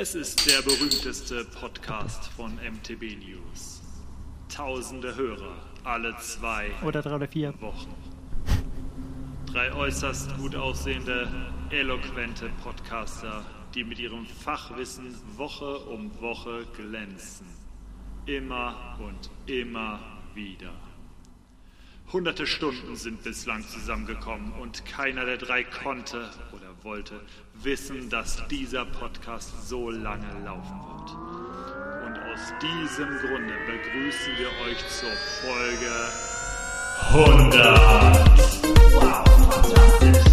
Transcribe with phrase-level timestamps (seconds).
[0.00, 3.82] Es ist der berühmteste Podcast von MTB News.
[4.48, 7.52] Tausende Hörer, alle zwei Oder drei oder vier.
[7.60, 7.92] Wochen.
[9.46, 11.26] Drei äußerst gut aussehende,
[11.70, 13.44] eloquente Podcaster,
[13.74, 17.48] die mit ihrem Fachwissen Woche um Woche glänzen.
[18.26, 19.98] Immer und immer
[20.32, 20.70] wieder.
[22.10, 27.20] Hunderte Stunden sind bislang zusammengekommen und keiner der drei konnte oder wollte
[27.52, 31.10] wissen, dass dieser Podcast so lange laufen wird.
[32.06, 35.10] Und aus diesem Grunde begrüßen wir euch zur
[35.42, 35.92] Folge
[37.12, 37.78] 100.
[38.94, 40.27] Wow, fantastisch.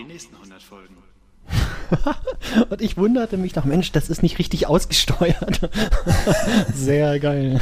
[0.00, 0.96] Die nächsten 100 Folgen.
[2.70, 5.60] Und ich wunderte mich doch, Mensch, das ist nicht richtig ausgesteuert.
[6.74, 7.60] Sehr geil.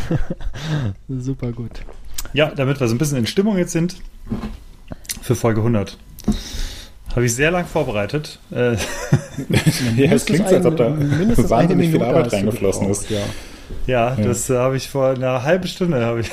[1.09, 1.81] Super gut.
[2.33, 3.97] Ja, damit wir so ein bisschen in Stimmung jetzt sind
[5.23, 5.97] für Folge 100.
[7.11, 8.39] Habe ich sehr lang vorbereitet.
[8.51, 8.77] Äh,
[9.97, 10.91] Ja, es klingt so, als ob da
[11.49, 13.09] wahnsinnig viel Arbeit reingeflossen ist.
[13.09, 13.23] Ja.
[13.87, 16.31] ja, das äh, habe ich vor einer halben Stunde, habe ich,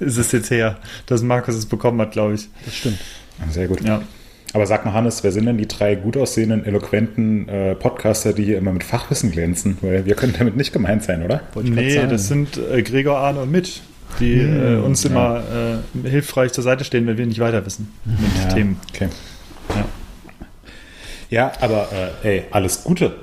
[0.00, 2.48] ist es jetzt her, dass Markus es bekommen hat, glaube ich.
[2.64, 2.98] Das stimmt.
[3.50, 3.82] Sehr gut.
[3.82, 4.02] Ja.
[4.52, 8.44] Aber sag mal, Hannes, wer sind denn die drei gut aussehenden, eloquenten äh, Podcaster, die
[8.44, 9.78] hier immer mit Fachwissen glänzen?
[9.80, 11.42] Weil wir können damit nicht gemeint sein, oder?
[11.62, 13.80] Nee, das sind äh, Gregor, Arne und Mitch,
[14.18, 15.10] die äh, uns ja.
[15.10, 15.42] immer
[16.04, 18.80] äh, hilfreich zur Seite stehen, wenn wir nicht weiter wissen mit Ja, Themen.
[18.92, 19.08] Okay.
[19.68, 19.84] Ja.
[21.30, 21.88] Ja, aber
[22.24, 23.14] äh, ey, alles Gute.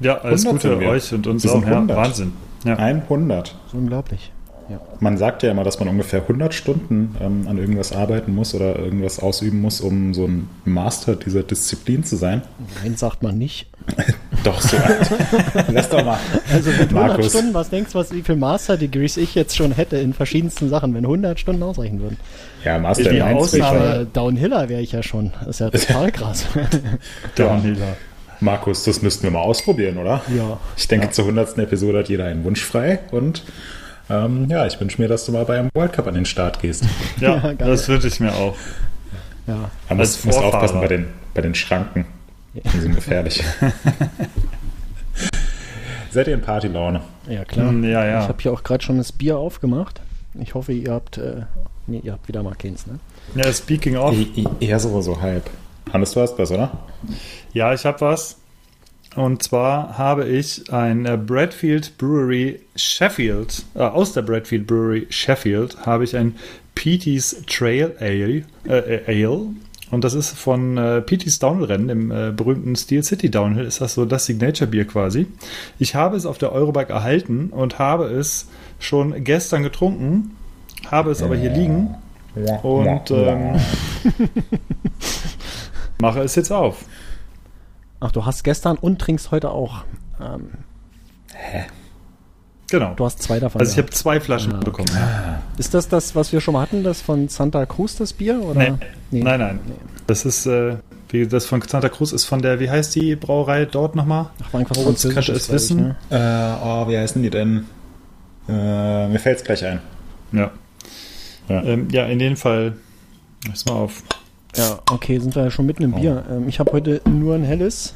[0.00, 1.62] Ja, alles 100 Gute euch und uns auch.
[1.62, 1.96] Ja, 100.
[1.96, 2.32] Wahnsinn.
[2.64, 2.76] Ja.
[2.76, 3.48] 100.
[3.48, 4.30] Das ist unglaublich.
[4.68, 4.80] Ja.
[5.00, 8.76] Man sagt ja immer, dass man ungefähr 100 Stunden ähm, an irgendwas arbeiten muss oder
[8.78, 12.42] irgendwas ausüben muss, um so ein Master dieser Disziplin zu sein.
[12.82, 13.68] Nein, sagt man nicht.
[14.44, 14.76] Doch, so.
[15.72, 16.18] Lass doch mal.
[16.52, 17.28] Also mit 100 Markus.
[17.30, 20.92] Stunden, was denkst du, was, wie viel Master-Degrees ich jetzt schon hätte in verschiedensten Sachen,
[20.94, 22.16] wenn 100 Stunden ausreichen würden?
[22.64, 25.32] Ja, Master in Ausnahme- Downhiller wäre ich ja schon.
[25.44, 26.44] Das ist ja total krass.
[27.36, 27.96] Downhiller.
[28.40, 30.20] Markus, das müssten wir mal ausprobieren, oder?
[30.36, 30.58] Ja.
[30.76, 31.56] Ich denke, zur 100.
[31.58, 33.44] Episode hat jeder einen Wunsch frei und
[34.08, 36.60] ähm, ja, ich wünsche mir, dass du mal bei einem World Cup an den Start
[36.60, 36.84] gehst.
[37.20, 38.56] Ja, Ja, das wünsche ich mir auch.
[39.46, 39.70] ja.
[39.88, 42.04] Man muss, muss aufpassen bei den, bei den Schranken.
[42.54, 43.42] Die sind gefährlich.
[46.10, 47.02] Seid ihr in Partylaune?
[47.28, 47.70] Ja, klar.
[47.72, 48.22] Mm, ja, ja.
[48.22, 50.00] Ich habe hier auch gerade schon das Bier aufgemacht.
[50.40, 51.42] Ich hoffe, ihr habt, äh,
[51.86, 52.98] nee, ihr habt wieder mal keins, ne?
[53.34, 54.14] Ja, speaking of.
[54.60, 55.50] Eher so, so halb.
[55.92, 56.70] Hannes, du hast was, oder?
[57.52, 58.36] Ja, ich habe was.
[59.16, 65.86] Und zwar habe ich ein äh, Bradfield Brewery Sheffield, äh, aus der Bradfield Brewery Sheffield,
[65.86, 66.36] habe ich ein
[66.74, 69.46] Petey's Trail Ale, äh, äh, Ale.
[69.90, 73.94] Und das ist von äh, Petey's Downhill-Rennen, im äh, berühmten Steel City Downhill, ist das
[73.94, 75.26] so das Signature-Bier quasi.
[75.78, 78.48] Ich habe es auf der Eurobike erhalten und habe es
[78.78, 80.36] schon gestern getrunken,
[80.90, 81.94] habe es aber hier liegen
[82.62, 83.58] und ähm,
[86.00, 86.84] mache es jetzt auf.
[88.00, 89.84] Ach, du hast gestern und trinkst heute auch.
[90.20, 90.50] Ähm,
[92.68, 92.94] Genau.
[92.94, 93.60] du hast zwei davon.
[93.60, 94.88] Also ich habe zwei Flaschen Ah, bekommen.
[95.56, 98.40] Ist das das, was wir schon mal hatten, das von Santa Cruz, das Bier?
[98.42, 98.58] Oder?
[98.58, 98.72] Nee.
[99.12, 99.22] Nee.
[99.22, 99.60] Nein, nein.
[100.08, 100.76] Das ist, äh,
[101.10, 104.30] wie das von Santa Cruz ist von der, wie heißt die Brauerei dort nochmal?
[104.42, 105.96] Ach, war Moritz, Französisches, kannst du es ich, wissen?
[106.10, 106.58] ne?
[106.60, 107.66] Äh, oh, wie heißen die denn?
[108.48, 109.80] Äh, mir fällt es gleich ein.
[110.32, 110.50] Ja.
[111.48, 111.62] Ja.
[111.62, 112.76] Ähm, ja, in dem Fall.
[113.48, 114.02] Pass mal auf.
[114.56, 116.24] Ja, okay, sind wir ja schon mitten im Bier.
[116.30, 117.94] Ähm, ich habe heute nur ein helles.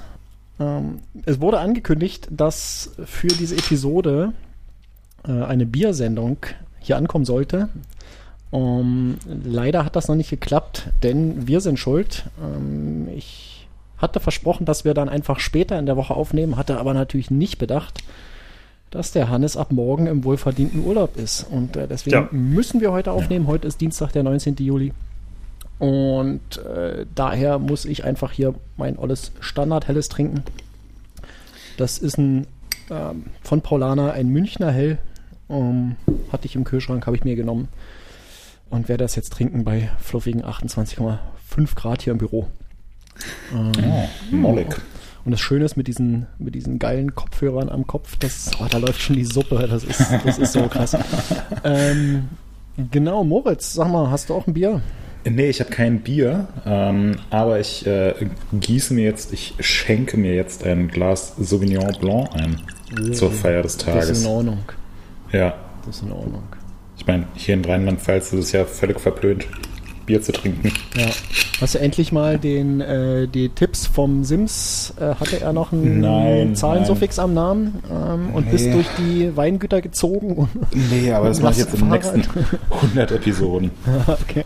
[0.58, 4.32] Ähm, es wurde angekündigt, dass für diese Episode
[5.26, 6.38] äh, eine Biersendung
[6.78, 7.68] hier ankommen sollte.
[8.52, 12.24] Ähm, leider hat das noch nicht geklappt, denn wir sind schuld.
[12.42, 13.68] Ähm, ich
[13.98, 17.58] hatte versprochen, dass wir dann einfach später in der Woche aufnehmen, hatte aber natürlich nicht
[17.58, 18.02] bedacht,
[18.90, 21.46] dass der Hannes ab morgen im wohlverdienten Urlaub ist.
[21.50, 22.28] Und äh, deswegen Ja.
[22.32, 23.46] müssen wir heute aufnehmen.
[23.46, 24.56] Heute ist Dienstag, der 19.
[24.58, 24.92] Juli.
[25.80, 30.44] Und äh, daher muss ich einfach hier mein olles Standard-Helles trinken.
[31.76, 32.46] Das ist ein
[32.90, 34.98] ähm, von Paulana ein Münchner Hell.
[35.48, 35.96] Ähm,
[36.30, 37.68] hatte ich im Kühlschrank, habe ich mir genommen.
[38.68, 42.46] Und werde das jetzt trinken bei fluffigen 28,5 Grad hier im Büro.
[43.52, 44.68] Ähm, Oh, mollig.
[45.24, 48.78] und das Schöne ist mit diesen, mit diesen geilen Kopfhörern am Kopf, das, oh, da
[48.78, 49.66] läuft schon die Suppe.
[49.68, 50.96] Das ist, das ist so krass.
[51.64, 52.28] ähm,
[52.90, 54.80] genau, Moritz, sag mal, hast du auch ein Bier?
[55.28, 58.14] Nee, ich habe kein Bier, ähm, aber ich äh,
[58.58, 63.76] gieße mir jetzt, ich schenke mir jetzt ein Glas Sauvignon Blanc ein zur Feier des
[63.76, 64.20] Das ist Tages.
[64.22, 64.58] in Ordnung.
[65.32, 65.54] Ja,
[65.86, 66.42] Das ist in Ordnung.
[66.96, 69.46] ich meine, hier in Rheinland-Pfalz ist es ja völlig verpönt,
[70.06, 70.72] Bier zu trinken.
[70.96, 71.06] Ja.
[71.60, 76.00] Hast du endlich mal den, äh, die Tipps vom Sims, äh, hatte er noch einen
[76.00, 78.72] Nein, Zahlensuffix am Namen ähm, und bist Nee.
[78.72, 80.32] durch die Weingüter gezogen?
[80.32, 80.48] Und
[80.90, 82.22] Nee, aber das mache ich jetzt in den nächsten
[82.70, 83.70] 100 Episoden.
[84.06, 84.44] okay.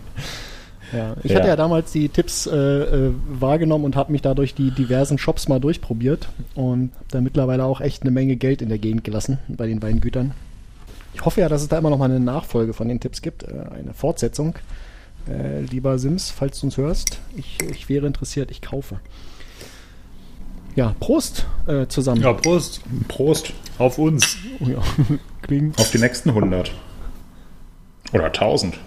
[0.94, 1.38] Ja, ich Ja.
[1.38, 5.18] hatte ja damals die Tipps äh, äh, wahrgenommen und habe mich da durch die diversen
[5.18, 9.38] Shops mal durchprobiert und da mittlerweile auch echt eine Menge Geld in der Gegend gelassen
[9.48, 10.32] bei den Weingütern.
[11.14, 13.42] Ich hoffe ja, dass es da immer noch mal eine Nachfolge von den Tipps gibt,
[13.44, 13.48] äh,
[13.78, 14.54] eine Fortsetzung.
[15.28, 19.00] Äh, lieber Sims, falls du uns hörst, ich, ich wäre interessiert, ich kaufe.
[20.76, 22.20] Ja, Prost äh, zusammen.
[22.20, 22.80] Ja, Prost.
[23.08, 24.36] Prost Auf uns.
[24.60, 24.78] Oh, ja.
[25.78, 26.72] Auf die nächsten 100.
[28.12, 28.78] Oder 1000.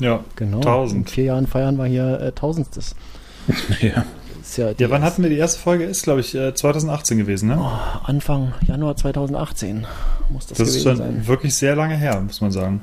[0.00, 0.58] Ja, Genau.
[0.58, 1.10] In 1000.
[1.10, 2.94] vier Jahren feiern wir hier äh, Tausendstes.
[3.80, 4.04] Ja.
[4.42, 5.84] Ist ja, Ja, wann hatten wir die erste Folge?
[5.84, 7.58] Ist, glaube ich, äh, 2018 gewesen, ne?
[7.60, 9.86] Oh, Anfang Januar 2018
[10.30, 11.26] muss das, das ist gewesen schon sein.
[11.26, 12.80] wirklich sehr lange her, muss man sagen.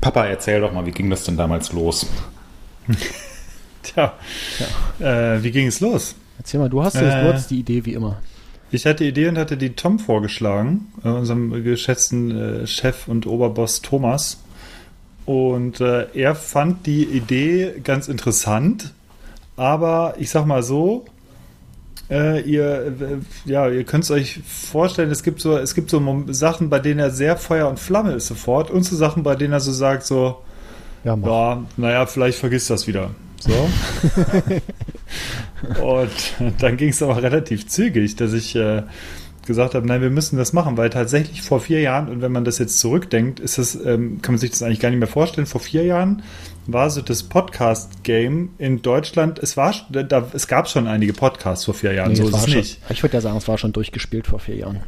[0.00, 2.06] Papa, erzähl doch mal, wie ging das denn damals los?
[3.82, 4.12] Tja,
[5.00, 6.14] Äh, wie ging es los?
[6.38, 7.00] Erzähl mal, du hast, Äh.
[7.00, 8.18] du hattest die Idee wie immer.
[8.70, 13.26] Ich hatte die Idee und hatte die Tom vorgeschlagen, äh, unserem geschätzten äh, Chef und
[13.26, 14.42] Oberboss Thomas.
[15.32, 18.92] Und äh, er fand die Idee ganz interessant,
[19.56, 21.06] aber ich sag mal so,
[22.10, 26.24] äh, ihr, äh, ja, ihr könnt es euch vorstellen, es gibt so, es gibt so
[26.28, 29.54] Sachen, bei denen er sehr Feuer und Flamme ist sofort und so Sachen, bei denen
[29.54, 30.42] er so sagt, so,
[31.02, 31.26] Ja, mach.
[31.26, 33.12] ja, naja, vielleicht vergisst das wieder.
[33.40, 33.70] So.
[35.82, 38.82] und dann ging es aber relativ zügig, dass ich äh,
[39.46, 42.44] gesagt habe, nein, wir müssen das machen, weil tatsächlich vor vier Jahren, und wenn man
[42.44, 45.46] das jetzt zurückdenkt, ist das, ähm, kann man sich das eigentlich gar nicht mehr vorstellen,
[45.46, 46.22] vor vier Jahren
[46.66, 51.74] war so das Podcast-Game in Deutschland, es war, da, es gab schon einige Podcasts vor
[51.74, 52.80] vier Jahren, Nee, so ist war es schon, nicht.
[52.88, 54.80] Ich würde ja sagen, es war schon durchgespielt vor vier Jahren.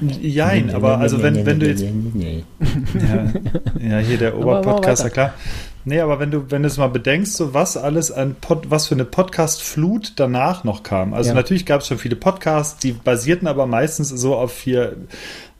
[0.00, 1.84] Jein, aber also wenn, wenn du jetzt
[2.14, 2.44] Nee.
[2.60, 5.34] Ja, ja hier der Oberpodcaster, klar.
[5.88, 8.86] Nee, aber wenn du, wenn du es mal bedenkst, so was alles an Pod, was
[8.88, 11.14] für eine Podcast-Flut danach noch kam.
[11.14, 11.34] Also Ja.
[11.34, 14.96] natürlich gab es schon viele Podcasts, die basierten aber meistens so auf hier,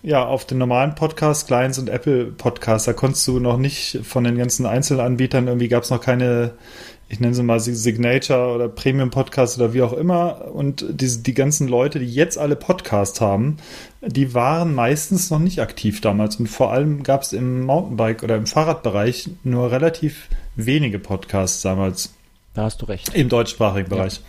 [0.03, 2.85] ja, auf den normalen Podcasts, Clients und Apple Podcasts.
[2.85, 6.53] Da konntest du noch nicht von den ganzen Einzelanbietern, irgendwie gab es noch keine,
[7.09, 10.53] ich nenne sie mal Signature oder Premium Podcasts oder wie auch immer.
[10.53, 13.57] Und diese, die ganzen Leute, die jetzt alle Podcasts haben,
[14.03, 16.37] die waren meistens noch nicht aktiv damals.
[16.37, 22.13] Und vor allem gab es im Mountainbike- oder im Fahrradbereich nur relativ wenige Podcasts damals
[22.55, 23.15] Da hast du recht.
[23.15, 24.21] im deutschsprachigen Bereich.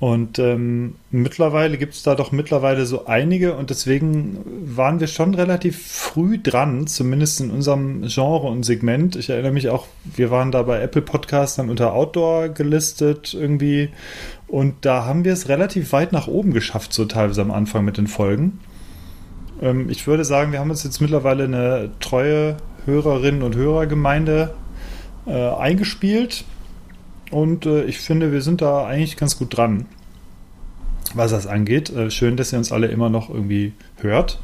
[0.00, 4.38] Und ähm, mittlerweile gibt es da doch mittlerweile so einige und deswegen
[4.76, 9.14] waren wir schon relativ früh dran, zumindest in unserem Genre und Segment.
[9.14, 13.90] Ich erinnere mich auch, wir waren da bei Apple Podcasts dann unter Outdoor gelistet irgendwie
[14.48, 17.96] und da haben wir es relativ weit nach oben geschafft, so teilweise am Anfang mit
[17.96, 18.58] den Folgen.
[19.62, 24.54] Ähm, ich würde sagen, wir haben uns jetzt mittlerweile eine treue Hörerinnen und Hörergemeinde
[25.26, 26.44] äh, eingespielt.
[27.30, 29.86] Und äh, ich finde, wir sind da eigentlich ganz gut dran,
[31.14, 31.90] was das angeht.
[31.90, 34.38] Äh, schön, dass ihr uns alle immer noch irgendwie hört.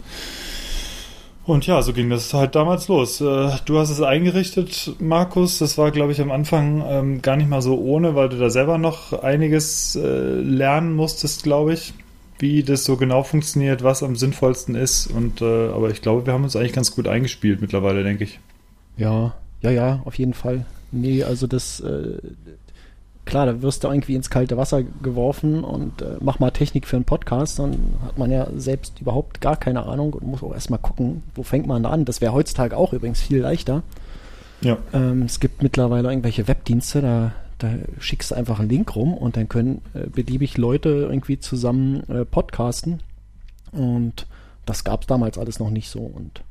[1.44, 3.21] Und ja, so ging das halt damals los.
[3.21, 5.59] Äh, du hast es eingerichtet, Markus.
[5.59, 8.50] Das war, glaube ich, am Anfang ähm, gar nicht mal so ohne, weil du da
[8.50, 10.00] selber noch einiges äh,
[10.41, 11.94] lernen musstest, glaube ich,
[12.38, 15.09] wie das so genau funktioniert, was am sinnvollsten ist.
[15.09, 18.38] Und äh, aber ich glaube, wir haben uns eigentlich ganz gut eingespielt mittlerweile, denke ich.
[18.97, 20.67] Ja, ja, ja, auf jeden Fall.
[20.93, 21.81] Nee, also das,
[23.25, 26.97] klar, da wirst du irgendwie ins kalte Wasser geworfen und äh, mach mal Technik für
[26.97, 30.79] einen Podcast, dann hat man ja selbst überhaupt gar keine Ahnung und muss auch erstmal
[30.79, 32.05] gucken, wo fängt man da an.
[32.05, 33.83] Das wäre heutzutage auch übrigens viel leichter.
[34.62, 34.79] Ja.
[34.93, 39.37] Ähm, es gibt mittlerweile irgendwelche Webdienste, da, da schickst du einfach einen Link rum und
[39.37, 43.03] dann können äh, beliebig Leute irgendwie zusammen äh, podcasten.
[43.73, 44.27] Und
[44.67, 46.00] das gab es damals alles noch nicht so.
[46.00, 46.43] Und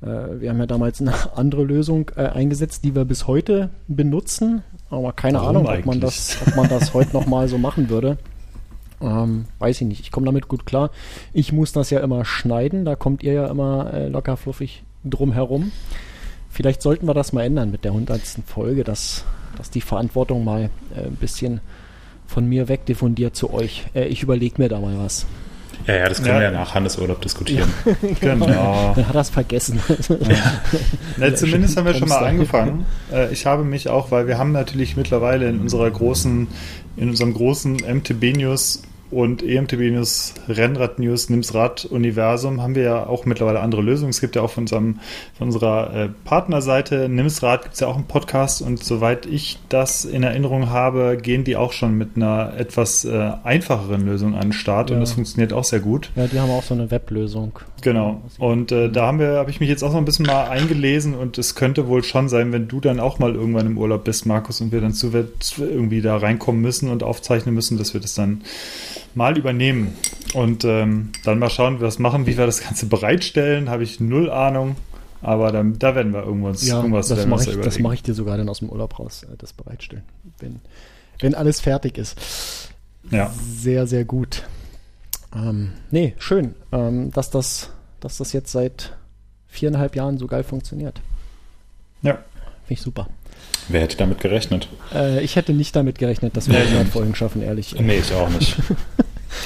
[0.00, 4.62] wir haben ja damals eine andere Lösung äh, eingesetzt, die wir bis heute benutzen.
[4.88, 8.18] Aber keine Warum Ahnung, ob man das, ob man das heute nochmal so machen würde.
[9.00, 10.00] Ähm, weiß ich nicht.
[10.00, 10.90] Ich komme damit gut klar.
[11.32, 12.84] Ich muss das ja immer schneiden.
[12.84, 15.72] Da kommt ihr ja immer äh, locker fluffig drum herum.
[16.50, 19.24] Vielleicht sollten wir das mal ändern mit der hundertsten Folge, dass,
[19.56, 21.60] dass die Verantwortung mal äh, ein bisschen
[22.26, 23.86] von mir wegdiffundiert zu euch.
[23.94, 25.26] Äh, ich überlege mir da mal was.
[25.86, 26.40] Ja, ja, das können Ja.
[26.40, 27.68] wir ja nach Hannes Urlaub diskutieren.
[28.20, 28.92] Genau.
[28.94, 29.80] Dann hat er es vergessen.
[31.16, 32.86] Na, zumindest haben wir schon mal angefangen.
[33.12, 36.46] Äh, ich habe mich auch, weil wir haben natürlich mittlerweile in unserer großen,
[36.96, 42.82] in unserem großen MTB News und EMTB News, Rennrad News, Nims Rad Universum haben wir
[42.84, 44.10] ja auch mittlerweile andere Lösungen.
[44.10, 45.00] Es gibt ja auch von, unserem,
[45.36, 49.58] von unserer äh, Partnerseite Nims Rad gibt es ja auch einen Podcast und soweit ich
[49.68, 54.42] das in Erinnerung habe, gehen die auch schon mit einer etwas äh, einfacheren Lösung an
[54.42, 54.96] den Start Ja.
[54.96, 56.10] und das funktioniert auch sehr gut.
[56.16, 57.58] Ja, die haben auch so eine Weblösung.
[57.82, 58.20] Genau.
[58.38, 61.14] Und äh, da haben wir, habe ich mich jetzt auch noch ein bisschen mal eingelesen
[61.14, 64.26] und es könnte wohl schon sein, wenn du dann auch mal irgendwann im Urlaub bist,
[64.26, 65.10] Markus, und wir dann zu
[65.58, 68.42] irgendwie da reinkommen müssen und aufzeichnen müssen, dass wir das dann
[69.14, 69.96] mal übernehmen.
[70.34, 73.82] Und ähm, dann mal schauen, wie wir das machen, wie wir das Ganze bereitstellen, habe
[73.82, 74.76] ich null Ahnung.
[75.22, 78.02] Aber dann, da werden wir irgendwas, Ja, irgendwas das mache ich, da das mach ich
[78.02, 80.04] dir sogar dann aus dem Urlaub raus, äh, das bereitstellen.
[80.38, 80.60] Wenn,
[81.18, 82.70] wenn alles fertig ist.
[83.10, 83.30] Ja.
[83.30, 84.44] Sehr, sehr gut.
[85.34, 88.96] Ähm, nee, schön, ähm, dass, das, dass das jetzt seit
[89.46, 91.00] viereinhalb Jahren so geil funktioniert.
[92.02, 92.14] Ja.
[92.14, 92.24] Finde
[92.68, 93.08] ich super.
[93.68, 94.68] Wer hätte damit gerechnet?
[94.94, 96.90] Äh, ich hätte nicht damit gerechnet, dass wir Nee, 100 nee.
[96.90, 97.74] Folgen schaffen, ehrlich.
[97.78, 98.56] Nee, ich auch nicht.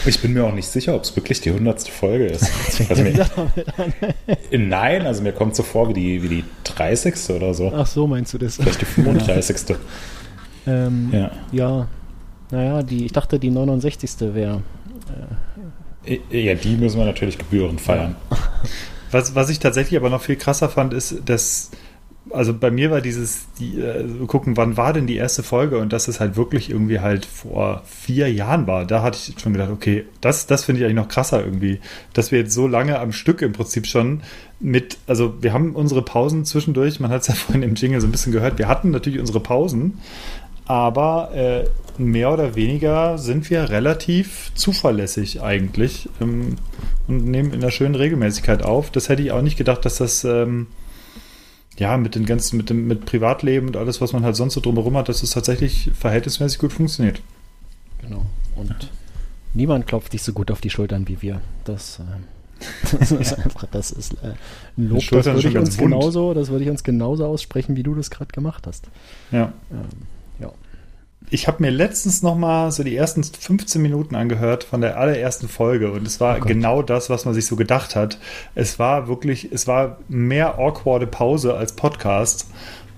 [0.07, 2.51] Ich bin mir auch nicht sicher, ob es wirklich die hundertste Folge ist.
[2.89, 4.69] Also mir, an.
[4.69, 7.15] nein, also mir kommt so vor wie die, wie die 30.
[7.31, 7.71] oder so.
[7.75, 8.57] Ach so, meinst du das?
[8.57, 9.77] Vielleicht die 35.
[10.67, 11.19] Ähm, ja.
[11.19, 11.31] Ja.
[11.53, 11.89] ja,
[12.51, 14.35] naja, die, ich dachte, die 69.
[14.35, 14.63] wäre.
[16.31, 18.17] Ja, die müssen wir natürlich gebührend feiern.
[19.11, 21.71] Was, was ich tatsächlich aber noch viel krasser fand, ist, dass,
[22.31, 25.93] also bei mir war dieses, die, äh, gucken, wann war denn die erste Folge und
[25.93, 28.87] dass es halt wirklich irgendwie halt vor vier Jahren war.
[28.87, 31.81] Da hatte ich schon gedacht, okay, das, das finde ich eigentlich noch krasser irgendwie,
[32.13, 34.23] dass wir jetzt so lange am Stück im Prinzip schon
[34.59, 38.07] mit, also wir haben unsere Pausen zwischendurch, man hat es ja vorhin im Jingle so
[38.07, 39.99] ein bisschen gehört, wir hatten natürlich unsere Pausen,
[40.67, 41.65] aber äh,
[41.99, 46.57] mehr oder weniger sind wir relativ zuverlässig eigentlich ähm,
[47.07, 48.91] und nehmen in einer schönen Regelmäßigkeit auf.
[48.91, 50.69] Das hätte ich auch nicht gedacht, dass das ähm,
[51.79, 54.61] ja mit den ganzen, mit dem mit Privatleben und alles, was man halt sonst so
[54.61, 57.21] drumherum hat, dass es tatsächlich verhältnismäßig gut funktioniert.
[58.01, 58.27] Genau.
[58.57, 58.91] Und
[59.55, 61.41] niemand klopft dich so gut auf die Schultern wie wir.
[61.65, 62.63] Das, äh,
[62.99, 64.35] das ist einfach, das ist äh,
[64.79, 65.91] ein Lob, das würde ich uns wund.
[65.91, 68.89] genauso, das würde ich uns genauso aussprechen, wie du das gerade gemacht hast.
[69.33, 69.53] Ja.
[69.71, 69.85] Ähm, ja.
[71.31, 75.49] Ich habe mir letztens noch mal so die ersten 15 Minuten angehört von der allerersten
[75.49, 78.19] Folge und es war Oh genau das, was man sich so gedacht hat.
[78.55, 82.47] Es war wirklich, es war mehr awkwarde Pause als Podcast.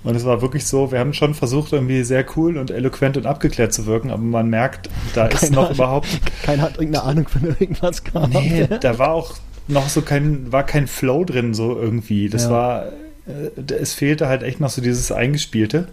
[0.04, 3.26] Und es war wirklich so, wir haben schon versucht, irgendwie sehr cool und eloquent und
[3.26, 6.06] abgeklärt zu wirken, aber man merkt, da ist Keiner noch hat- überhaupt
[6.44, 8.32] Keiner hat irgendeine Ahnung von irgendwas gehabt.
[8.34, 9.34] Nee, da war auch
[9.66, 12.28] noch so kein, war kein Flow drin, so irgendwie.
[12.28, 12.50] Das Ja.
[12.50, 12.86] war,
[13.26, 15.88] äh, es fehlte halt echt noch so dieses Eingespielte.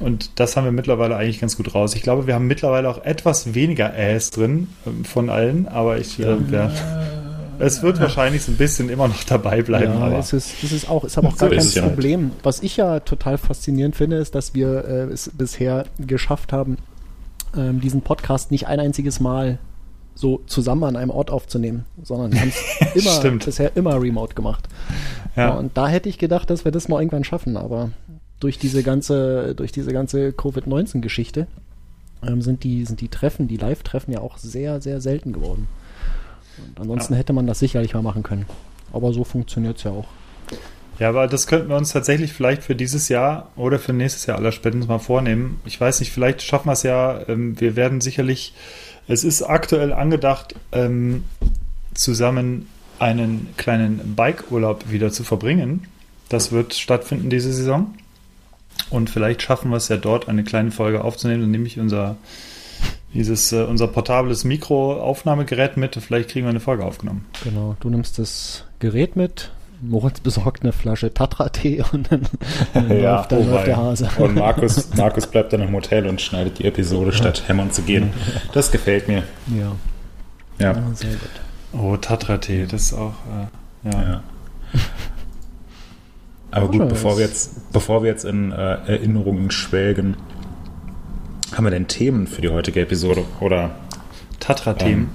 [0.00, 1.94] Und das haben wir mittlerweile eigentlich ganz gut raus.
[1.94, 6.18] Ich glaube, wir haben mittlerweile auch etwas weniger Äs drin ähm, von allen, aber ich,
[6.20, 6.70] äh, ja,
[7.58, 9.94] es wird wahrscheinlich so ein bisschen immer noch dabei bleiben.
[9.94, 11.94] ja, aber es ist, es ist auch, ist aber auch So gar kein ja halt.
[11.94, 12.30] Problem.
[12.42, 16.76] Was ich ja total faszinierend finde, ist, dass wir äh, es bisher geschafft haben,
[17.56, 19.58] ähm, diesen Podcast nicht ein einziges Mal
[20.14, 22.52] so zusammen an einem Ort aufzunehmen, sondern wir haben
[22.94, 24.68] es bisher immer remote gemacht.
[25.36, 25.50] ja.
[25.50, 27.90] Und da hätte ich gedacht, dass wir das mal irgendwann schaffen, aber
[28.40, 31.46] durch diese ganze, durch diese ganze Covid-19-Geschichte
[32.22, 35.68] ähm, sind die, sind die Treffen, die Live-Treffen ja auch sehr, sehr selten geworden.
[36.58, 38.46] Und ansonsten hätte man das sicherlich mal machen können.
[38.92, 40.06] Aber so funktioniert es ja auch.
[40.98, 44.36] Ja, aber das könnten wir uns tatsächlich vielleicht für dieses Jahr oder für nächstes Jahr
[44.36, 45.60] aller spätestens mal vornehmen.
[45.64, 47.20] Ich weiß nicht, vielleicht schaffen wir es ja.
[47.28, 48.54] Ähm, wir werden sicherlich,
[49.06, 51.24] es ist aktuell angedacht, ähm,
[51.94, 52.68] zusammen
[52.98, 55.86] einen kleinen Bike-Urlaub wieder zu verbringen.
[56.28, 57.94] Das wird stattfinden diese Saison.
[58.90, 61.42] Und vielleicht schaffen wir es ja dort, eine kleine Folge aufzunehmen.
[61.42, 62.16] Dann nehme ich unser,
[63.14, 67.26] dieses, äh, unser portables Mikroaufnahmegerät mit vielleicht kriegen wir eine Folge aufgenommen.
[67.44, 67.76] Genau.
[67.80, 72.22] Du nimmst das Gerät mit, Moritz besorgt eine Flasche Tatra-Tee und dann,
[72.74, 73.76] dann Ja, läuft, dann oh läuft der.
[73.76, 74.08] Hase.
[74.18, 78.10] Und Markus, Markus bleibt dann im Hotel und schneidet die Episode, statt hämmern zu gehen.
[78.52, 79.22] Das gefällt mir.
[79.48, 79.72] Ja,
[80.58, 80.72] Ja.
[80.72, 81.30] ja sehr gut.
[81.72, 83.12] Oh, Tatra-Tee, das ist auch,
[83.84, 84.02] äh, ja.
[84.02, 84.22] ja.
[86.50, 90.16] Aber Ja, gut, bevor wir jetzt, bevor wir jetzt in äh, Erinnerungen schwelgen,
[91.54, 93.24] haben wir denn Themen für die heutige Episode?
[93.40, 93.70] Oder,
[94.40, 95.10] Tatra-Themen.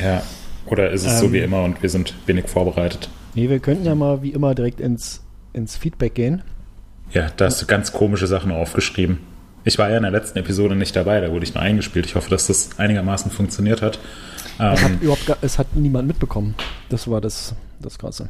[0.00, 0.22] ja,
[0.66, 1.32] oder ist es so Ähm.
[1.32, 3.08] wie immer und wir sind wenig vorbereitet?
[3.34, 6.42] Nee, wir könnten ja mal wie immer direkt ins, ins Feedback gehen.
[7.12, 9.18] Ja, da hast du ganz komische Sachen aufgeschrieben.
[9.64, 12.06] Ich war ja in der letzten Episode nicht dabei, da wurde ich nur eingespielt.
[12.06, 13.98] Ich hoffe, dass das einigermaßen funktioniert hat.
[14.58, 16.54] Es hat Ähm, überhaupt gar, es hat niemand mitbekommen.
[16.88, 18.28] Das war das, das Krasse.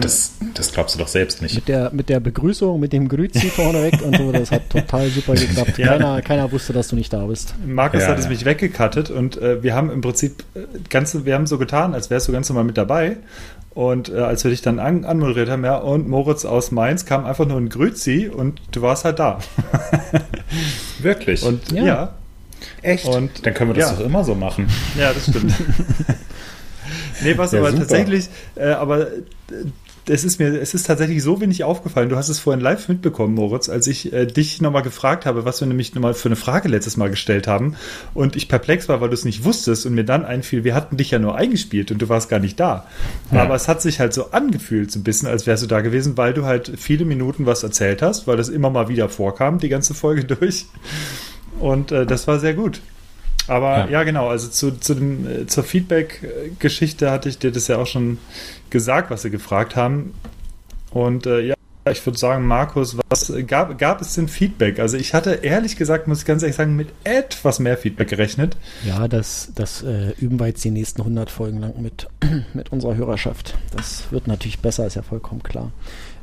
[0.00, 1.54] Das, das glaubst du doch selbst nicht.
[1.54, 5.34] Mit der, mit der Begrüßung, mit dem Grüzi vorneweg und so, das hat total super
[5.36, 5.78] geklappt.
[5.78, 5.88] Ja.
[5.88, 7.54] Keiner, keiner wusste, dass du nicht da bist.
[7.66, 8.30] Markus Ja, hat es ja.
[8.30, 12.10] mich weggekattet und äh, wir haben im Prinzip äh, ganz, wir haben so getan, als
[12.10, 13.16] wärst du ganz normal mit dabei.
[13.74, 17.24] Und äh, als wir dich dann an, anmoderiert haben, ja, und Moritz aus Mainz kam
[17.24, 19.38] einfach nur ein Grüzi und du warst halt da.
[21.00, 21.42] Wirklich?
[21.42, 21.84] Und Ja.
[21.84, 22.14] ja.
[22.82, 23.06] Echt?
[23.06, 23.96] Und dann können wir das ja.
[23.96, 24.68] doch immer so machen.
[24.98, 25.52] Ja, das stimmt.
[27.22, 27.80] nee, was ja, aber super.
[27.80, 29.08] tatsächlich, äh, aber
[30.08, 32.08] es ist mir, es ist tatsächlich so wenig aufgefallen.
[32.08, 35.60] Du hast es vorhin live mitbekommen, Moritz, als ich äh, dich nochmal gefragt habe, was
[35.60, 37.76] wir nämlich nochmal für eine Frage letztes Mal gestellt haben
[38.12, 40.96] und ich perplex war, weil du es nicht wusstest und mir dann einfiel, wir hatten
[40.96, 42.86] dich ja nur eingespielt und du warst gar nicht da.
[43.30, 43.42] Ja.
[43.42, 46.16] Aber es hat sich halt so angefühlt, so ein bisschen, als wärst du da gewesen,
[46.16, 49.68] weil du halt viele Minuten was erzählt hast, weil das immer mal wieder vorkam, die
[49.68, 50.66] ganze Folge durch.
[51.60, 52.80] Und äh, das war sehr gut.
[53.48, 57.68] Aber ja, ja genau, also zu, zu dem, äh, zur Feedback-Geschichte hatte ich dir das
[57.68, 58.18] ja auch schon
[58.70, 60.14] gesagt, was sie gefragt haben.
[60.90, 61.54] Und äh, ja,
[61.90, 64.78] ich würde sagen, Markus, was gab, gab es denn Feedback?
[64.78, 68.56] Also ich hatte ehrlich gesagt, muss ich ganz ehrlich sagen, mit etwas mehr Feedback gerechnet.
[68.86, 72.06] Ja, das, das äh, üben wir jetzt die nächsten 100 Folgen lang mit,
[72.54, 73.58] mit unserer Hörerschaft.
[73.74, 75.72] Das wird natürlich besser, ist ja vollkommen klar.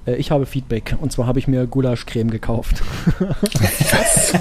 [0.10, 2.82] Äh, ich habe Feedback und zwar habe ich mir Gulaschcreme gekauft.
[3.20, 4.34] Was?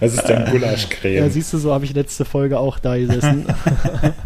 [0.00, 1.16] Was ist denn Gulaschcreme?
[1.16, 3.46] Ja, siehst du, so habe ich letzte Folge auch da gesessen.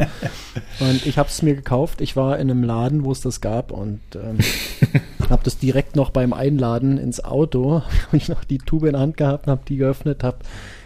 [0.80, 2.00] und ich habe es mir gekauft.
[2.00, 4.38] Ich war in einem Laden, wo es das gab und ähm,
[5.30, 9.00] habe das direkt noch beim Einladen ins Auto, habe ich noch die Tube in der
[9.00, 10.38] Hand gehabt, habe die geöffnet, habe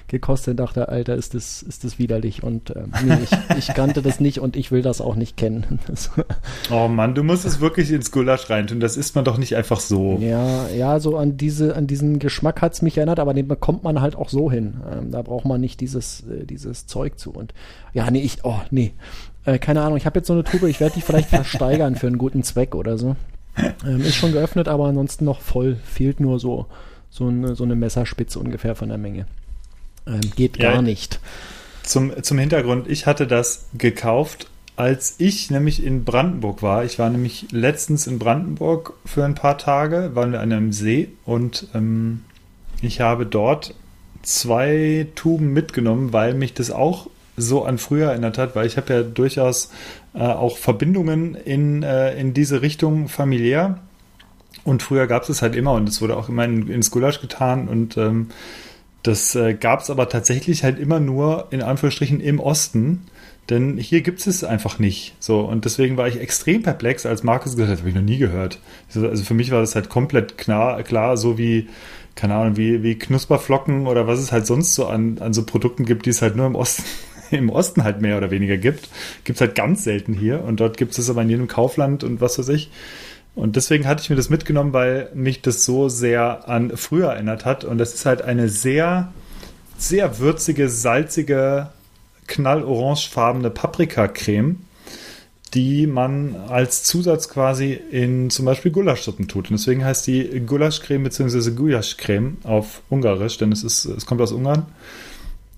[0.08, 2.42] gekostet dachte, Alter, ist das, ist das widerlich.
[2.42, 5.78] Und äh, nee, ich, ich, kannte das nicht und ich will das auch nicht kennen.
[6.70, 8.80] oh Mann, du musst es wirklich ins Gulasch reintun.
[8.80, 10.18] Das isst man doch nicht einfach so.
[10.20, 13.84] Ja, ja, so an diese, an diesen Geschmack hat es mich erinnert, aber den bekommt
[13.84, 14.80] man halt auch so hin.
[14.90, 17.30] Ähm, da braucht man nicht dieses, äh, dieses Zeug zu.
[17.30, 17.54] Und
[17.92, 18.92] ja, nee, ich, oh, nee.
[19.44, 22.06] Äh, keine Ahnung, ich habe jetzt so eine Tube, ich werde die vielleicht versteigern für
[22.06, 23.16] einen guten Zweck oder so.
[23.84, 25.76] Ähm, ist schon geöffnet, aber ansonsten noch voll.
[25.84, 26.66] Fehlt nur so,
[27.10, 29.26] so eine, so eine Messerspitze ungefähr von der Menge.
[30.08, 31.20] Ähm, geht ja, gar nicht.
[31.82, 36.84] Zum, zum Hintergrund, ich hatte das gekauft, als ich nämlich in Brandenburg war.
[36.84, 41.08] Ich war nämlich letztens in Brandenburg für ein paar Tage, waren wir an einem See
[41.24, 42.24] und ähm,
[42.80, 43.74] ich habe dort
[44.22, 48.92] zwei Tuben mitgenommen, weil mich das auch so an früher erinnert hat, weil ich habe
[48.92, 49.70] ja durchaus
[50.14, 53.78] äh, auch Verbindungen in, äh, in diese Richtung familiär.
[54.64, 57.20] Und früher gab es es halt immer und es wurde auch immer in, ins Gulasch
[57.20, 58.28] getan und ähm,
[59.02, 63.06] das äh, gab es aber tatsächlich halt immer nur in Anführungsstrichen im Osten.
[63.50, 65.14] Denn hier gibt es einfach nicht.
[65.20, 68.18] So, und deswegen war ich extrem perplex, als Markus gesagt hat, habe ich noch nie
[68.18, 68.60] gehört.
[68.94, 71.68] Also für mich war das halt komplett klar, klar so wie,
[72.14, 75.86] keine Ahnung, wie, wie Knusperflocken oder was es halt sonst so an, an so Produkten
[75.86, 76.84] gibt, die es halt nur im Osten,
[77.30, 78.90] im Osten halt mehr oder weniger gibt.
[79.24, 80.44] Gibt es halt ganz selten hier.
[80.44, 82.70] Und dort gibt es aber in jedem Kaufland und was weiß ich.
[83.38, 87.44] Und deswegen hatte ich mir das mitgenommen, weil mich das so sehr an früher erinnert
[87.44, 87.62] hat.
[87.62, 89.12] Und das ist halt eine sehr,
[89.76, 91.68] sehr würzige, salzige,
[92.26, 94.56] knallorangefarbene Paprikacreme,
[95.54, 99.52] die man als Zusatz quasi in zum Beispiel Gulaschsuppen tut.
[99.52, 101.52] Und deswegen heißt die Gulaschcreme bzw.
[101.52, 104.66] Gulaschcreme auf Ungarisch, denn es, ist, es kommt aus Ungarn.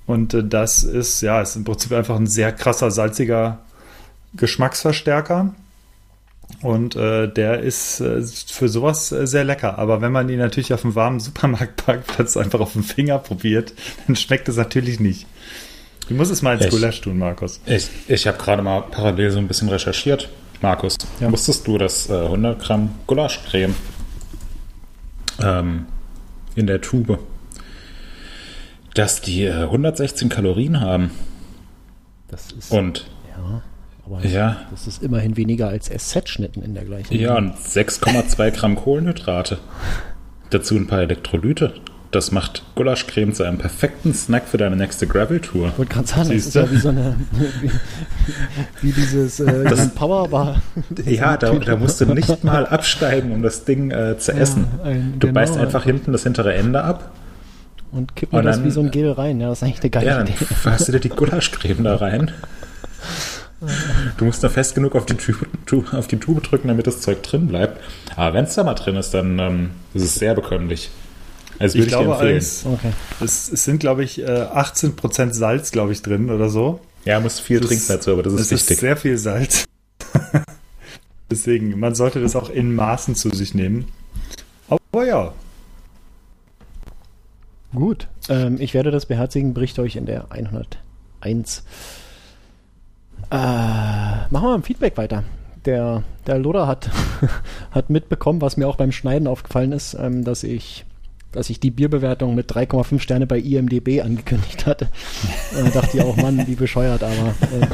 [0.04, 3.60] Und äh, das ist, ja, ist im Prinzip einfach ein sehr krasser, salziger
[4.34, 5.54] Geschmacksverstärker
[6.62, 9.78] und äh, der ist äh, für sowas äh, sehr lecker.
[9.78, 13.72] Aber wenn man ihn natürlich auf dem warmen Supermarktparkplatz einfach auf dem Finger probiert,
[14.06, 15.26] dann schmeckt es natürlich nicht.
[16.08, 17.60] Du musst es mal ins ich, Gulasch tun, Markus.
[17.66, 20.28] Ich, ich habe gerade mal parallel so ein bisschen recherchiert.
[20.60, 21.32] Markus, ja.
[21.32, 23.74] wusstest du, dass 100 äh, Gramm Gulaschcreme
[25.42, 25.86] ähm,
[26.54, 27.18] in der Tube,
[28.94, 31.10] dass die 116 äh, Kalorien haben?
[32.28, 32.70] Das ist.
[32.70, 33.06] Und.
[34.10, 34.56] Aber ja.
[34.70, 37.14] das ist immerhin weniger als SZ-Schnitten in der gleichen.
[37.14, 39.58] Ja, und 6,2 Gramm Kohlenhydrate.
[40.50, 41.74] Dazu ein paar Elektrolyte.
[42.10, 45.68] Das macht Gulaschcreme zu einem perfekten Snack für deine nächste Gravel-Tour.
[45.68, 47.14] Ich wollte gerade sagen, das ist ja wie so eine,
[47.60, 47.70] wie,
[48.82, 50.60] wie dieses äh, das, Powerbar.
[51.04, 54.66] Ja, da, da, musst du nicht mal absteigen, um das Ding äh, zu essen.
[54.82, 57.12] ein, du genau, beißt einfach hinten das hintere Ende ab.
[57.92, 59.40] Und kipp mir das wie so ein Gel rein.
[59.40, 60.34] Ja, das ist eigentlich eine geile ja, Idee.
[60.64, 62.32] dann hast du dir die Gulaschcreme da rein.
[64.16, 67.22] Du musst da fest genug auf die, Tube, auf die Tube drücken, damit das Zeug
[67.22, 67.80] drin bleibt.
[68.16, 70.90] Aber wenn es da mal drin ist, dann ähm, ist es sehr bekömmlich.
[71.58, 72.92] Also ich, ich glaube, als, okay.
[73.20, 76.80] es, es, sind, glaube ich, 18% äh, Salz, glaube ich, drin oder so.
[77.04, 78.70] Ja, muss viel das trinken dazu, aber das ist wichtig.
[78.70, 79.66] Ist sehr viel Salz.
[81.30, 83.86] Deswegen, man sollte das auch in Maßen zu sich nehmen.
[84.68, 85.34] Aber ja.
[87.74, 88.08] Gut.
[88.30, 91.62] Ähm, ich werde das beherzigen, bricht euch in der 101.
[93.30, 95.24] Äh, machen wir mal ein Feedback weiter.
[95.64, 96.90] Der, der Loder hat,
[97.70, 100.84] hat mitbekommen, was mir auch beim Schneiden aufgefallen ist, ähm, dass ich
[101.32, 104.88] dass ich die Bierbewertung mit 3,5 Sterne bei IMDB angekündigt hatte.
[105.54, 107.66] Da dachte ich auch, Mann, wie bescheuert, aber äh,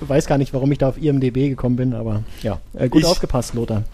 [0.00, 3.02] ich weiß gar nicht, warum ich da auf IMDB gekommen bin, aber ja, äh, gut
[3.02, 3.84] ich, aufgepasst, Lothar.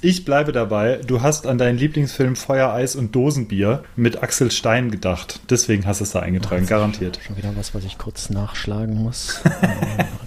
[0.00, 1.00] Ich bleibe dabei.
[1.06, 5.38] Du hast an deinen Lieblingsfilm Feuer, Eis und Dosenbier mit Axel Stein gedacht.
[5.48, 7.20] Deswegen hast du es da eingetragen, garantiert.
[7.24, 9.42] Schon wieder was, was ich kurz nachschlagen muss.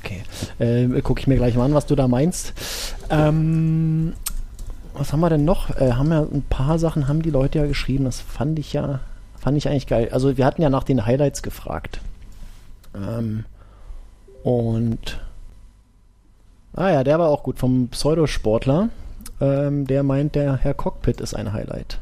[0.59, 2.53] Äh, Gucke ich mir gleich mal an, was du da meinst.
[3.09, 4.13] Ähm,
[4.93, 5.69] was haben wir denn noch?
[5.75, 8.05] Äh, haben ja ein paar Sachen haben die Leute ja geschrieben.
[8.05, 8.99] Das fand ich ja,
[9.37, 10.09] fand ich eigentlich geil.
[10.11, 11.99] Also wir hatten ja nach den Highlights gefragt.
[12.95, 13.45] Ähm,
[14.43, 15.19] und
[16.73, 18.89] ah ja, der war auch gut vom Pseudosportler.
[19.41, 21.99] Ähm, der meint, der Herr Cockpit ist ein Highlight.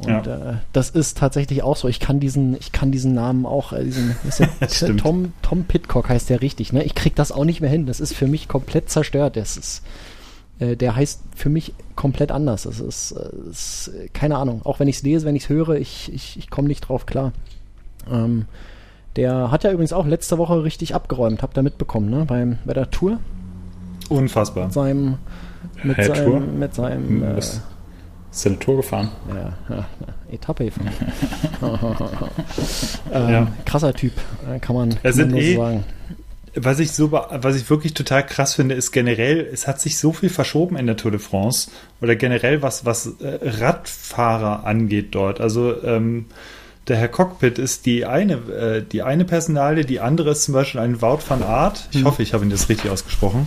[0.00, 0.52] Und Ja.
[0.52, 1.86] äh, das ist tatsächlich auch so.
[1.88, 4.14] Ich kann diesen, ich kann diesen Namen auch, äh, diesen
[4.70, 5.00] Stimmt.
[5.00, 6.82] Tom, Tom Pitcock heißt der richtig, ne?
[6.84, 7.84] Ich krieg das auch nicht mehr hin.
[7.86, 9.36] Das ist für mich komplett zerstört.
[9.36, 9.82] Das ist,
[10.58, 12.62] äh, der heißt für mich komplett anders.
[12.62, 14.62] Das ist, äh, ist äh, keine Ahnung.
[14.64, 17.04] Auch wenn ich es lese, wenn ich es höre, ich, ich, ich komme nicht drauf
[17.04, 17.32] klar.
[18.10, 18.46] Ähm,
[19.16, 22.24] der hat ja übrigens auch letzte Woche richtig abgeräumt, habt ihr mitbekommen, ne?
[22.26, 23.18] Beim, bei der Tour
[24.08, 24.64] Unfassbar.
[24.66, 25.18] mit seinem,
[25.82, 26.14] mit Tour?
[26.16, 27.40] seinem, mit seinem, äh?
[28.32, 29.10] Ist eine Tour gefahren?
[29.28, 29.84] ja, ja,
[30.32, 30.90] Etappe gefahren.
[33.12, 33.46] ähm, Ja.
[33.64, 34.12] Krasser Typ,
[34.48, 35.84] äh, kann man, kann man nur eh- so sagen.
[36.56, 40.12] Was ich so, was ich wirklich total krass finde, ist generell, es hat sich so
[40.12, 41.70] viel verschoben in der Tour de France
[42.02, 45.40] oder generell was, was äh, Radfahrer angeht dort.
[45.40, 46.26] Also, ähm,
[46.88, 50.80] der Herr Cockpit ist die eine, äh, die eine Personalie, die andere ist zum Beispiel
[50.80, 51.88] ein Wout van Aert.
[51.92, 53.46] Ich hoffe, ich habe ihn das richtig ausgesprochen.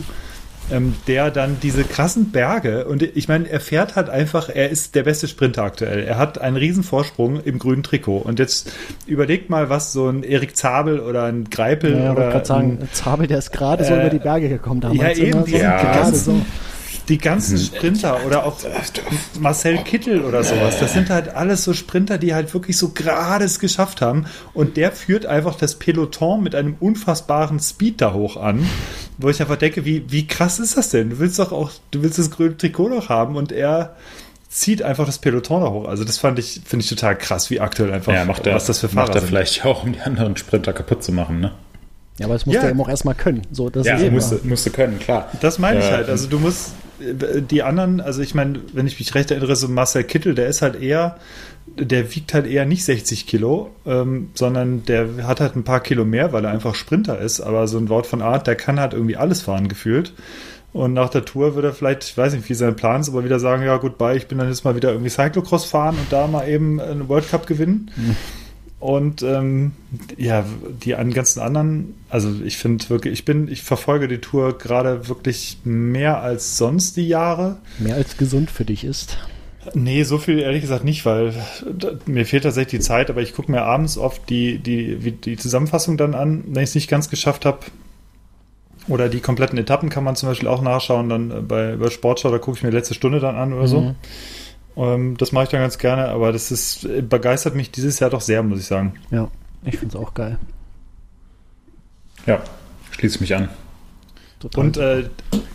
[0.72, 4.96] Ähm, der dann diese krassen Berge und ich meine, er fährt halt einfach, er ist
[4.96, 6.04] der beste Sprinter aktuell.
[6.04, 8.20] Er hat einen riesen Vorsprung im grünen Trikot.
[8.20, 8.72] Und jetzt
[9.06, 12.78] überlegt mal, was so ein Erik Zabel oder ein Greipel Ja, ich oder gerade sagen,
[12.82, 15.18] ein, Zabel, der ist gerade so äh, über die Berge gekommen damals.
[15.18, 16.12] ja, eben, die, so, Ja.
[16.14, 16.42] so.
[17.10, 18.58] Die ganzen Sprinter oder auch
[19.40, 23.46] Marcel Kittel oder sowas, das sind halt alles so Sprinter, die halt wirklich so gerade
[23.46, 28.38] es geschafft haben und der führt einfach das Peloton mit einem unfassbaren Speed da hoch
[28.38, 28.66] an,
[29.18, 31.10] wo ich einfach denke, wie, wie krass ist das denn?
[31.10, 33.96] Du willst doch auch, du willst das grüne Trikot noch haben und er
[34.50, 35.88] zieht einfach das Peloton da hoch.
[35.88, 38.66] Also das fand ich, finde ich total krass, wie aktuell einfach, Ja, macht er, was
[38.66, 39.28] das für macht Fahrer er sind.
[39.30, 41.52] vielleicht auch, um die anderen Sprinter kaputt zu machen, ne?
[42.20, 42.62] Ja, aber das musst Ja.
[42.62, 43.42] du eben auch erstmal können.
[43.52, 45.32] So, das Ja, ist eben musste, musste können, klar.
[45.42, 46.10] Das meine ich Äh, halt.
[46.10, 46.74] Also du musst
[47.50, 50.62] die anderen, also ich meine, wenn ich mich recht erinnere, so Marcel Kittel, der ist
[50.62, 51.18] halt eher,
[51.68, 56.06] der wiegt halt eher nicht 60 Kilo, ähm, sondern der hat halt ein paar Kilo
[56.06, 57.42] mehr, weil er einfach Sprinter ist.
[57.42, 60.14] Aber so ein Wort von Art, der kann halt irgendwie alles fahren gefühlt.
[60.74, 63.24] Und nach der Tour würde er vielleicht, ich weiß nicht, wie sein Plan ist, aber
[63.24, 66.12] wieder sagen, ja gut, bye, ich bin dann jetzt mal wieder irgendwie Cyclocross fahren und
[66.12, 67.92] da mal eben einen World Cup gewinnen.
[68.84, 69.72] Und ähm,
[70.18, 70.44] ja,
[70.84, 75.08] die an ganzen anderen, also ich finde wirklich, ich bin, ich verfolge die Tour gerade
[75.08, 77.60] wirklich mehr als sonst die Jahre.
[77.80, 79.18] mehr als gesund für dich ist.
[79.74, 81.34] Nee, so viel ehrlich gesagt nicht, weil
[82.08, 85.96] mir fehlt tatsächlich die Zeit, aber ich gucke mir abends oft die, die, die Zusammenfassung
[85.96, 87.60] dann an, wenn ich es nicht ganz geschafft habe.
[88.90, 92.32] Oder die kompletten Etappen kann man zum Beispiel auch nachschauen, dann äh, bei, bei Sportschau,
[92.32, 93.96] da gucke ich mir letzte Stunde dann an oder so.
[94.76, 98.22] Ähm, das mache ich dann ganz gerne, aber das ist, begeistert mich dieses Jahr doch
[98.22, 98.96] sehr, muss ich sagen.
[99.12, 99.30] Ja,
[99.64, 100.38] ich finde es auch geil.
[102.26, 102.42] Ja,
[102.92, 103.50] schließe mich an.
[104.40, 104.64] Total.
[104.64, 105.04] Und äh,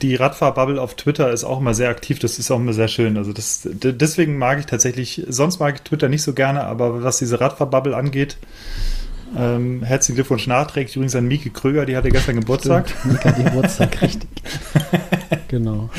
[0.01, 3.19] die Radfahrbubble auf Twitter ist auch immer sehr aktiv, das ist auch immer sehr schön.
[3.19, 7.19] Also das, deswegen mag ich tatsächlich, sonst mag ich Twitter nicht so gerne, aber was
[7.19, 8.39] diese Radfahrbubble angeht,
[9.37, 12.89] ähm, herzlichen Glückwunsch nachträglich übrigens an Mieke Kröger, die hatte gestern Geburtstag.
[12.89, 14.31] Stimmt, Mika Geburtstag, richtig.
[15.49, 15.91] genau.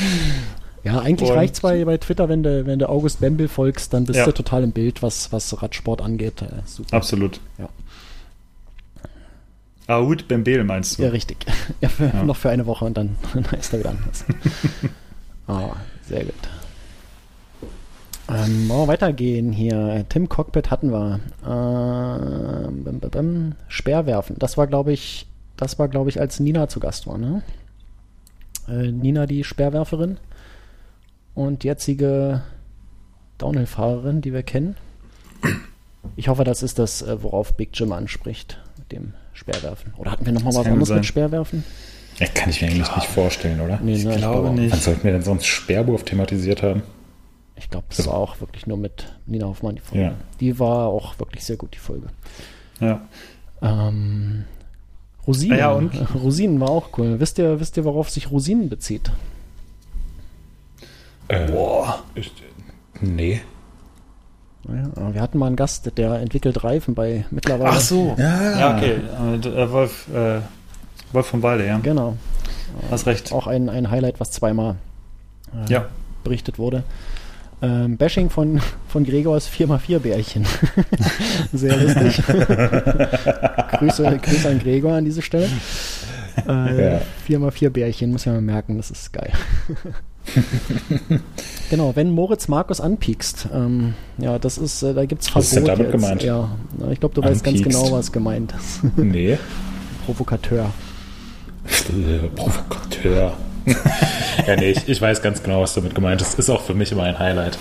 [0.83, 4.05] Ja, eigentlich Und- reicht's bei, bei Twitter, wenn du, wenn du August Bembel folgst, dann
[4.05, 4.25] bist Ja.
[4.25, 6.41] du total im Bild, was, was Radsport angeht.
[6.41, 6.95] Äh, super.
[6.95, 7.39] Absolut.
[7.57, 7.67] Ja.
[9.87, 11.03] Aoud Bembele meinst du?
[11.03, 11.45] Ja, richtig.
[11.81, 12.23] Ja, für, Ja.
[12.23, 14.25] Noch für eine Woche und dann, dann ist er wieder anders.
[15.47, 15.75] Ah,
[16.07, 16.33] sehr gut.
[18.29, 20.05] Ähm, wir weitergehen hier.
[20.09, 21.19] Tim Cockpit hatten wir.
[21.43, 23.55] Ähm, bim, bim, bim.
[23.67, 24.35] Speerwerfen.
[24.37, 25.25] Das war, glaube ich,
[25.57, 27.41] das war, glaube ich, als Nina zu Gast war, ne?
[28.67, 30.17] Äh, Nina, die Speerwerferin.
[31.39, 32.41] Und jetzige
[33.37, 34.75] Downhill-Fahrerin, die wir kennen.
[36.17, 39.93] Ich hoffe, das ist das, äh, worauf Big Jim anspricht, mit dem Speerwerfen.
[39.95, 40.97] Oder hatten wir nochmal was anderes sein.
[40.97, 41.63] mit Speerwerfen?
[42.17, 43.79] Ja, kann ich mir eigentlich nicht vorstellen, oder?
[43.81, 44.73] Nee, Ich ne, glaube nicht.
[44.73, 46.83] Wann sollten wir denn sonst Sperrwurf thematisiert haben?
[47.55, 50.03] Ich glaube, das war auch wirklich nur mit Nina Hoffmann die Folge.
[50.03, 50.15] Ja.
[50.41, 52.07] Die war auch wirklich sehr gut, die Folge.
[52.81, 52.99] Ja.
[53.61, 54.43] Ähm,
[55.25, 55.55] Rosinen.
[55.55, 55.93] Ah ja, und?
[56.15, 57.21] Rosinen war auch cool.
[57.21, 59.09] Wisst ihr, wisst ihr, worauf sich Rosinen bezieht?
[61.29, 62.03] Äh, Boah.
[62.15, 62.33] ich-
[63.01, 63.39] nee.
[64.67, 67.69] Ja, wir hatten mal einen Gast, der entwickelt Reifen bei mittlerweile.
[67.71, 68.13] Ach so.
[68.19, 68.95] Ja, Ja, okay.
[69.47, 70.41] Äh, Wolf, äh,
[71.13, 71.79] Wolf von Walde, ja.
[71.79, 72.17] Genau.
[72.91, 73.31] Hast recht.
[73.31, 74.75] Auch ein, ein Highlight, was zweimal
[75.67, 75.85] äh, Ja.
[76.23, 76.83] berichtet wurde.
[77.61, 80.45] Ähm, Bashing von, von Gregors 4x4-Bärchen.
[81.53, 82.23] Sehr lustig.
[83.77, 85.47] Grüße, Grüße an Gregor an diese Stelle.
[86.47, 87.01] Äh, Ja.
[87.27, 89.31] 4x4-Bärchen, muss ich mal merken, das ist geil.
[91.69, 95.55] genau, wenn Moritz Markus anpiekst, ähm, ja, das ist, äh, da gibt es Was ist
[95.55, 96.01] denn Verbot damit jetzt.
[96.01, 96.23] gemeint?
[96.23, 96.49] Ja,
[96.91, 97.79] ich glaube, du weißt ganz Anpiekst.
[97.81, 98.81] genau, was gemeint ist.
[98.97, 99.37] Nee.
[100.05, 100.71] Provokateur.
[101.65, 103.33] Äh, Provokateur.
[104.47, 106.39] ja, nee, ich, ich weiß ganz genau, was damit gemeint ist.
[106.39, 107.57] Ist auch für mich immer ein Highlight.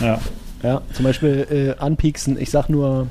[0.00, 0.18] Ja.
[0.62, 3.08] Ja, zum Beispiel äh, anpieksen, ich sag nur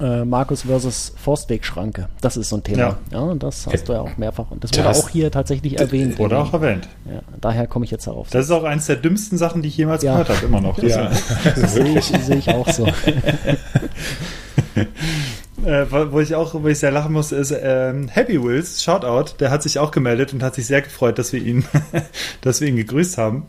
[0.00, 2.08] äh, Markus versus Forstwegschranke.
[2.20, 2.98] Das ist so ein Thema.
[3.10, 4.50] Ja, und das hast du ja auch mehrfach.
[4.50, 6.18] Und das wurde Das- auch hier tatsächlich erwähnt.
[6.18, 6.88] Wurde auch erwähnt.
[7.04, 8.30] Ja, daher komme ich jetzt darauf.
[8.30, 10.12] Das ist auch eins der dümmsten Sachen, die ich jemals Ja.
[10.12, 10.78] gehört habe, immer noch.
[10.82, 11.10] Ja,
[11.56, 12.86] sehe ich, sehe ich auch so.
[15.64, 19.34] Äh, wo wo ich auch, wo ich sehr lachen muss, ist ähm, Happy Wills, Shoutout,
[19.40, 21.64] der hat sich auch gemeldet und hat sich sehr gefreut, dass wir ihn,
[22.42, 23.46] dass wir ihn gegrüßt haben.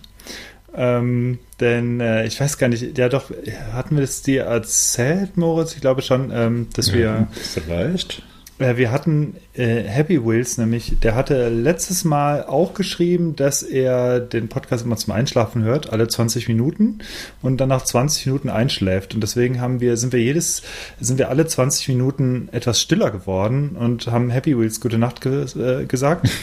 [0.76, 3.32] Ähm, denn äh, ich weiß gar nicht, ja doch,
[3.74, 5.74] hatten wir das dir erzählt, Moritz?
[5.76, 8.24] Ich glaube schon, ähm, dass wir Vielleicht.
[8.60, 14.20] äh, wir hatten äh, Happy Wheels, nämlich, der hatte letztes Mal auch geschrieben, dass er
[14.20, 17.00] den Podcast immer zum Einschlafen hört, alle 20 Minuten
[17.42, 19.14] und dann nach 20 Minuten einschläft.
[19.14, 20.64] Und deswegen haben wir, sind wir jedes,
[21.00, 25.46] sind wir alle 20 Minuten etwas stiller geworden und haben Happy Wheels gute Nacht ge
[25.56, 26.30] äh, gesagt.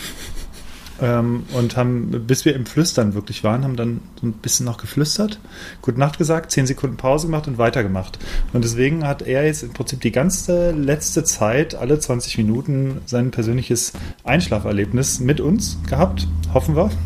[1.00, 4.78] Ähm, und haben, bis wir im Flüstern wirklich waren, haben dann so ein bisschen noch
[4.78, 5.38] geflüstert,
[5.82, 8.18] Gute Nacht gesagt, 10 Sekunden Pause gemacht und weitergemacht.
[8.52, 13.30] Und deswegen hat er jetzt im Prinzip die ganze letzte Zeit, alle 20 Minuten, sein
[13.30, 13.92] persönliches
[14.24, 16.90] Einschlaferlebnis mit uns gehabt, hoffen wir.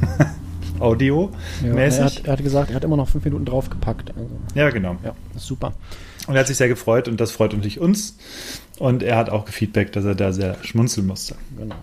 [1.63, 4.13] Ja, er, hat, er hat gesagt, er hat immer noch fünf Minuten draufgepackt.
[4.17, 4.97] Also, Ja, genau.
[5.05, 5.75] ja, super.
[6.27, 8.17] Und er hat sich sehr gefreut und das freut natürlich uns.
[8.79, 11.35] Und er hat auch gefeedbackt, dass er da sehr schmunzeln musste.
[11.59, 11.75] Genau.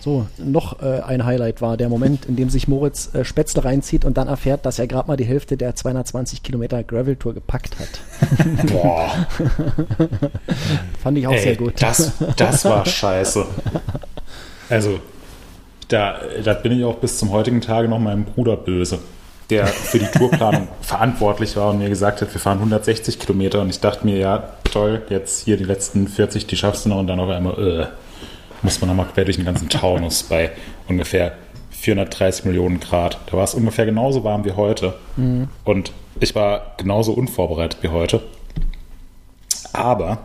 [0.00, 4.06] So, noch äh, ein Highlight war der Moment, in dem sich Moritz äh, Spätzle reinzieht
[4.06, 8.66] und dann erfährt, dass er gerade mal die Hälfte der 220 Kilometer Gravel-Tour gepackt hat.
[8.72, 9.10] Boah,
[11.02, 11.74] Fand ich auch ey, sehr gut.
[11.82, 13.44] Das, das war scheiße.
[14.70, 15.00] Also,
[15.88, 19.00] da, da bin ich auch bis zum heutigen Tage noch meinem Bruder böse,
[19.50, 23.60] der für die Tourplanung verantwortlich war und mir gesagt hat, wir fahren 160 Kilometer.
[23.60, 26.98] Und ich dachte mir, ja, toll, jetzt hier die letzten 40, die schaffst du noch.
[26.98, 27.86] Und dann auf einmal, äh,
[28.62, 30.52] muss man nochmal quer durch den ganzen Taunus bei
[30.88, 31.36] ungefähr
[31.70, 33.18] 430 Millionen Grad.
[33.26, 34.98] Da war es ungefähr genauso warm wie heute.
[35.64, 38.22] Und ich war genauso unvorbereitet wie heute.
[39.72, 40.18] Aber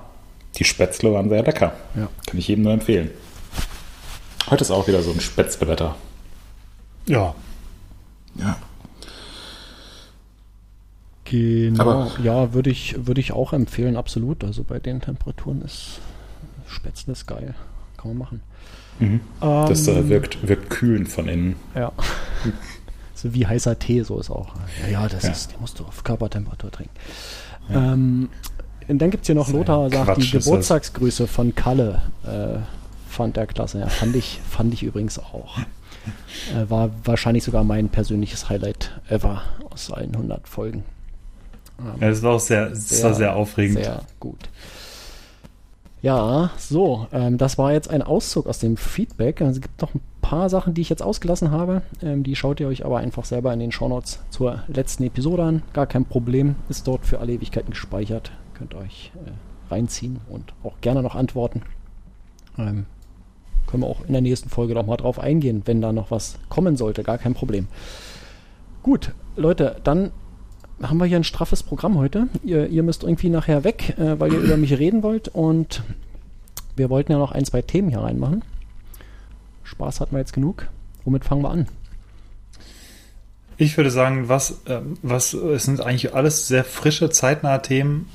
[0.57, 1.73] die Spätzle waren sehr lecker.
[1.95, 2.09] Ja.
[2.27, 3.09] Kann ich jedem nur empfehlen.
[4.49, 5.95] Heute ist auch wieder so ein Spätzlewetter.
[7.07, 7.35] Ja.
[8.35, 8.57] Ja.
[11.25, 11.81] Genau.
[11.81, 14.43] Aber- ja, würde ich, würde ich auch empfehlen, absolut.
[14.43, 15.99] Also bei den Temperaturen ist
[16.67, 17.55] Spätzle ist geil.
[18.05, 18.41] Kann man machen.
[19.41, 21.55] Das Ähm, äh, wirkt, wirkt kühlend von innen.
[21.73, 21.91] Ja.
[23.15, 24.53] so wie heißer Tee, so ist auch.
[24.83, 25.31] Ja, ja, das Ja.
[25.31, 26.93] ist, den musst du auf Körpertemperatur trinken.
[27.73, 28.29] Ähm,
[28.87, 30.45] und dann gibt es hier noch, Lothar sagt, Quatsch die das.
[30.45, 32.59] Geburtstagsgrüße von Kalle äh,
[33.09, 33.79] fand er klasse.
[33.79, 35.57] Ja, fand ich, fand ich übrigens auch.
[35.57, 39.41] Äh, war wahrscheinlich sogar mein persönliches Highlight ever
[39.71, 40.83] aus allen 100 Folgen.
[41.99, 43.83] ja das war auch sehr, das war sehr aufregend.
[43.83, 44.37] Sehr gut.
[46.05, 49.41] Ja, so, ähm, das war jetzt ein Auszug aus dem Feedback.
[49.41, 51.81] Also es gibt noch ein paar Sachen, die ich jetzt ausgelassen habe.
[52.03, 55.63] Ähm, die schaut ihr euch aber einfach selber in den Shownotes zur letzten Episode an.
[55.73, 58.29] Gar kein Problem, ist dort für alle Ewigkeiten gespeichert.
[58.53, 61.63] Könnt ihr euch äh, reinziehen und auch gerne noch antworten.
[62.59, 62.85] Ähm,
[63.65, 66.37] können wir auch in der nächsten Folge noch mal drauf eingehen, wenn da noch was
[66.49, 67.01] kommen sollte.
[67.01, 67.65] Gar kein Problem.
[68.83, 70.11] Gut, Leute, dann
[70.81, 72.27] haben wir hier ein straffes Programm heute.
[72.43, 75.29] Ihr, ihr müsst irgendwie nachher weg, äh, weil ihr über mich reden wollt.
[75.29, 75.83] Und
[76.75, 78.43] wir wollten ja noch ein, zwei Themen hier reinmachen.
[79.63, 80.67] Spaß hatten wir jetzt genug.
[81.03, 81.67] Womit fangen wir an?
[83.57, 88.09] Ich würde sagen, was, ähm, was, es sind eigentlich alles sehr frische, zeitnahe Themen,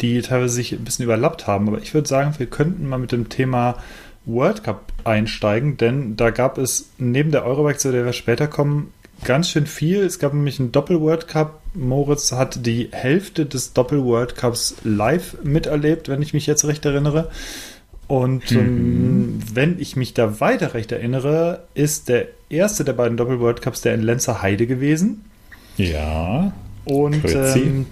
[0.00, 1.66] die teilweise sich ein bisschen überlappt haben.
[1.68, 3.76] Aber ich würde sagen, wir könnten mal mit dem Thema
[4.26, 8.92] World Cup einsteigen, denn da gab es neben der Eurobike, zu der wir später kommen,
[9.22, 10.02] ganz schön viel.
[10.02, 11.60] Es gab nämlich einen Doppel-World Cup.
[11.74, 17.30] Moritz hat die Hälfte des Doppel-World Cups live miterlebt, wenn ich mich jetzt recht erinnere.
[18.06, 23.62] Und ähm, wenn ich mich da weiter recht erinnere, ist der erste der beiden Doppel-World
[23.62, 25.24] Cups der in Lenzer Heide gewesen.
[25.76, 26.52] Ja.
[26.84, 27.86] Und ähm,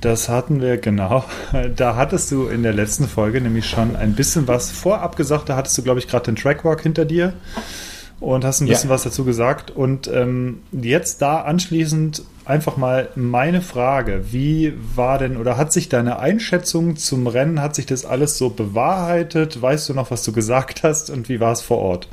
[0.00, 1.24] das hatten wir, genau.
[1.76, 5.48] Da hattest du in der letzten Folge nämlich schon ein bisschen was vorab gesagt.
[5.48, 7.32] Da hattest du, glaube ich, gerade den Trackwalk hinter dir
[8.22, 8.74] und hast ein Ja.
[8.74, 9.70] bisschen was dazu gesagt.
[9.70, 14.24] Und ähm, jetzt da anschließend einfach mal meine Frage.
[14.32, 18.50] Wie war denn oder hat sich deine Einschätzung zum Rennen, hat sich das alles so
[18.50, 19.60] bewahrheitet?
[19.60, 22.08] Weißt du noch, was du gesagt hast und wie war es vor Ort?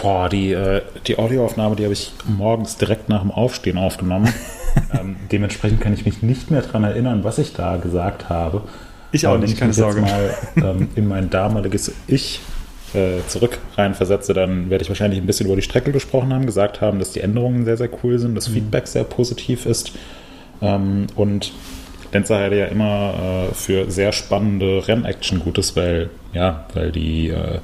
[0.00, 4.32] Boah, die, äh, die Audioaufnahme, die habe ich morgens direkt nach dem Aufstehen aufgenommen.
[4.92, 8.62] ähm, dementsprechend kann ich mich nicht mehr daran erinnern, was ich da gesagt habe.
[9.12, 10.00] Ich auch wenn nicht, ich keine Sorge.
[10.00, 12.40] mal ähm, in mein damaliges Ich
[12.94, 16.80] äh, zurück reinversetze, dann werde ich wahrscheinlich ein bisschen über die Strecke gesprochen haben, gesagt
[16.80, 18.54] haben, dass die Änderungen sehr, sehr cool sind, das mhm.
[18.54, 19.92] Feedback sehr positiv ist
[20.60, 21.52] ähm, und
[22.12, 27.58] Lenzerheide ja immer äh, für sehr spannende Rennaction gut ist, weil, ja, weil die, äh,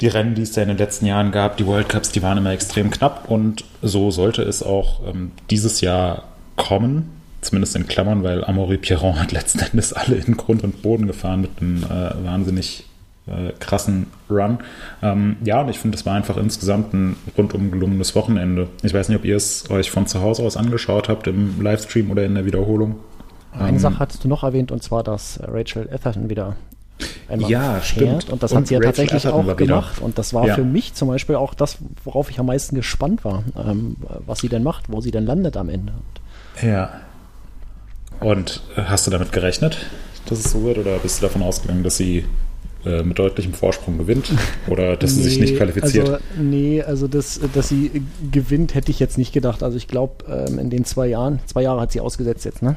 [0.00, 2.38] die Rennen, die es da in den letzten Jahren gab, die World Cups, die waren
[2.38, 6.24] immer extrem knapp und so sollte es auch ähm, dieses Jahr
[6.56, 7.16] kommen.
[7.40, 11.40] Zumindest in Klammern, weil Amaury Pierron hat letzten Endes alle in Grund und Boden gefahren
[11.40, 12.84] mit einem äh, wahnsinnig
[13.30, 14.58] äh, krassen Run.
[15.02, 18.68] Ähm, ja, und ich finde, es war einfach insgesamt ein rundum gelungenes Wochenende.
[18.82, 22.10] Ich weiß nicht, ob ihr es euch von zu Hause aus angeschaut habt, im Livestream
[22.10, 22.96] oder in der Wiederholung.
[23.52, 26.56] Eine ähm, Sache hattest du noch erwähnt, und zwar, dass Rachel Etherton wieder
[27.28, 27.84] einmal ja, fährt.
[27.84, 28.30] Stimmt.
[28.30, 30.00] Und das und hat sie ja Rachel tatsächlich Etherton auch gemacht.
[30.00, 30.54] Und das war ja.
[30.54, 34.48] für mich zum Beispiel auch das, worauf ich am meisten gespannt war, ähm, was sie
[34.48, 35.92] denn macht, wo sie denn landet am Ende.
[36.62, 36.90] Ja.
[38.20, 39.86] Und äh, hast du damit gerechnet,
[40.26, 42.24] dass es so wird, oder bist du davon ausgegangen, dass sie
[42.84, 44.32] äh, mit deutlichem Vorsprung gewinnt
[44.68, 46.08] oder dass nee, sie sich nicht qualifiziert?
[46.08, 49.62] Also, nee, also das, dass sie gewinnt, hätte ich jetzt nicht gedacht.
[49.62, 52.76] Also ich glaube, ähm, in den zwei Jahren, zwei Jahre hat sie ausgesetzt jetzt, ne?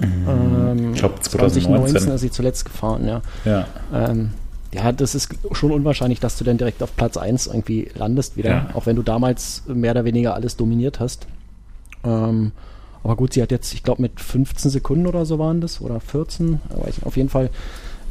[0.00, 0.28] Mhm.
[0.28, 1.62] Ähm, ich glaube 2019.
[1.62, 3.22] 2019 ist sie zuletzt gefahren, ja.
[3.44, 3.66] Ja.
[3.92, 4.30] Ähm,
[4.72, 8.50] ja, das ist schon unwahrscheinlich, dass du dann direkt auf Platz 1 irgendwie landest wieder,
[8.50, 8.70] ja.
[8.74, 11.26] auch wenn du damals mehr oder weniger alles dominiert hast.
[12.04, 12.52] Ähm,
[13.02, 16.00] aber gut, sie hat jetzt, ich glaube, mit 15 Sekunden oder so waren das, oder
[16.00, 17.50] 14, aber ich, auf jeden Fall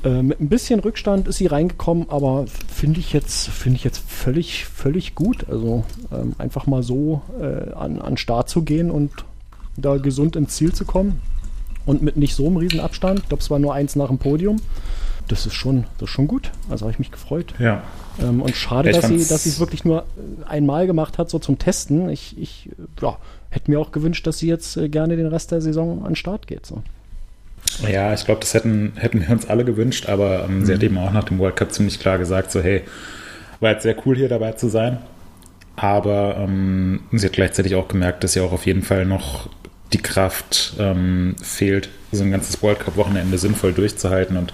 [0.07, 4.01] äh, mit ein bisschen Rückstand ist sie reingekommen, aber finde ich jetzt, finde ich jetzt
[4.07, 5.49] völlig, völlig gut.
[5.49, 9.11] Also ähm, einfach mal so äh, an, an Start zu gehen und
[9.75, 11.21] da gesund ins Ziel zu kommen
[11.85, 13.19] und mit nicht so einem riesen Abstand.
[13.19, 14.57] Ich glaube, es war nur eins nach dem Podium.
[15.27, 16.51] Das ist schon, das ist schon gut.
[16.69, 17.53] Also habe ich mich gefreut.
[17.59, 17.83] Ja.
[18.21, 20.05] Ähm, und schade, ja, dass sie, dass sie es wirklich nur
[20.47, 22.09] einmal gemacht hat, so zum Testen.
[22.09, 22.69] Ich, ich
[23.01, 23.17] ja,
[23.49, 26.15] hätte mir auch gewünscht, dass sie jetzt äh, gerne den Rest der Saison an den
[26.15, 26.65] Start geht.
[26.65, 26.81] So.
[27.87, 30.65] Ja, ich glaube, das hätten, hätten wir uns alle gewünscht, aber ähm, mhm.
[30.65, 32.83] sie hat eben auch nach dem World Cup ziemlich klar gesagt, so hey,
[33.59, 34.99] war jetzt sehr cool hier dabei zu sein.
[35.75, 39.47] Aber ähm, sie hat gleichzeitig auch gemerkt, dass sie auch auf jeden Fall noch
[39.93, 44.37] die Kraft ähm, fehlt, so ein ganzes World Cup-Wochenende sinnvoll durchzuhalten.
[44.37, 44.53] Und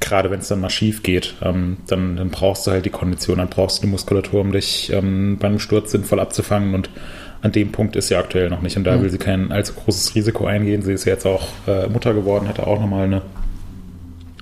[0.00, 3.38] gerade wenn es dann mal schief geht, ähm, dann, dann, brauchst du halt die Kondition,
[3.38, 6.74] dann brauchst du die Muskulatur, um dich ähm, beim Sturz sinnvoll abzufangen.
[6.74, 6.88] Und
[7.44, 8.76] an dem Punkt ist sie aktuell noch nicht.
[8.78, 9.02] Und da mhm.
[9.02, 10.80] will sie kein allzu großes Risiko eingehen.
[10.80, 13.22] Sie ist jetzt auch äh, Mutter geworden, hatte auch nochmal eine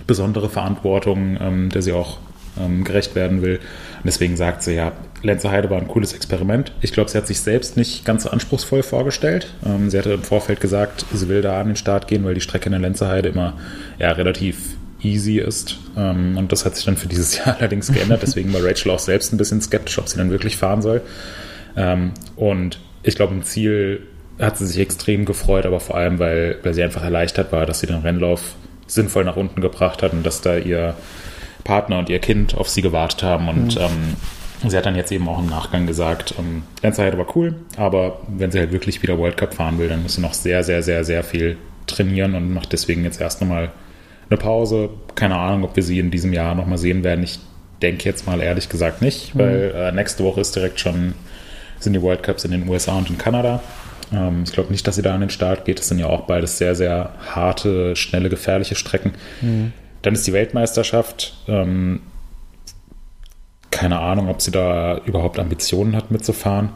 [0.07, 2.19] besondere Verantwortung, ähm, der sie auch
[2.61, 3.57] ähm, gerecht werden will.
[3.57, 6.73] Und deswegen sagt sie, ja, Lenzer Heide war ein cooles Experiment.
[6.81, 9.53] Ich glaube, sie hat sich selbst nicht ganz so anspruchsvoll vorgestellt.
[9.67, 12.41] Ähm, sie hatte im Vorfeld gesagt, sie will da an den Start gehen, weil die
[12.41, 13.55] Strecke in der Lenzer Heide immer
[13.99, 15.81] ja, relativ easy ist.
[15.97, 18.23] Ähm, und das hat sich dann für dieses Jahr allerdings geändert.
[18.23, 21.03] Deswegen war Rachel auch selbst ein bisschen skeptisch, ob sie dann wirklich fahren soll.
[21.77, 24.07] Ähm, und ich glaube, im Ziel
[24.39, 27.81] hat sie sich extrem gefreut, aber vor allem, weil, weil sie einfach erleichtert war, dass
[27.81, 28.55] sie den Rennlauf
[28.87, 30.95] sinnvoll nach unten gebracht hat und dass da ihr
[31.65, 33.49] Partner und ihr Kind auf sie gewartet haben.
[33.49, 33.83] Und mhm.
[33.83, 38.21] ähm, sie hat dann jetzt eben auch im Nachgang gesagt, ähm, Lenzerheide war cool, aber
[38.29, 40.83] wenn sie halt wirklich wieder World Cup fahren will, dann muss sie noch sehr, sehr,
[40.83, 43.71] sehr, sehr viel trainieren und macht deswegen jetzt erst nochmal
[44.31, 44.91] eine Pause.
[45.15, 47.25] Keine Ahnung, ob wir sie in diesem Jahr nochmal sehen werden.
[47.25, 47.39] Ich
[47.81, 49.39] denke jetzt mal ehrlich gesagt nicht, mhm.
[49.39, 51.15] weil äh, nächste Woche ist direkt schon,
[51.83, 53.63] sind die World Cups in den USA und in Kanada.
[54.13, 55.79] Ähm, ich glaube nicht, dass sie da an den Start geht.
[55.79, 59.13] Das sind ja auch beides sehr, sehr harte, schnelle, gefährliche Strecken.
[59.41, 59.73] Mhm.
[60.03, 61.37] Dann ist die Weltmeisterschaft.
[61.49, 62.01] Ähm,
[63.71, 66.71] keine Ahnung, ob sie da überhaupt Ambitionen hat mitzufahren.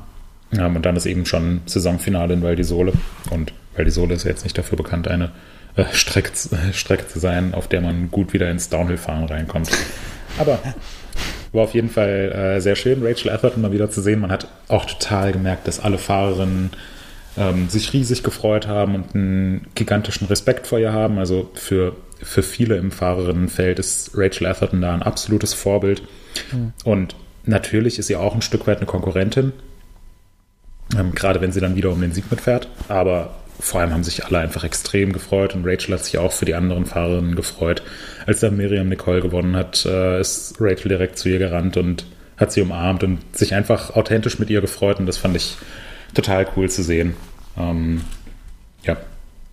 [0.52, 2.92] Ähm, und dann ist eben schon Saisonfinale in Val di Sole.
[3.30, 5.30] Und Val di Sole ist ja jetzt nicht dafür bekannt, eine
[5.76, 6.32] äh, Strecke,
[6.72, 9.70] Strecke zu sein, auf der man gut wieder ins Downhill-Fahren reinkommt.
[10.38, 10.58] Aber
[11.52, 14.20] war auf jeden Fall äh, sehr schön, Rachel Atherton mal wieder zu sehen.
[14.20, 16.70] Man hat auch total gemerkt, dass alle Fahrerinnen
[17.36, 21.18] ähm, sich riesig gefreut haben und einen gigantischen Respekt vor ihr haben.
[21.18, 26.02] Also für für viele im Fahrerinnenfeld ist Rachel Atherton da ein absolutes Vorbild.
[26.52, 26.72] Mhm.
[26.84, 29.52] Und natürlich ist sie auch ein Stück weit eine Konkurrentin,
[30.98, 32.68] ähm, gerade wenn sie dann wieder um den Sieg mitfährt.
[32.88, 36.44] Aber vor allem haben sich alle einfach extrem gefreut und Rachel hat sich auch für
[36.44, 37.82] die anderen Fahrerinnen gefreut.
[38.26, 42.52] Als dann Miriam Nicole gewonnen hat, äh, ist Rachel direkt zu ihr gerannt und hat
[42.52, 45.56] sie umarmt und sich einfach authentisch mit ihr gefreut und das fand ich
[46.14, 47.14] total cool zu sehen.
[47.58, 48.02] Ähm,
[48.82, 48.96] ja,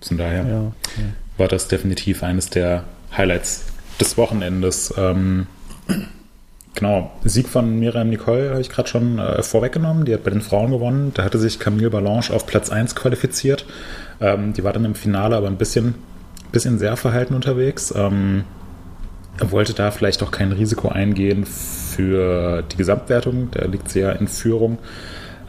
[0.01, 0.45] von daher.
[0.45, 1.05] Ja, okay
[1.37, 2.83] war das definitiv eines der
[3.15, 3.65] Highlights
[3.99, 4.93] des Wochenendes.
[4.97, 5.47] Ähm,
[6.73, 10.05] genau, Sieg von Miriam Nicole habe ich gerade schon äh, vorweggenommen.
[10.05, 11.11] Die hat bei den Frauen gewonnen.
[11.13, 13.65] Da hatte sich Camille Ballanche auf Platz 1 qualifiziert.
[14.21, 15.95] Ähm, die war dann im Finale aber ein bisschen,
[16.51, 17.93] bisschen sehr verhalten unterwegs.
[17.95, 18.43] Ähm,
[19.39, 23.49] wollte da vielleicht auch kein Risiko eingehen für die Gesamtwertung.
[23.51, 24.77] Da liegt sie ja in Führung.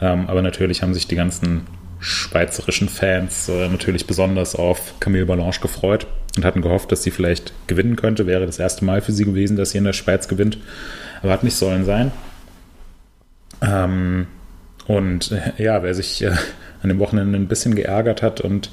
[0.01, 1.67] Ähm, aber natürlich haben sich die ganzen
[1.99, 7.53] schweizerischen Fans äh, natürlich besonders auf Camille Balanche gefreut und hatten gehofft, dass sie vielleicht
[7.67, 8.27] gewinnen könnte.
[8.27, 10.57] Wäre das erste Mal für sie gewesen, dass sie in der Schweiz gewinnt.
[11.25, 12.11] Aber hat nicht sollen sein.
[13.59, 14.27] Ähm,
[14.85, 16.29] und äh, ja, wer sich äh,
[16.83, 18.69] an dem Wochenende ein bisschen geärgert hat und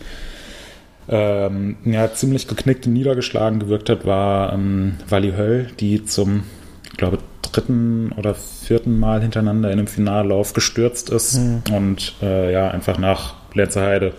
[1.08, 6.42] ähm, ja, ziemlich geknickt und niedergeschlagen gewirkt hat, war ähm, Wally Höll, die zum,
[6.90, 11.62] ich glaube, dritten oder vierten Mal hintereinander in einem Finallauf gestürzt ist mhm.
[11.72, 14.12] und äh, ja, einfach nach Lenzerheide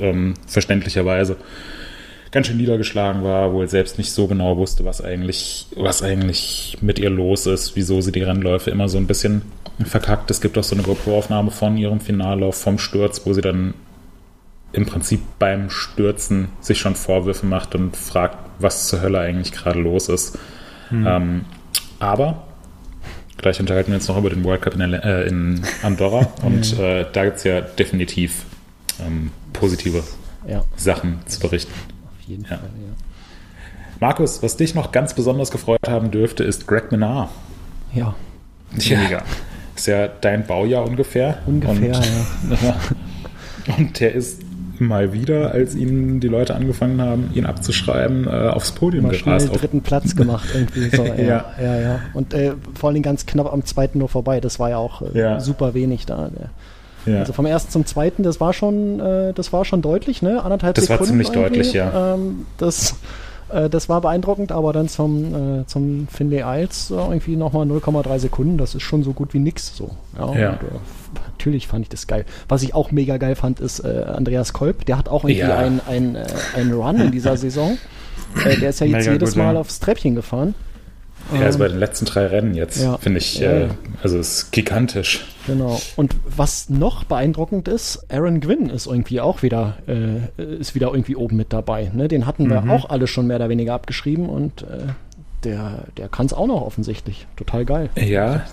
[0.00, 1.38] ähm, verständlicherweise
[2.30, 6.98] ganz schön niedergeschlagen war, wohl selbst nicht so genau wusste, was eigentlich, was eigentlich mit
[6.98, 9.42] ihr los ist, wieso sie die Rennläufe immer so ein bisschen
[9.84, 10.30] verkackt.
[10.30, 13.74] Es gibt auch so eine GoPro-Aufnahme von ihrem Finallauf vom Sturz, wo sie dann
[14.72, 19.80] im Prinzip beim Stürzen sich schon Vorwürfe macht und fragt, was zur Hölle eigentlich gerade
[19.80, 20.38] los ist.
[20.90, 21.06] Hm.
[21.06, 21.44] Ähm,
[21.98, 22.46] aber
[23.36, 27.06] gleich unterhalten wir uns noch über den World Cup in, äh, in Andorra und äh,
[27.12, 28.44] da gibt es ja definitiv
[29.04, 30.04] ähm, positive
[30.46, 30.62] ja.
[30.76, 31.72] Sachen zu berichten.
[32.30, 32.50] Jeden ja.
[32.50, 32.94] Fall, ja.
[33.98, 37.28] Markus, was dich noch ganz besonders gefreut haben dürfte, ist Greg Menard.
[37.92, 38.14] Ja.
[38.78, 39.22] Ja.
[39.74, 41.38] Ist ja dein Baujahr ungefähr.
[41.46, 42.76] Ungefähr, und, ja.
[43.76, 44.42] Und der ist
[44.78, 49.46] mal wieder, als ihn die Leute angefangen haben, ihn abzuschreiben, äh, aufs Podium mal gerast.
[49.46, 50.88] Schnell dritten Platz gemacht irgendwie.
[50.96, 52.00] So, ja, ja, ja, ja.
[52.14, 54.40] Und äh, vor allem ganz knapp am zweiten nur vorbei.
[54.40, 55.40] Das war ja auch äh, ja.
[55.40, 56.30] super wenig da.
[57.06, 57.20] Ja.
[57.20, 60.42] Also vom ersten zum zweiten, das war schon, äh, das war schon deutlich, ne?
[60.42, 61.00] Anderthalb das Sekunden.
[61.00, 62.14] Das war ziemlich deutlich, ja.
[62.14, 62.96] Ähm, das,
[63.48, 68.58] äh, das war beeindruckend, aber dann zum, äh, zum Finlay Isles irgendwie nochmal 0,3 Sekunden.
[68.58, 69.74] Das ist schon so gut wie nix.
[69.76, 69.90] So.
[70.18, 70.34] Ja.
[70.34, 70.50] ja.
[70.50, 70.58] Und,
[71.40, 72.24] natürlich fand ich das geil.
[72.48, 74.84] Was ich auch mega geil fand, ist äh, Andreas Kolb.
[74.86, 75.56] Der hat auch irgendwie ja.
[75.56, 76.26] einen ein, äh,
[76.56, 77.78] ein Run in dieser Saison.
[78.44, 80.54] Äh, der ist ja jetzt mega jedes gut, Mal aufs Treppchen gefahren.
[81.32, 82.98] Ja, also bei den letzten drei Rennen jetzt, ja.
[82.98, 83.68] finde ich, äh,
[84.02, 85.24] also ist gigantisch.
[85.46, 85.80] Genau.
[85.96, 91.16] Und was noch beeindruckend ist, Aaron Gwynn ist irgendwie auch wieder, äh, ist wieder irgendwie
[91.16, 91.90] oben mit dabei.
[91.94, 92.08] Ne?
[92.08, 92.70] Den hatten wir mhm.
[92.70, 94.86] auch alle schon mehr oder weniger abgeschrieben und äh,
[95.44, 97.26] der, der kann es auch noch offensichtlich.
[97.36, 97.90] Total geil.
[97.96, 98.44] Ja,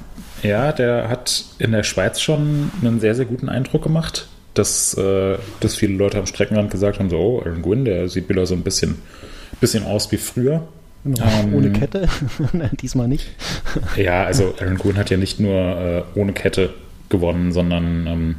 [0.43, 5.37] ja, der hat in der Schweiz schon einen sehr, sehr guten Eindruck gemacht, dass, äh,
[5.59, 8.55] dass viele Leute am Streckenrand gesagt haben: so, oh, Aaron Gwynn, der sieht wieder so
[8.55, 8.95] ein bisschen,
[9.59, 10.67] bisschen aus wie früher.
[11.05, 12.07] Ähm, ohne Kette,
[12.81, 13.27] diesmal nicht.
[13.95, 16.73] ja, also Aaron Gwynn hat ja nicht nur äh, ohne Kette
[17.09, 18.35] gewonnen, sondern ähm,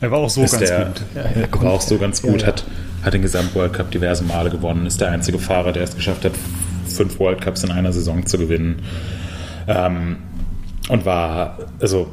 [0.00, 1.02] er war auch so ganz der, gut.
[1.14, 2.46] Ja, er war auch so ganz gut, ja, ja.
[2.48, 2.64] Hat,
[3.02, 6.32] hat den Gesamtworld Cup diverse Male gewonnen, ist der einzige Fahrer, der es geschafft hat,
[6.86, 8.82] fünf World Cups in einer Saison zu gewinnen.
[9.66, 10.18] Ähm,
[10.88, 12.08] und war, also,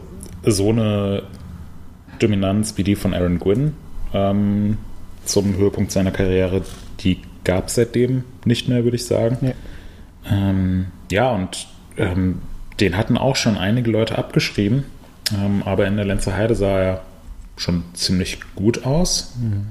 [0.45, 1.23] so eine
[2.19, 3.73] Dominanz wie die von Aaron Gwynn
[4.13, 4.77] ähm,
[5.25, 6.61] zum Höhepunkt seiner Karriere,
[6.99, 9.37] die gab es seitdem nicht mehr, würde ich sagen.
[9.41, 9.53] Nee.
[10.29, 11.67] Ähm, ja, und
[11.97, 12.41] ähm,
[12.79, 14.85] den hatten auch schon einige Leute abgeschrieben,
[15.33, 17.01] ähm, aber in der Lenzer Heide sah er
[17.57, 19.35] schon ziemlich gut aus.
[19.39, 19.67] Mhm.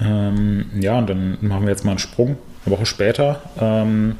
[0.00, 2.36] Ähm, ja, und dann machen wir jetzt mal einen Sprung.
[2.64, 4.16] Eine Woche später ähm,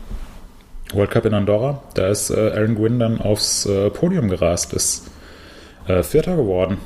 [0.93, 1.83] World Cup in Andorra.
[1.95, 5.11] Da ist äh, Aaron Gwynn dann aufs äh, Podium gerast, ist
[5.87, 6.79] äh, Vierter geworden.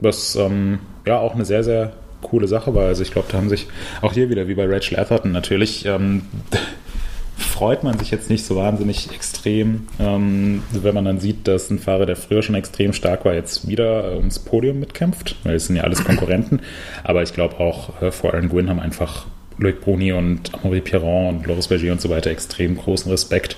[0.00, 1.92] Was ähm, ja auch eine sehr, sehr
[2.22, 2.86] coole Sache war.
[2.86, 3.66] Also ich glaube, da haben sich
[4.00, 6.22] auch hier wieder, wie bei Rachel Atherton natürlich, ähm,
[7.36, 11.78] freut man sich jetzt nicht so wahnsinnig extrem, ähm, wenn man dann sieht, dass ein
[11.78, 15.76] Fahrer, der früher schon extrem stark war, jetzt wieder ums Podium mitkämpft, weil es sind
[15.76, 16.60] ja alles Konkurrenten.
[17.04, 19.26] Aber ich glaube auch äh, vor Aaron Gwynn haben einfach
[19.58, 23.56] Loic Bruni und Amaury Pierron und Loris Berger und so weiter extrem großen Respekt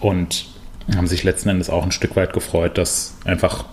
[0.00, 0.46] und
[0.94, 3.64] haben sich letzten Endes auch ein Stück weit gefreut, dass einfach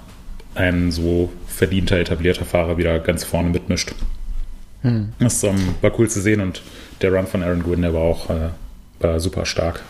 [0.56, 3.94] ein so verdienter, etablierter Fahrer wieder ganz vorne mitmischt.
[4.82, 5.14] Hm.
[5.20, 6.62] Das ähm, war cool zu sehen und
[7.02, 8.50] der Run von Aaron Gwynn, der war auch äh,
[9.00, 9.84] war super stark.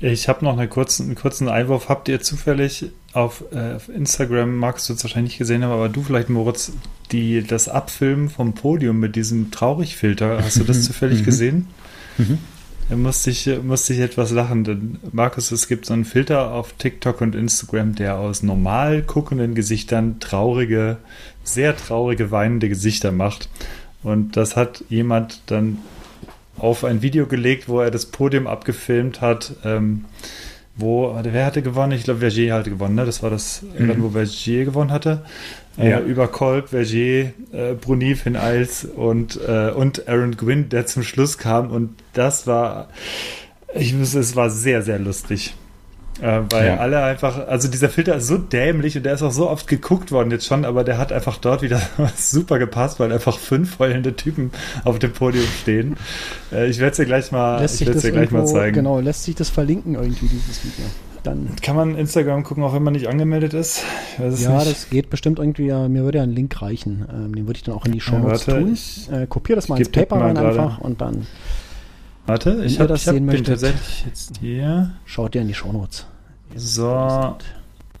[0.00, 1.88] Ich habe noch eine kurzen, einen kurzen Einwurf.
[1.88, 5.88] Habt ihr zufällig auf, äh, auf Instagram, magst du es wahrscheinlich nicht gesehen haben, aber
[5.88, 6.72] du vielleicht, Moritz,
[7.12, 11.24] die, das Abfilmen vom Podium mit diesem Traurigfilter, hast du das zufällig mhm.
[11.24, 11.66] gesehen?
[12.18, 12.38] Mhm.
[12.88, 16.74] Da musste ich, musste ich etwas lachen, denn Markus, es gibt so einen Filter auf
[16.74, 20.98] TikTok und Instagram, der aus normal guckenden Gesichtern traurige,
[21.42, 23.48] sehr traurige, weinende Gesichter macht.
[24.02, 25.78] Und das hat jemand dann
[26.58, 29.54] auf ein Video gelegt, wo er das Podium abgefilmt hat.
[29.64, 30.04] Ähm,
[30.74, 31.92] wo, wer hatte gewonnen?
[31.92, 33.04] Ich glaube, Vergier hatte gewonnen, ne?
[33.04, 33.90] Das war das mhm.
[33.90, 35.24] Rennen, wo Vergier gewonnen hatte.
[35.78, 35.98] Äh, ja.
[35.98, 41.02] Äh, über Kolb, Vergier, äh, Bruni, Finn Eils und, äh, und Aaron Gwynn, der zum
[41.02, 41.70] Schluss kam.
[41.70, 42.88] Und das war,
[43.74, 45.54] ich muss, es war sehr, sehr lustig.
[46.20, 46.76] Äh, weil ja.
[46.76, 50.12] alle einfach, also dieser Filter ist so dämlich und der ist auch so oft geguckt
[50.12, 51.80] worden jetzt schon, aber der hat einfach dort wieder
[52.16, 54.50] super gepasst, weil einfach fünf heulende Typen
[54.84, 55.96] auf dem Podium stehen.
[56.52, 58.74] Äh, ich werde es dir gleich mal, lässt ich werde dir gleich irgendwo, mal zeigen.
[58.74, 60.84] Genau, lässt sich das verlinken irgendwie, dieses Video.
[61.22, 61.56] Dann.
[61.62, 63.84] Kann man Instagram gucken, auch wenn man nicht angemeldet ist?
[64.18, 64.70] ja, nicht.
[64.70, 65.66] das geht bestimmt irgendwie.
[65.66, 67.06] Ja, mir würde ja ein Link reichen.
[67.12, 68.72] Ähm, den würde ich dann auch in die Show Notes ja, tun.
[68.72, 71.26] Ich, äh, kopiere das mal ins Paper rein einfach und dann.
[72.26, 74.92] Warte, ich habe das hab sehen den tatsächlich jetzt hier.
[75.04, 76.06] Schaut dir in die Show Notes.
[76.54, 77.36] So.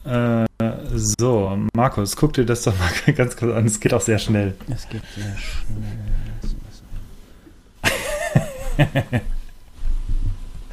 [0.04, 0.46] Äh,
[0.94, 3.66] so, Markus, guck dir das doch mal ganz kurz an.
[3.66, 4.54] Es geht auch sehr schnell.
[4.68, 5.36] Es geht sehr
[8.78, 9.20] schnell.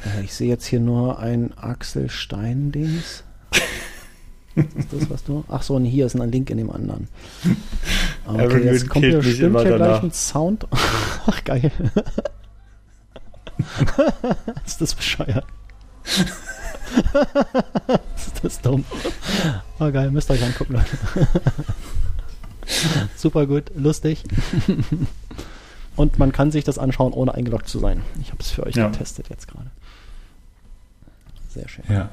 [0.04, 3.24] Äh, ich sehe jetzt hier nur ein Axel Stein-Dings.
[4.54, 5.44] ist das, was du?
[5.48, 7.08] Ach so, und hier ist ein Link in dem anderen.
[8.26, 10.68] Okay, Aaron jetzt kommt hier, stimmt hier gleich ein Sound.
[11.26, 11.72] Ach, geil.
[14.66, 15.44] ist das bescheuert?
[18.14, 18.84] ist das dumm?
[19.80, 20.96] Oh, geil, müsst ihr euch angucken, Leute.
[23.16, 24.22] Super gut, lustig.
[25.96, 28.02] Und man kann sich das anschauen, ohne eingeloggt zu sein.
[28.20, 28.88] Ich habe es für euch ja.
[28.88, 29.70] getestet jetzt gerade.
[31.52, 31.84] Sehr schön.
[31.88, 32.08] Ja.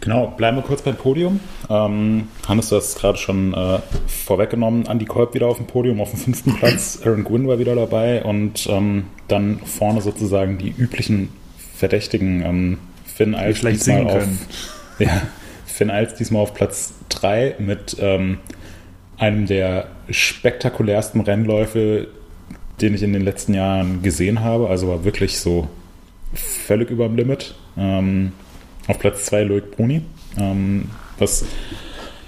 [0.00, 1.40] Genau, bleiben wir kurz beim Podium.
[1.68, 4.86] Ähm, Hannes, du hast es gerade schon äh, vorweggenommen.
[4.86, 7.00] Andy Kolb wieder auf dem Podium auf dem fünften Platz.
[7.04, 11.28] Aaron Gwynn war wieder dabei und ähm, dann vorne sozusagen die üblichen
[11.76, 12.42] Verdächtigen.
[12.42, 14.26] Ähm, Finn Alts diesmal auf,
[14.98, 15.22] ja,
[15.66, 18.38] Finn Alts diesmal auf Platz 3 mit ähm,
[19.18, 22.08] einem der spektakulärsten Rennläufe,
[22.80, 24.68] den ich in den letzten Jahren gesehen habe.
[24.68, 25.68] Also war wirklich so
[26.34, 27.54] völlig über dem Limit.
[27.76, 28.32] Ähm,
[28.86, 30.02] auf Platz 2 Loic Bruni,
[30.38, 31.44] ähm, was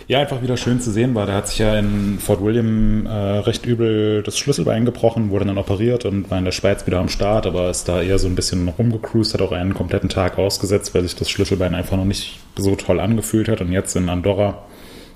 [0.09, 1.27] ja einfach wieder schön zu sehen war.
[1.27, 5.59] Der hat sich ja in Fort William äh, recht übel das Schlüsselbein gebrochen, wurde dann
[5.59, 8.35] operiert und war in der Schweiz wieder am Start, aber ist da eher so ein
[8.35, 12.41] bisschen rumgecruised, hat auch einen kompletten Tag ausgesetzt, weil sich das Schlüsselbein einfach noch nicht
[12.57, 13.61] so toll angefühlt hat.
[13.61, 14.65] Und jetzt in Andorra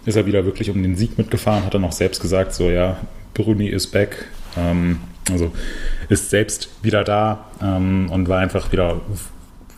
[0.05, 2.97] ist er wieder wirklich um den Sieg mitgefahren, hat er noch selbst gesagt, so ja,
[3.35, 4.27] Bruni is back.
[4.57, 5.01] Ähm,
[5.31, 5.53] also
[6.09, 9.01] ist selbst wieder da ähm, und war einfach wieder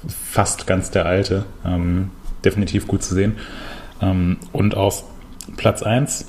[0.06, 1.44] fast ganz der alte.
[1.64, 2.10] Ähm,
[2.44, 3.36] definitiv gut zu sehen.
[4.00, 5.04] Ähm, und auf
[5.56, 6.26] Platz 1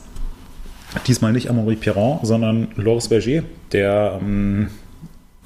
[1.06, 4.70] diesmal nicht Amaury Piron, sondern Loris Berger, der ähm,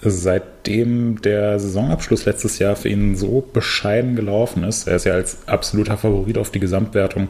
[0.01, 4.87] seitdem der Saisonabschluss letztes Jahr für ihn so bescheiden gelaufen ist.
[4.87, 7.29] Er ist ja als absoluter Favorit auf die Gesamtwertung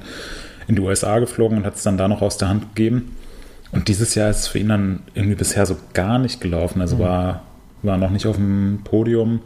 [0.68, 3.16] in die USA geflogen und hat es dann da noch aus der Hand gegeben.
[3.74, 6.80] Und dieses Jahr ist es für ihn dann irgendwie bisher so gar nicht gelaufen.
[6.80, 7.00] Also mhm.
[7.02, 7.42] war,
[7.82, 9.42] war noch nicht auf dem Podium.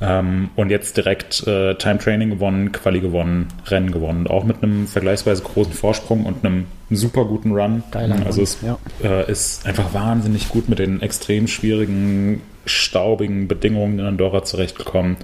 [0.00, 4.28] Ähm, und jetzt direkt äh, Time Training gewonnen, Quali gewonnen, Rennen gewonnen.
[4.28, 7.82] Auch mit einem vergleichsweise großen Vorsprung und einem super guten Run.
[7.90, 8.78] Geiler also es ja.
[9.02, 15.16] äh, ist einfach wahnsinnig gut mit den extrem schwierigen, staubigen Bedingungen in Andorra zurechtgekommen.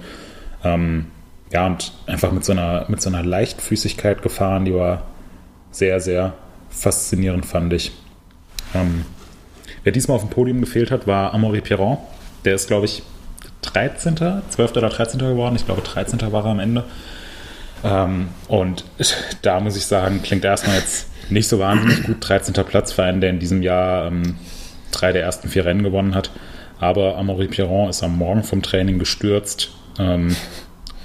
[0.65, 1.05] Ähm,
[1.53, 5.03] ja, und einfach mit so, einer, mit so einer Leichtfüßigkeit gefahren, die war
[5.71, 6.33] sehr, sehr
[6.69, 7.93] faszinierend, fand ich.
[8.75, 9.05] Ähm,
[9.83, 11.97] wer diesmal auf dem Podium gefehlt hat, war Amaury Pierron.
[12.43, 13.03] Der ist, glaube ich,
[13.61, 14.15] 13.,
[14.49, 14.71] 12.
[14.77, 15.19] oder 13.
[15.19, 15.55] geworden.
[15.55, 16.19] Ich glaube, 13.
[16.31, 16.83] war er am Ende.
[17.83, 18.85] Ähm, und
[19.41, 22.17] da muss ich sagen, klingt erstmal jetzt nicht so wahnsinnig gut.
[22.19, 22.53] 13.
[22.65, 24.35] Platz für einen, der in diesem Jahr ähm,
[24.91, 26.31] drei der ersten vier Rennen gewonnen hat.
[26.79, 29.71] Aber Amaury Pierron ist am Morgen vom Training gestürzt.
[29.97, 30.35] Ähm,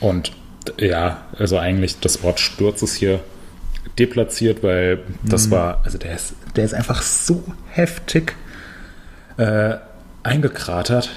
[0.01, 0.33] und
[0.79, 3.21] ja, also eigentlich das Wort Sturz ist hier
[3.99, 5.53] deplatziert, weil das mhm.
[5.53, 8.35] war, also der ist, der ist einfach so heftig
[9.37, 9.77] äh,
[10.23, 11.11] eingekratert.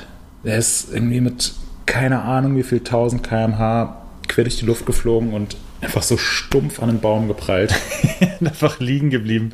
[0.44, 1.54] Der ist irgendwie mit
[1.86, 6.82] keine Ahnung wie viel 1000 km/h quer durch die Luft geflogen und einfach so stumpf
[6.82, 7.74] an den Baum geprallt.
[8.40, 9.52] einfach liegen geblieben.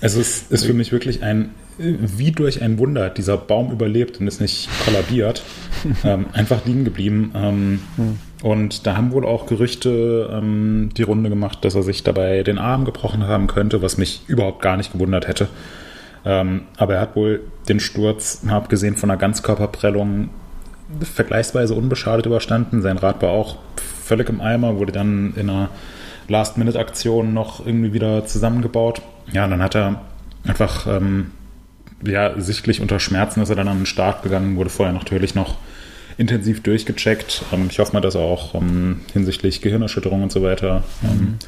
[0.00, 4.26] Also es ist für mich wirklich ein, wie durch ein Wunder, dieser Baum überlebt und
[4.26, 5.42] ist nicht kollabiert.
[6.04, 7.32] ähm, einfach liegen geblieben.
[7.34, 8.18] Ähm, hm.
[8.42, 12.58] Und da haben wohl auch Gerüchte ähm, die Runde gemacht, dass er sich dabei den
[12.58, 15.48] Arm gebrochen haben könnte, was mich überhaupt gar nicht gewundert hätte.
[16.24, 20.30] Ähm, aber er hat wohl den Sturz, abgesehen von einer Ganzkörperprellung,
[21.00, 22.82] vergleichsweise unbeschadet überstanden.
[22.82, 23.56] Sein Rad war auch
[24.04, 25.70] völlig im Eimer, wurde dann in einer
[26.28, 29.02] Last-Minute-Aktion noch irgendwie wieder zusammengebaut.
[29.32, 30.02] Ja, und dann hat er
[30.46, 31.30] einfach, ähm,
[32.06, 35.56] ja, sichtlich unter Schmerzen ist er dann an den Start gegangen, wurde vorher natürlich noch
[36.16, 37.44] intensiv durchgecheckt.
[37.52, 41.38] Ähm, ich hoffe mal, dass er auch ähm, hinsichtlich Gehirnerschütterung und so weiter ähm, mhm.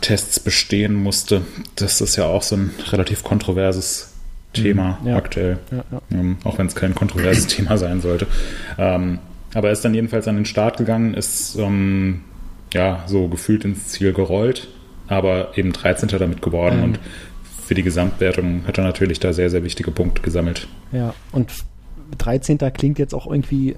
[0.00, 1.42] Tests bestehen musste.
[1.76, 4.12] Das ist ja auch so ein relativ kontroverses
[4.52, 5.08] Thema mhm.
[5.08, 5.16] ja.
[5.16, 5.58] aktuell.
[5.70, 6.36] Ja, ja.
[6.44, 8.26] Auch wenn es kein kontroverses Thema sein sollte.
[8.76, 11.56] Aber er ist dann jedenfalls an den Start gegangen, ist
[12.74, 14.68] ja so gefühlt ins Ziel gerollt,
[15.06, 16.08] aber eben 13.
[16.08, 16.84] damit geworden mhm.
[16.84, 16.98] und
[17.64, 20.68] für die Gesamtwertung hat er natürlich da sehr, sehr wichtige Punkte gesammelt.
[20.92, 21.50] Ja, und
[22.18, 22.58] 13.
[22.72, 23.76] klingt jetzt auch irgendwie, äh,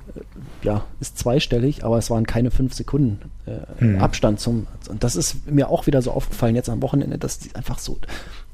[0.62, 4.00] ja, ist zweistellig, aber es waren keine fünf Sekunden äh, mhm.
[4.00, 4.66] Abstand zum.
[4.88, 7.98] Und das ist mir auch wieder so aufgefallen jetzt am Wochenende, dass die einfach so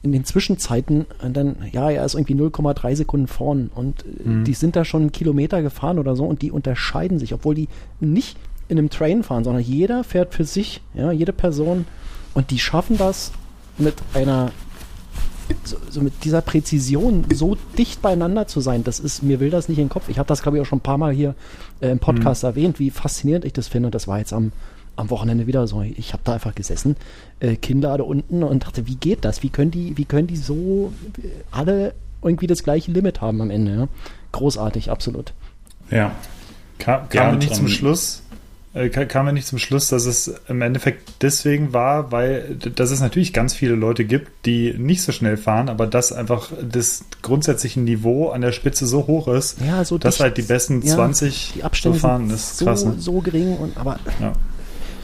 [0.03, 4.45] in den Zwischenzeiten dann, ja, er ist irgendwie 0,3 Sekunden vorn und äh, mhm.
[4.45, 7.69] die sind da schon einen Kilometer gefahren oder so und die unterscheiden sich, obwohl die
[8.01, 8.37] nicht
[8.69, 11.87] in einem Train fahren, sondern jeder fährt für sich, ja, jede Person.
[12.35, 13.33] Und die schaffen das
[13.79, 14.51] mit einer,
[15.65, 18.85] so, so mit dieser Präzision so dicht beieinander zu sein.
[18.85, 20.09] Das ist, mir will das nicht in den Kopf.
[20.09, 21.35] Ich habe das, glaube ich, auch schon ein paar Mal hier
[21.81, 22.49] äh, im Podcast mhm.
[22.49, 23.87] erwähnt, wie faszinierend ich das finde.
[23.87, 24.53] Und das war jetzt am,
[24.97, 25.83] am Wochenende wieder so.
[25.83, 26.97] Ich habe da einfach gesessen,
[27.41, 29.43] äh, Kinnlade unten und dachte, wie geht das?
[29.43, 33.51] Wie können die, wie können die so äh, alle irgendwie das gleiche Limit haben am
[33.51, 33.75] Ende?
[33.75, 33.89] Ja?
[34.33, 35.33] Großartig, absolut.
[35.91, 36.13] Ja.
[36.79, 38.23] Kam, kam ja, nicht zum Schluss,
[38.73, 43.35] kam er nicht zum Schluss, dass es im Endeffekt deswegen war, weil dass es natürlich
[43.35, 48.31] ganz viele Leute gibt, die nicht so schnell fahren, aber dass einfach das grundsätzliche Niveau
[48.31, 51.65] an der Spitze so hoch ist, ja, so dass dicht, halt die besten 20 die
[51.65, 52.29] Abstände so fahren.
[52.31, 52.95] Das ist so, krass, ne?
[52.99, 54.33] so gering und aber ja.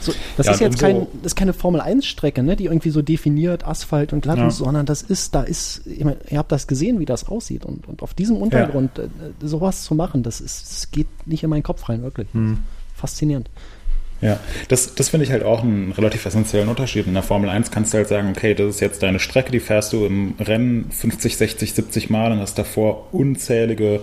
[0.01, 3.67] So, das ja, ist jetzt kein, das ist keine Formel-1-Strecke, ne, die irgendwie so definiert,
[3.67, 4.49] Asphalt und glatt ja.
[4.49, 7.65] sondern das ist, da ist, ich meine, ihr habt das gesehen, wie das aussieht.
[7.65, 9.03] Und, und auf diesem Untergrund ja.
[9.03, 9.07] äh,
[9.45, 12.29] sowas zu machen, das ist, das geht nicht in meinen Kopf rein, wirklich.
[12.33, 12.59] Hm.
[12.99, 13.49] Faszinierend.
[14.21, 14.37] Ja,
[14.67, 17.07] das, das finde ich halt auch einen relativ essentiellen Unterschied.
[17.07, 19.61] In der Formel 1 kannst du halt sagen, okay, das ist jetzt deine Strecke, die
[19.61, 24.01] fährst du im Rennen 50, 60, 70 Mal und hast davor unzählige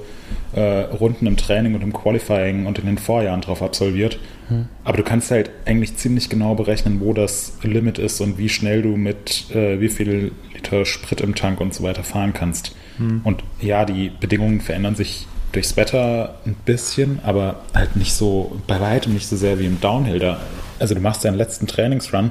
[0.54, 4.18] äh, Runden im Training und im Qualifying und in den Vorjahren drauf absolviert.
[4.48, 4.68] Hm.
[4.84, 8.80] Aber du kannst halt eigentlich ziemlich genau berechnen, wo das Limit ist und wie schnell
[8.80, 12.74] du mit äh, wie viel Liter Sprit im Tank und so weiter fahren kannst.
[12.96, 13.20] Hm.
[13.22, 15.26] Und ja, die Bedingungen verändern sich
[15.56, 19.80] durchs Wetter ein bisschen, aber halt nicht so, bei weitem nicht so sehr wie im
[19.80, 20.18] Downhill.
[20.18, 20.38] Da,
[20.78, 22.30] also du machst deinen letzten Trainingsrun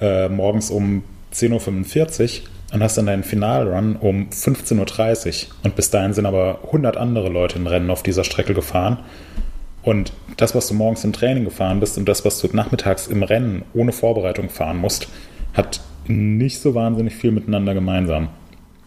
[0.00, 5.54] äh, morgens um 10.45 Uhr und hast dann deinen Finalrun um 15.30 Uhr.
[5.62, 8.98] Und bis dahin sind aber 100 andere Leute in Rennen auf dieser Strecke gefahren.
[9.82, 13.22] Und das, was du morgens im Training gefahren bist und das, was du nachmittags im
[13.22, 15.08] Rennen ohne Vorbereitung fahren musst,
[15.54, 18.28] hat nicht so wahnsinnig viel miteinander gemeinsam.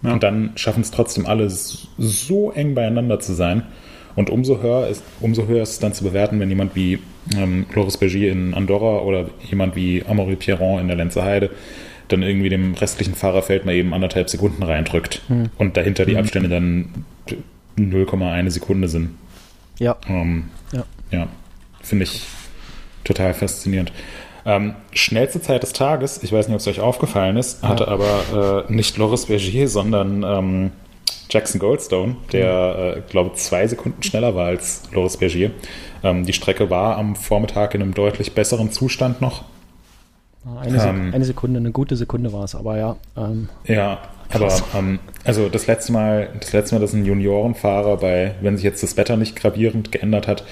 [0.03, 0.13] Ja.
[0.13, 3.63] Und dann schaffen es trotzdem alle so eng beieinander zu sein.
[4.15, 6.99] Und umso höher ist, umso höher ist es dann zu bewerten, wenn jemand wie
[7.37, 11.51] ähm, Loris Bergier in Andorra oder jemand wie Amaury Pierron in der Lenzer Heide
[12.11, 15.49] dann irgendwie dem restlichen Fahrerfeld mal eben anderthalb Sekunden reindrückt hm.
[15.57, 16.19] und dahinter die hm.
[16.19, 17.05] Abstände dann
[17.77, 19.11] 0,1 Sekunde sind.
[19.79, 19.95] Ja.
[20.07, 20.83] Ähm, ja.
[21.11, 21.27] ja.
[21.81, 22.21] Finde ich
[23.03, 23.91] total faszinierend.
[24.45, 27.69] Ähm, schnellste Zeit des Tages, ich weiß nicht, ob es euch aufgefallen ist, ja.
[27.69, 30.71] hatte aber äh, nicht Loris Bergier, sondern ähm,
[31.29, 35.51] Jackson Goldstone, der, äh, glaube zwei Sekunden schneller war als Loris Bergier.
[36.03, 39.43] Ähm, die Strecke war am Vormittag in einem deutlich besseren Zustand noch.
[40.59, 42.95] Eine, Sek ähm, eine Sekunde, eine gute Sekunde war es, aber ja.
[43.15, 44.63] Ähm, ja, krass.
[44.71, 48.63] aber ähm, also das letzte Mal, das letzte Mal, dass ein Juniorenfahrer bei, wenn sich
[48.63, 50.43] jetzt das Wetter nicht gravierend geändert hat,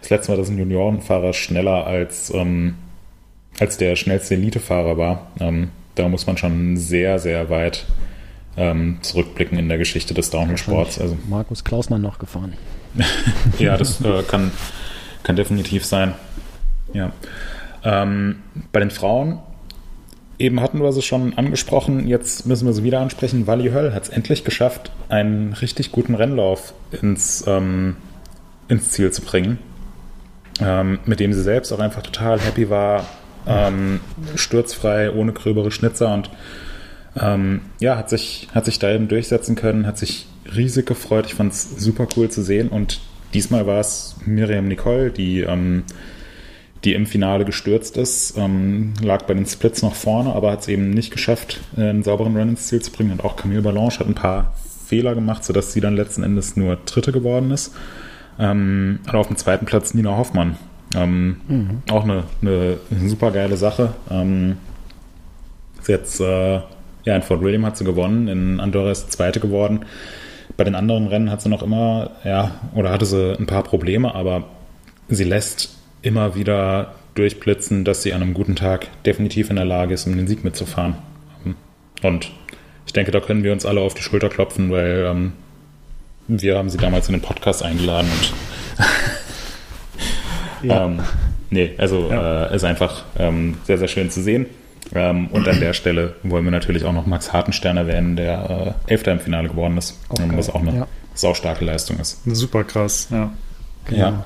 [0.00, 2.74] das letzte Mal, dass ein Juniorenfahrer schneller als ähm,
[3.60, 5.30] als der schnellste Elitefahrer war.
[5.40, 7.86] Ähm, da muss man schon sehr, sehr weit
[8.56, 11.00] ähm, zurückblicken in der Geschichte des Downhill-Sports.
[11.00, 12.54] Also, Markus Klausmann noch gefahren.
[13.58, 14.50] ja, das äh, kann,
[15.22, 16.14] kann definitiv sein.
[16.92, 17.12] Ja.
[17.84, 18.36] Ähm,
[18.72, 19.38] bei den Frauen,
[20.38, 23.46] eben hatten wir sie schon angesprochen, jetzt müssen wir sie wieder ansprechen.
[23.46, 27.96] Wally Höll hat es endlich geschafft, einen richtig guten Rennlauf ins, ähm,
[28.68, 29.58] ins Ziel zu bringen,
[30.60, 33.04] ähm, mit dem sie selbst auch einfach total happy war,
[33.46, 34.00] ähm,
[34.34, 36.30] sturzfrei, ohne gröbere Schnitzer und
[37.20, 41.26] ähm, ja, hat sich, hat sich da eben durchsetzen können, hat sich riesig gefreut.
[41.26, 43.00] Ich fand es super cool zu sehen und
[43.34, 45.84] diesmal war es Miriam Nicole, die, ähm,
[46.84, 50.68] die im Finale gestürzt ist, ähm, lag bei den Splits noch vorne, aber hat es
[50.68, 54.08] eben nicht geschafft, einen sauberen Run ins Ziel zu bringen und auch Camille Balanche hat
[54.08, 54.54] ein paar
[54.86, 57.74] Fehler gemacht, sodass sie dann letzten Endes nur Dritte geworden ist.
[58.38, 60.56] Ähm, und auf dem zweiten Platz Nina Hoffmann,
[60.96, 61.82] ähm, mhm.
[61.90, 63.94] Auch eine, eine, super geile Sache.
[64.10, 64.56] Ähm,
[65.86, 66.54] jetzt, äh,
[67.04, 69.84] ja, in Fort William hat sie gewonnen, in Andorra ist sie Zweite geworden.
[70.56, 74.14] Bei den anderen Rennen hat sie noch immer, ja, oder hatte sie ein paar Probleme,
[74.14, 74.44] aber
[75.08, 79.94] sie lässt immer wieder durchblitzen, dass sie an einem guten Tag definitiv in der Lage
[79.94, 80.96] ist, um den Sieg mitzufahren.
[82.02, 82.30] Und
[82.86, 85.32] ich denke, da können wir uns alle auf die Schulter klopfen, weil ähm,
[86.28, 88.32] wir haben sie damals in den Podcast eingeladen und
[90.62, 90.86] ja.
[90.86, 91.00] Ähm,
[91.50, 92.46] nee, also ja.
[92.46, 94.46] äh, ist einfach ähm, sehr, sehr schön zu sehen.
[94.94, 98.92] Ähm, und an der Stelle wollen wir natürlich auch noch Max Hartenstern erwähnen, der äh,
[98.92, 99.98] Elfter im Finale geworden ist.
[100.08, 100.28] Okay.
[100.34, 100.86] Was auch eine ja.
[101.14, 102.20] saustarke Leistung ist.
[102.24, 103.32] Super krass, ja.
[103.86, 103.98] Genau.
[103.98, 104.24] ja.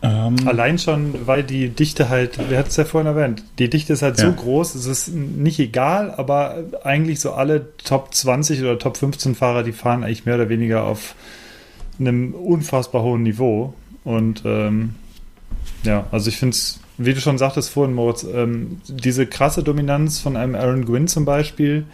[0.00, 3.92] Ähm, Allein schon, weil die Dichte halt, wir hatten es ja vorhin erwähnt, die Dichte
[3.92, 4.26] ist halt ja.
[4.26, 9.34] so groß, es ist nicht egal, aber eigentlich so alle Top 20 oder Top 15
[9.34, 11.16] Fahrer, die fahren eigentlich mehr oder weniger auf
[11.98, 13.74] einem unfassbar hohen Niveau.
[14.04, 14.94] Und ähm,
[15.84, 20.18] ja, also ich finde es wie du schon sagtest vorhin, Moritz, ähm, diese krasse Dominanz
[20.18, 21.84] von einem Aaron Gwynn zum Beispiel,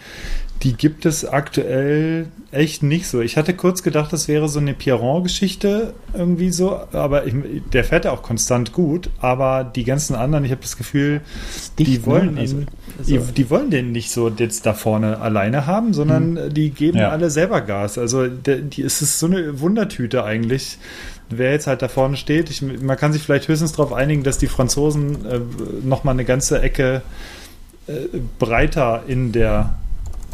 [0.62, 3.20] die gibt es aktuell echt nicht so.
[3.20, 7.35] Ich hatte kurz gedacht, das wäre so eine Pierron-Geschichte irgendwie so, aber ich,
[7.70, 11.20] der fährt ja auch konstant gut, aber die ganzen anderen, ich habe das Gefühl,
[11.78, 12.41] Dicht, die wollen ne?
[12.41, 12.66] Also- ihn,
[12.99, 16.97] also- die, die wollen den nicht so jetzt da vorne alleine haben, sondern die geben
[16.97, 17.11] Ja.
[17.11, 17.99] alle selber Gas.
[17.99, 20.78] Also der, die, es ist so eine Wundertüte eigentlich,
[21.30, 22.50] wer jetzt halt da vorne steht.
[22.50, 25.40] Ich, man kann sich vielleicht höchstens darauf einigen, dass die Franzosen äh,
[25.82, 27.02] noch mal eine ganze Ecke
[27.86, 27.92] äh,
[28.38, 29.76] breiter in der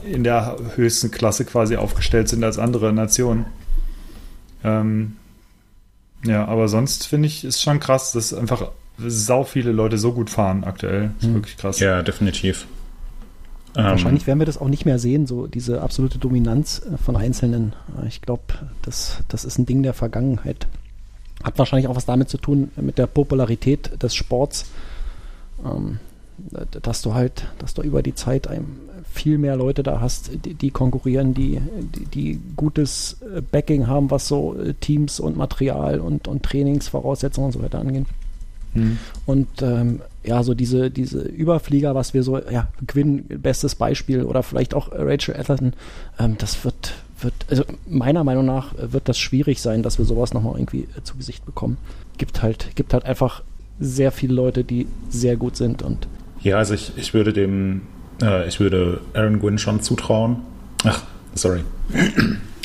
[0.05, 3.45] in der höchsten Klasse quasi aufgestellt sind als andere Nationen.
[4.65, 5.17] Ähm,
[6.25, 10.31] ja, aber sonst finde ich, ist schon krass, dass einfach sau viele Leute so gut
[10.31, 11.11] fahren aktuell.
[11.19, 11.35] Ist Hm.
[11.35, 11.81] wirklich krass.
[11.81, 12.67] Ja, definitiv.
[13.77, 17.17] Ähm, Wahrscheinlich werden wir das auch nicht mehr sehen, so diese absolute Dominanz äh, von
[17.17, 17.75] Einzelnen.
[18.09, 18.43] Ich glaube,
[18.83, 20.67] das, das ist ein Ding der Vergangenheit.
[21.43, 24.71] Hat wahrscheinlich auch was damit zu tun, mit der Popularität des Sports,
[25.65, 25.99] ähm,
[26.83, 28.49] dass du halt, dass du über die Zeit
[29.11, 31.61] viel mehr Leute da hast, die, die konkurrieren, die,
[31.95, 37.47] die, die gutes äh, Backing haben, was so äh, Teams und Material und, und Trainingsvoraussetzungen
[37.47, 38.07] und so weiter angehen.
[38.75, 38.99] Hm.
[39.27, 44.43] Und ähm, ja, so diese, diese Überflieger, was wir so, ja, Quinn, bestes Beispiel, oder
[44.43, 45.73] vielleicht auch Rachel Atherton,
[46.19, 50.33] ähm, das wird, wird, also meiner Meinung nach wird das schwierig sein, dass wir sowas
[50.33, 51.79] nochmal irgendwie äh, zu Gesicht bekommen.
[52.19, 53.43] Gibt halt, gibt halt einfach
[53.79, 56.07] sehr viele Leute, die sehr gut sind und
[56.43, 57.83] Ja, also ich, ich würde dem,
[58.23, 60.37] äh, ich würde Aaron Gwynn schon zutrauen.
[60.85, 61.03] Ach,
[61.35, 61.61] sorry.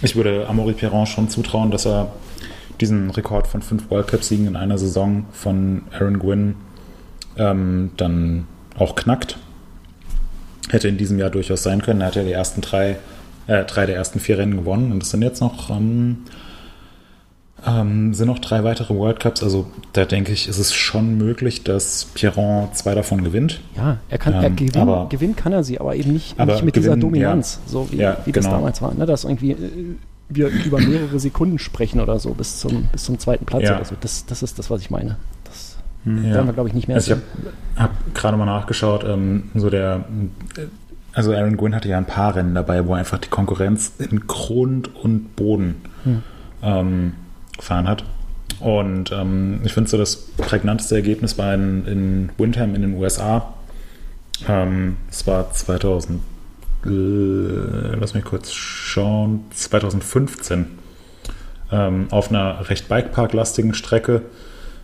[0.01, 2.11] Ich würde Amaury Perron schon zutrauen, dass er
[2.81, 6.55] diesen Rekord von fünf World Cup-Siegen in einer Saison von Aaron Gwynn
[7.37, 8.47] ähm, dann
[8.77, 9.37] auch knackt.
[10.69, 12.01] Hätte in diesem Jahr durchaus sein können.
[12.01, 12.97] Er hat ja die ersten drei,
[13.47, 16.17] äh, drei der ersten vier Rennen gewonnen und es sind jetzt noch ähm,
[17.65, 19.41] ähm, sind noch drei weitere World Cups.
[19.41, 23.59] Also da denke ich, ist es schon möglich, dass Pierron zwei davon gewinnt.
[23.75, 26.53] ja, er kann, er Ähm, gewinnen, aber- gewinnen kann er sie, aber eben nicht, Aber
[26.53, 28.57] nicht mit dieser gewinnen, Dominanz, so wie, Ja, wie das genau.
[28.57, 29.05] damals war, ne?
[29.05, 29.95] dass irgendwie äh,
[30.29, 33.75] wir über mehrere Sekunden sprechen oder so bis zum, bis zum zweiten Platz Ja.
[33.77, 33.95] oder so.
[33.99, 35.17] Das, das ist das, was ich meine.
[35.45, 36.23] Das Hm.
[36.23, 37.19] werden wir, glaube ich, nicht mehr Also ich
[37.77, 40.05] habe hab gerade mal nachgeschaut, ähm, so der,
[40.57, 40.61] äh,
[41.15, 44.27] also Aaron Gwynn hatte ja ein paar Rennen dabei, wo er einfach die Konkurrenz in
[44.27, 46.23] Grund und Boden Hm.
[46.61, 47.13] ähm,
[47.57, 48.03] gefahren hat.
[48.59, 53.53] Und ähm, ich finde so das prägnanteste Ergebnis war in, in Windham in den USA.
[54.47, 56.21] Ähm, es war 2000,
[56.85, 60.67] äh, lass mich kurz schauen, 2015
[61.71, 64.21] ähm, auf einer recht bikeparklastigen Strecke,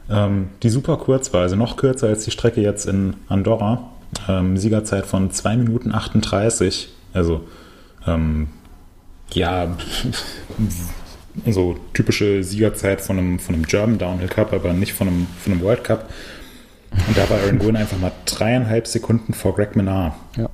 [0.10, 3.91] ähm, die super kurz war, also noch kürzer als die Strecke jetzt in Andorra.
[4.28, 6.90] Ähm, Siegerzeit von 2 Minuten 38.
[7.14, 7.48] Also,
[8.08, 8.50] ähm,
[9.34, 9.78] ja,
[11.48, 15.54] so typische Siegerzeit von einem, von einem German Downhill Cup, aber nicht von einem, von
[15.54, 16.10] einem World Cup.
[16.92, 20.14] Und da war Aaron Gwynn einfach mal dreieinhalb Sekunden vor Greg Menard.
[20.38, 20.50] Ja.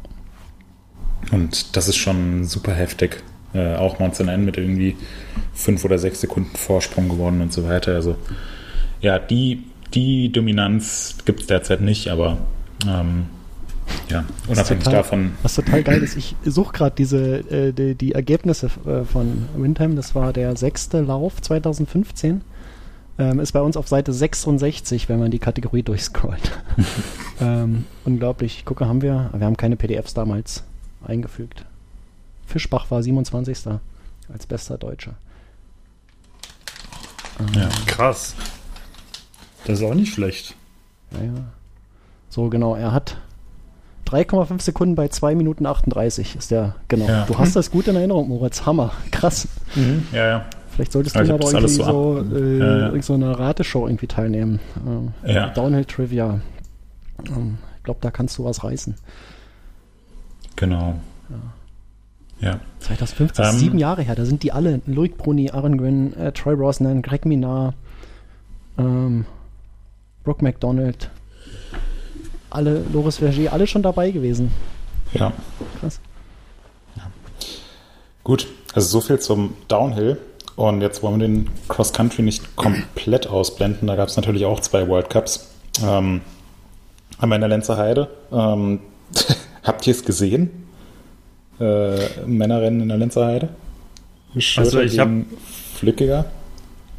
[1.32, 3.24] Und das ist schon super heftig.
[3.54, 4.96] Äh, auch Monster N mit irgendwie
[5.54, 7.96] fünf oder sechs Sekunden Vorsprung gewonnen und so weiter.
[7.96, 8.16] Also
[9.02, 12.38] ja, die, die Dominanz gibt es derzeit nicht, aber
[12.88, 13.26] ähm,
[14.10, 15.32] ja, unabhängig total- davon.
[15.44, 17.18] Was total geil ist, ich suche gerade diese
[17.50, 19.96] äh, die, die Ergebnisse äh, von Windham.
[19.96, 22.42] Das war der sechste Lauf 2015.
[23.20, 26.52] Ähm, ist bei uns auf Seite 66, wenn man die Kategorie durchscrollt.
[27.42, 28.58] ähm, unglaublich.
[28.60, 29.32] Ich gucke, haben wir.
[29.36, 30.64] Wir haben keine PDFs damals
[31.04, 31.66] eingefügt.
[32.46, 33.58] Fischbach war 27.
[34.32, 35.16] als bester Deutscher.
[37.40, 37.70] Ähm, Ja.
[37.88, 38.36] Krass.
[39.66, 40.56] Das ist auch nicht schlecht.
[41.12, 41.34] Ja, ja.
[42.30, 42.76] So, genau.
[42.76, 43.18] Er hat
[44.08, 47.08] 3,5 Sekunden bei 2 Minuten 38 ist der, genau.
[47.08, 47.26] Ja.
[47.26, 48.66] Du hast das gut in Erinnerung, Moritz.
[48.66, 48.92] Hammer.
[49.12, 49.48] Krass.
[50.14, 50.46] Ja, ja.
[50.70, 53.02] Vielleicht solltest Ja, du bei das alles irgendwie so, so äh, Ja, ja.
[53.02, 54.60] so einer Rateshow irgendwie teilnehmen.
[54.86, 55.50] Ähm, Ja.
[55.50, 56.40] Downhill Trivia.
[57.28, 58.96] Ähm, ich glaube, da kannst du was reißen.
[60.56, 60.96] Genau.
[62.40, 62.60] Ja.
[62.80, 64.82] 2015, Ähm, sieben Jahre her, da sind die alle.
[64.86, 67.74] Loic Bruni, Aaron Gwynn, äh, Troy Brosnan, Greg Minard,
[68.78, 69.26] ähm,
[70.24, 71.10] Brooke McDonald,
[72.50, 74.52] alle, Loris Verger, alle schon dabei gewesen.
[75.14, 75.32] Ja.
[75.80, 76.00] Krass.
[78.24, 80.18] Gut, also so viel zum Downhill.
[80.56, 83.88] Und jetzt wollen wir den Cross Country nicht komplett ausblenden.
[83.88, 85.52] Da gab es natürlich auch zwei World Cups.
[85.84, 86.22] Ähm,
[87.20, 88.10] einmal in der Lenzer Heide.
[88.32, 88.80] Ähm,
[89.64, 90.68] habt ihr es gesehen?
[91.60, 93.50] Äh, Männerrennen in der Lenzer Heide?
[94.58, 95.28] Also ich hab- gegen
[95.76, 96.26] Flückiger.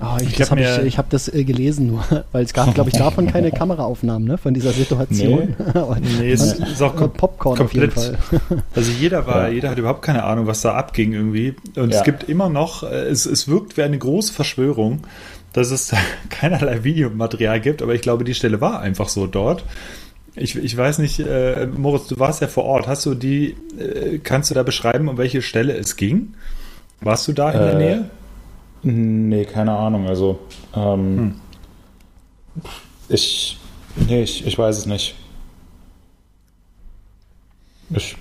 [0.01, 2.91] Ah, ich Ich habe ich, ich hab das äh, gelesen nur, weil es gab, glaube
[2.91, 5.57] ich, davon keine Kameraaufnahmen, ne, von dieser Situation.
[5.75, 8.17] Aber- Nee, es ist auch kom Popcorn auf jeden Fall.
[8.31, 8.65] komplett.
[8.77, 9.55] Also jeder war, Ja.
[9.55, 11.57] jeder hat überhaupt keine Ahnung, was da abging irgendwie.
[11.77, 11.99] Und Ja.
[11.99, 15.01] es gibt immer noch, äh, es, es wirkt wie eine große Verschwörung,
[15.53, 15.93] dass es
[16.31, 19.65] keinerlei Videomaterial gibt, aber ich glaube, die Stelle war einfach so dort.
[20.37, 22.87] Ich, ich weiß nicht, äh, Moritz, du warst ja vor Ort.
[22.87, 26.35] Hast du die, äh, kannst du da beschreiben, um welche Stelle es ging?
[27.01, 28.11] Warst du da in der Äh, Nähe?
[28.91, 30.07] Nee, keine Ahnung.
[30.09, 30.39] Also,
[30.75, 31.35] ähm, Hm.
[33.11, 33.59] ich,
[33.97, 35.15] nee, ich, ich weiß es nicht.
[37.91, 38.17] Ich,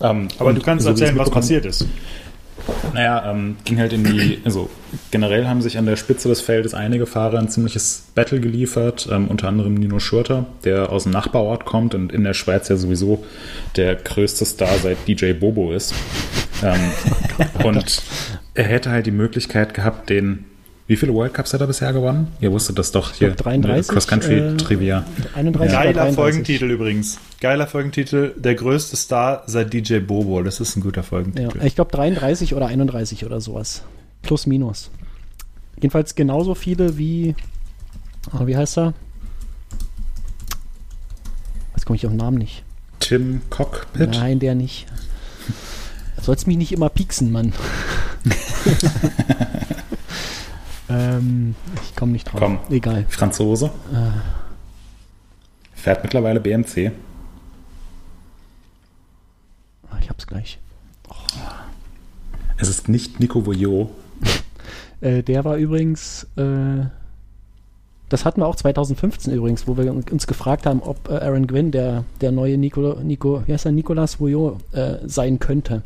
[0.00, 1.86] ähm, Aber du kannst so erzählen, was passiert ist.
[2.94, 4.70] Naja, ähm, ging halt in die, also
[5.10, 9.28] generell haben sich an der Spitze des Feldes einige Fahrer ein ziemliches Battle geliefert, ähm,
[9.28, 13.24] unter anderem Nino Schurter, der aus dem Nachbarort kommt und in der Schweiz ja sowieso
[13.76, 15.92] der größte Star seit DJ Bobo ist.
[16.62, 16.80] Ähm,
[17.64, 18.02] und
[18.54, 20.44] er hätte halt die Möglichkeit gehabt, den,
[20.86, 22.28] wie viele World Cups hat er bisher gewonnen?
[22.40, 23.28] Ihr wusstet das doch hier.
[23.28, 25.04] glaub, 33, Cross Country äh, Trivia.
[25.34, 26.14] 31 oder Geiler 33.
[26.16, 27.18] Folgentitel übrigens.
[27.40, 28.34] Geiler Folgentitel.
[28.36, 30.42] Der größte Star seit DJ Bobo.
[30.42, 31.64] Das ist ein guter Ja, Folgentitel.
[31.64, 33.82] ich glaube 33 oder 31 oder sowas.
[34.22, 34.90] Plus, minus.
[35.76, 37.34] Jedenfalls genauso viele wie,
[38.30, 38.94] ah, wie heißt er?
[41.74, 42.62] Jetzt komme ich auf den Namen nicht.
[43.00, 44.10] Tim Cockpit.
[44.10, 44.86] Nein, der nicht.
[46.22, 47.52] Sollst mich nicht immer pieksen, Mann.
[50.88, 52.40] ähm, ich komme nicht drauf.
[52.40, 52.60] Komm.
[52.70, 53.06] Egal.
[53.08, 53.66] Franzose.
[53.92, 54.20] Äh,
[55.74, 56.92] Fährt mittlerweile BMC.
[59.90, 60.60] ah, ich hab's gleich.
[62.56, 63.90] Es ist nicht Nico Voyot.
[65.00, 66.84] Äh, der war übrigens, äh,
[68.08, 71.72] das hatten wir auch 2015 übrigens, wo wir uns gefragt haben, ob äh, Aaron Gwynn
[71.72, 75.82] der, der neue Nico, Nico, wie heißt er, Nicolas Voyot äh, sein könnte.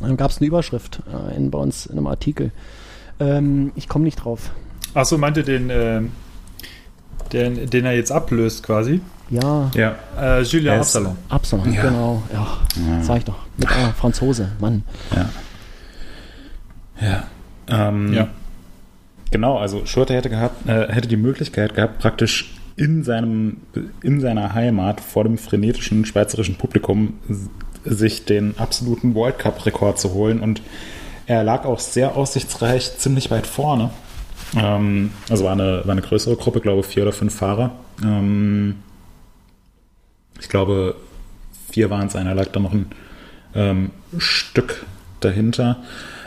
[0.00, 2.50] Dann gab es eine Überschrift äh, in, bei uns in einem Artikel.
[3.18, 4.50] Ähm, ich komme nicht drauf.
[4.94, 6.12] Achso, meinte den, ähm,
[7.32, 9.00] den, den er jetzt ablöst quasi.
[9.28, 9.94] Ja, Ja.
[10.20, 11.16] Äh, Julien Absalon.
[11.28, 11.82] Absalon, Ja.
[11.82, 12.22] genau.
[12.32, 12.46] Ja,
[12.88, 13.02] Ja.
[13.02, 13.38] sag ich doch.
[13.56, 14.82] Mit ah, Franzose, Mann.
[15.14, 15.28] Ja.
[17.00, 17.88] Ja.
[17.88, 18.28] Ähm, Ja.
[19.30, 23.58] Genau, also Schurter hätte gehabt, äh, hätte die Möglichkeit gehabt, praktisch in seinem,
[24.02, 27.14] in seiner Heimat vor dem frenetischen schweizerischen Publikum
[27.84, 30.62] sich den absoluten World Cup-Rekord zu holen und
[31.26, 33.90] er lag auch sehr aussichtsreich ziemlich weit vorne.
[34.56, 37.72] Ähm, also war eine, war eine größere Gruppe, glaube vier oder fünf Fahrer.
[38.02, 38.76] Ähm,
[40.40, 40.96] ich glaube,
[41.70, 42.86] vier waren es, einer lag da noch ein
[43.54, 44.84] ähm, Stück
[45.20, 45.82] dahinter.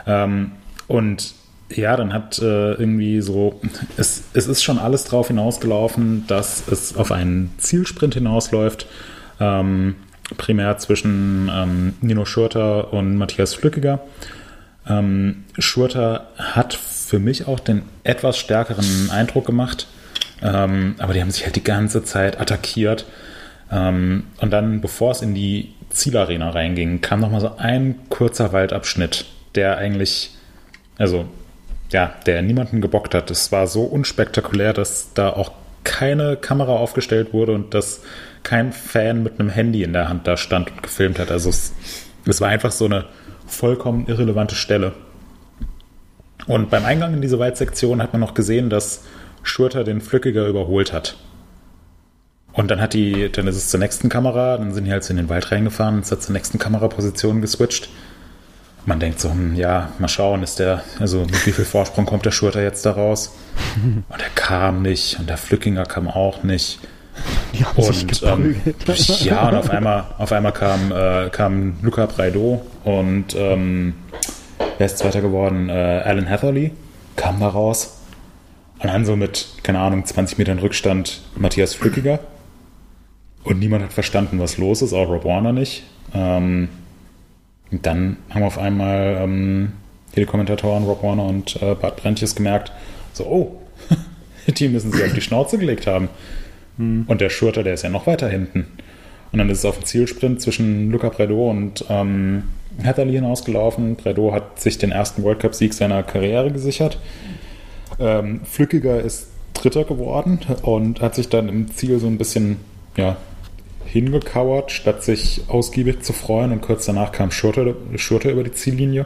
[0.05, 0.51] Ähm,
[0.87, 1.33] und
[1.69, 3.59] ja, dann hat äh, irgendwie so,
[3.97, 8.87] es, es ist schon alles drauf hinausgelaufen, dass es auf einen Zielsprint hinausläuft.
[9.39, 9.95] Ähm,
[10.37, 13.99] primär zwischen ähm, Nino Schurter und Matthias Flückiger.
[14.87, 19.87] Ähm, Schurter hat für mich auch den etwas stärkeren Eindruck gemacht,
[20.41, 23.05] ähm, aber die haben sich halt die ganze Zeit attackiert.
[23.71, 28.51] Ähm, und dann, bevor es in die Zielarena reinging, kam noch mal so ein kurzer
[28.51, 29.25] Waldabschnitt,
[29.55, 30.31] der eigentlich,
[30.97, 31.25] also
[31.91, 33.31] ja, der niemanden gebockt hat.
[33.31, 35.51] Es war so unspektakulär, dass da auch
[35.83, 38.01] keine Kamera aufgestellt wurde und dass
[38.43, 41.31] kein Fan mit einem Handy in der Hand da stand und gefilmt hat.
[41.31, 41.73] Also es,
[42.25, 43.05] es war einfach so eine
[43.47, 44.93] vollkommen irrelevante Stelle.
[46.45, 49.05] Und beim Eingang in diese Waldsektion hat man noch gesehen, dass
[49.43, 51.15] Schurter den Flückiger überholt hat.
[52.51, 55.11] Und dann hat die, dann ist es zur nächsten Kamera, dann sind die halt so
[55.11, 57.89] in den Wald reingefahren, ist zur nächsten Kameraposition geswitcht.
[58.85, 62.25] Man denkt so, hm, ja, mal schauen, ist der, also mit wie viel Vorsprung kommt
[62.25, 63.35] der Schurter jetzt da raus?
[64.09, 66.79] Und er kam nicht und der Flückinger kam auch nicht.
[67.53, 69.21] Die haben sich Und ähm, geprügelt.
[69.21, 73.93] ja, und auf einmal, auf einmal kam, äh, kam Luca Braido und ähm,
[74.77, 75.69] wer ist Zweiter geworden?
[75.69, 76.71] Äh, Alan Hatherley
[77.15, 77.99] kam da raus.
[78.79, 82.19] Und dann so mit, keine Ahnung, 20 Metern Rückstand Matthias Flückiger.
[83.43, 85.83] Und niemand hat verstanden, was los ist, auch Rob Warner nicht.
[86.13, 86.69] Ähm,
[87.71, 89.73] und dann haben auf einmal ähm,
[90.15, 92.71] die Kommentatoren Rob Warner und äh, Bart Brentjes gemerkt,
[93.13, 93.61] so, oh,
[94.47, 96.09] die müssen sie auf die Schnauze gelegt haben.
[96.77, 98.65] Und der Schurter, der ist ja noch weiter hinten.
[99.31, 102.43] Und dann ist es auf dem Zielsprint zwischen Luca Bredo und ähm,
[102.83, 103.95] Hatherley hinausgelaufen.
[103.95, 106.99] Bredo hat sich den ersten World Cup-Sieg seiner Karriere gesichert.
[107.99, 112.57] Ähm, Flückiger ist Dritter geworden und hat sich dann im Ziel so ein bisschen
[112.97, 113.17] ja,
[113.85, 116.51] hingekauert, statt sich ausgiebig zu freuen.
[116.51, 119.05] Und kurz danach kam Schurter, Schurter über die Ziellinie.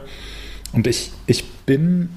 [0.72, 2.10] Und ich, ich bin,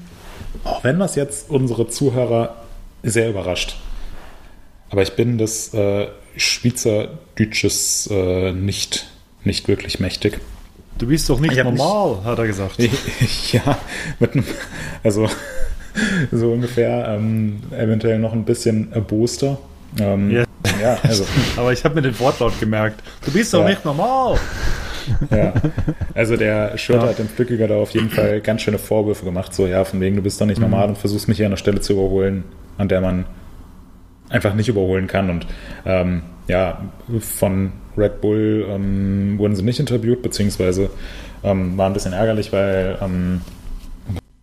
[0.64, 2.56] auch wenn das jetzt unsere Zuhörer
[3.02, 3.76] sehr überrascht,
[4.92, 9.06] aber ich bin des äh, Schweizerdeutsches äh, nicht,
[9.44, 10.38] nicht wirklich mächtig.
[10.98, 12.76] Du bist doch nicht normal, hat er gesagt.
[13.52, 13.78] ja,
[14.20, 14.44] mit einem,
[15.02, 15.28] also
[16.32, 19.58] so ungefähr, ähm, eventuell noch ein bisschen äh, Booster.
[19.98, 20.44] Ähm, Ja.
[20.80, 20.98] ja.
[21.02, 21.24] also
[21.56, 23.02] Aber ich habe mir den Wortlaut gemerkt.
[23.24, 23.68] Du bist doch Ja.
[23.70, 24.38] nicht normal.
[25.30, 25.52] Ja.
[26.14, 27.08] Also der Schurter Ja.
[27.10, 29.52] hat dem Flückiger da auf jeden Fall ganz schöne Vorwürfe gemacht.
[29.52, 30.70] So, ja, von wegen, du bist doch nicht Mhm.
[30.70, 32.44] normal und versuchst mich hier an der Stelle zu überholen,
[32.78, 33.24] an der man
[34.32, 35.30] einfach nicht überholen kann.
[35.30, 35.46] Und
[35.84, 36.78] ähm, ja,
[37.20, 40.90] von Red Bull ähm, wurden sie nicht interviewt, beziehungsweise
[41.44, 43.42] ähm, war ein bisschen ärgerlich, weil, ähm,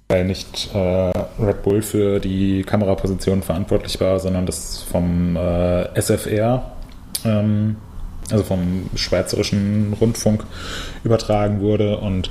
[0.08, 6.72] weil nicht äh, Red Bull für die Kameraposition verantwortlich war, sondern das vom äh, SFR,
[7.26, 7.78] ähm,
[8.32, 10.44] also vom Schweizerischen Rundfunk
[11.04, 11.98] übertragen wurde.
[11.98, 12.30] Und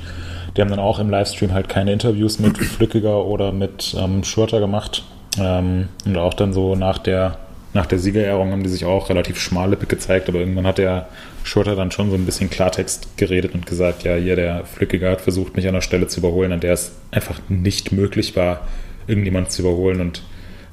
[0.55, 4.59] die haben dann auch im Livestream halt keine Interviews mit Flückiger oder mit ähm, Schurter
[4.59, 5.03] gemacht.
[5.37, 7.37] Ähm, und auch dann so nach der,
[7.73, 11.07] nach der Siegerehrung haben die sich auch relativ schmallippig gezeigt, aber irgendwann hat der
[11.43, 15.21] Schurter dann schon so ein bisschen Klartext geredet und gesagt, ja, hier der Flückiger hat
[15.21, 18.67] versucht, mich an der Stelle zu überholen, an der es einfach nicht möglich war,
[19.07, 20.23] irgendjemand zu überholen und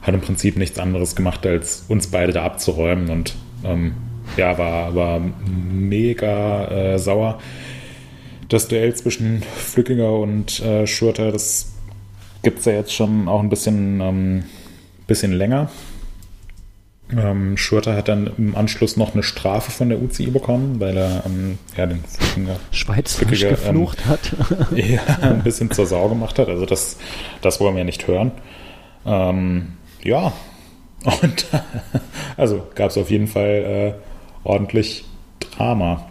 [0.03, 3.34] hat im Prinzip nichts anderes gemacht, als uns beide da abzuräumen und
[3.64, 3.94] ähm,
[4.36, 7.40] ja, war, war mega äh, sauer.
[8.49, 11.74] Das Duell zwischen Flückiger und äh, Schurter, das
[12.42, 14.44] gibt es ja jetzt schon auch ein bisschen, ähm,
[15.07, 15.70] bisschen länger.
[17.14, 21.22] Ähm, Schurter hat dann im Anschluss noch eine Strafe von der UCI bekommen, weil er
[21.24, 22.02] ähm, ja, den
[22.72, 24.32] Schweizerisch ähm, geflucht hat.
[24.74, 26.48] ja, ein bisschen zur Sau gemacht hat.
[26.48, 26.98] Also das,
[27.42, 28.32] das wollen wir nicht hören.
[29.04, 30.32] Ähm, ja,
[31.22, 31.46] und
[32.36, 35.04] also gab es auf jeden Fall äh, ordentlich
[35.38, 36.07] Drama.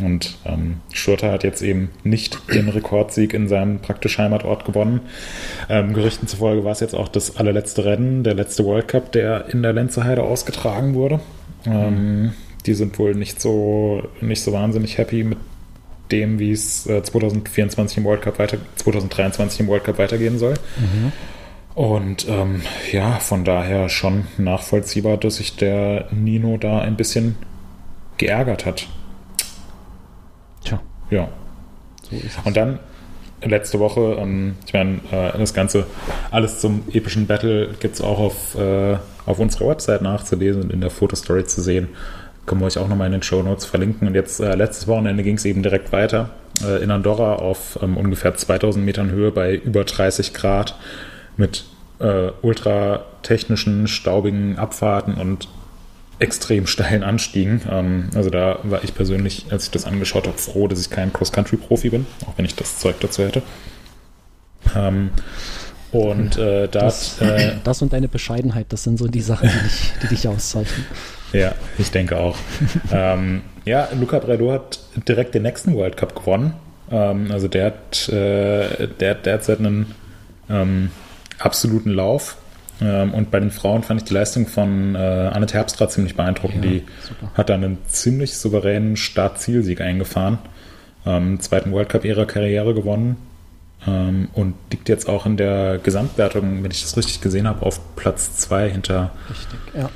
[0.00, 5.00] Und ähm, Schurter hat jetzt eben nicht den Rekordsieg in seinem praktisch Heimatort gewonnen.
[5.68, 9.48] Ähm, Gerüchten zufolge war es jetzt auch das allerletzte Rennen, der letzte World Cup, der
[9.50, 11.20] in der Lenzerheide ausgetragen wurde.
[11.64, 12.32] Ähm,
[12.66, 15.38] die sind wohl nicht so, nicht so wahnsinnig happy mit
[16.10, 20.54] dem, wie es äh, 2024 im World Cup weiter, 2023 im World Cup weitergehen soll.
[21.74, 27.36] Und ähm, ja, von daher schon nachvollziehbar, dass sich der Nino da ein bisschen
[28.16, 28.88] geärgert hat.
[31.10, 31.28] Ja.
[32.02, 32.38] so ist es.
[32.44, 32.78] Und dann
[33.42, 35.86] letzte Woche, ähm, ich meine, äh, das Ganze,
[36.30, 38.96] alles zum epischen Battle gibt es auch auf, äh,
[39.26, 41.88] auf unserer Website nachzulesen und in der Fotostory zu sehen.
[42.46, 44.06] Können wir euch auch nochmal in den Show Notes verlinken.
[44.06, 46.30] Und jetzt, äh, letztes Wochenende ging es eben direkt weiter.
[46.62, 50.76] Äh, in Andorra auf ähm, ungefähr 2000 Metern Höhe bei über 30 Grad
[51.36, 51.64] mit
[52.00, 55.48] äh, ultra technischen, staubigen Abfahrten und
[56.18, 57.62] extrem steilen Anstiegen.
[57.70, 61.12] Ähm, also da war ich persönlich, als ich das angeschaut habe, froh, dass ich kein
[61.12, 63.42] Cross-Country-Profi bin, auch wenn ich das Zeug dazu hätte.
[64.74, 65.10] Ähm,
[65.92, 69.62] und äh, da Das, äh, das und deine Bescheidenheit, das sind so die Sachen, die
[69.62, 70.86] dich, die dich auszeichnen.
[71.32, 72.36] ja, ich denke auch.
[72.92, 76.54] ähm, ja, Luca Bredo hat direkt den nächsten World Cup gewonnen.
[76.90, 79.86] Ähm, also der hat, äh, der, der hat seit einem
[80.50, 80.90] ähm,
[81.38, 82.36] absoluten Lauf.
[82.84, 86.64] Ähm, und bei den Frauen fand ich die Leistung von äh, Annette Herbstra ziemlich beeindruckend.
[86.64, 87.30] Ja, die super.
[87.34, 90.38] hat dann einen ziemlich souveränen Start-Zielsieg eingefahren.
[91.06, 93.16] Ähm, zweiten World Cup ihrer Karriere gewonnen.
[93.86, 97.96] Ähm, und liegt jetzt auch in der Gesamtwertung, wenn ich das richtig gesehen habe, auf
[97.96, 99.90] Platz 2 hinter Richtig, ja.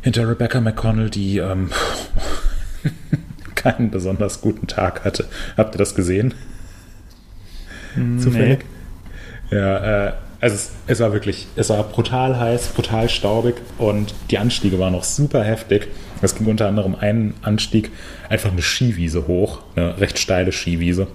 [0.00, 1.70] hinter Rebecca McConnell, die ähm,
[3.54, 5.26] keinen besonders guten Tag hatte.
[5.56, 6.32] Habt ihr das gesehen?
[8.18, 8.64] Zufällig?
[9.50, 14.38] Ja, äh, also es, es war wirklich, es war brutal heiß, brutal staubig und die
[14.38, 15.88] Anstiege waren noch super heftig.
[16.22, 17.90] Es ging unter anderem einen Anstieg
[18.28, 21.08] einfach eine Skiwiese hoch, eine recht steile Skiwiese.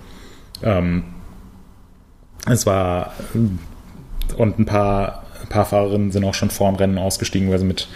[0.63, 1.03] Ähm,
[2.47, 3.13] es war
[4.38, 7.88] und ein paar, ein paar Fahrerinnen sind auch schon vorm Rennen ausgestiegen, weil sie mit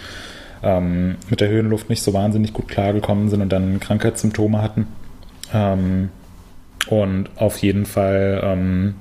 [0.62, 4.88] ähm, mit der Höhenluft nicht so wahnsinnig gut klargekommen sind und dann Krankheitssymptome hatten.
[5.54, 6.10] Ähm,
[6.88, 8.94] und auf jeden Fall ähm,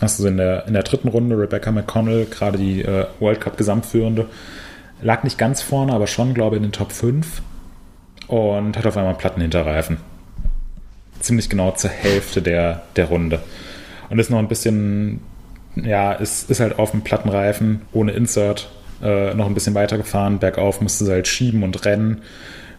[0.00, 3.56] hast du in der, in der dritten Runde Rebecca McConnell, gerade die äh, World Cup
[3.56, 4.26] Gesamtführende,
[5.02, 7.42] lag nicht ganz vorne, aber schon, glaube ich, in den Top 5
[8.28, 9.98] und hat auf einmal einen Plattenhinterreifen.
[11.20, 13.40] Ziemlich genau zur Hälfte der, der Runde.
[14.08, 15.20] Und ist noch ein bisschen,
[15.74, 18.70] ja, ist, ist halt auf dem Plattenreifen ohne Insert
[19.02, 20.38] äh, noch ein bisschen weitergefahren.
[20.38, 22.22] Bergauf musste sie halt schieben und rennen.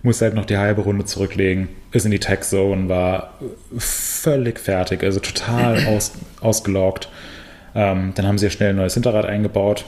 [0.02, 1.70] Musste halt noch die halbe Runde zurücklegen.
[1.92, 3.34] Ist in die Tech Zone, war
[3.78, 7.10] völlig fertig, also total aus, ausgelaugt.
[7.76, 9.86] Ähm, dann haben sie ja schnell ein neues Hinterrad eingebaut.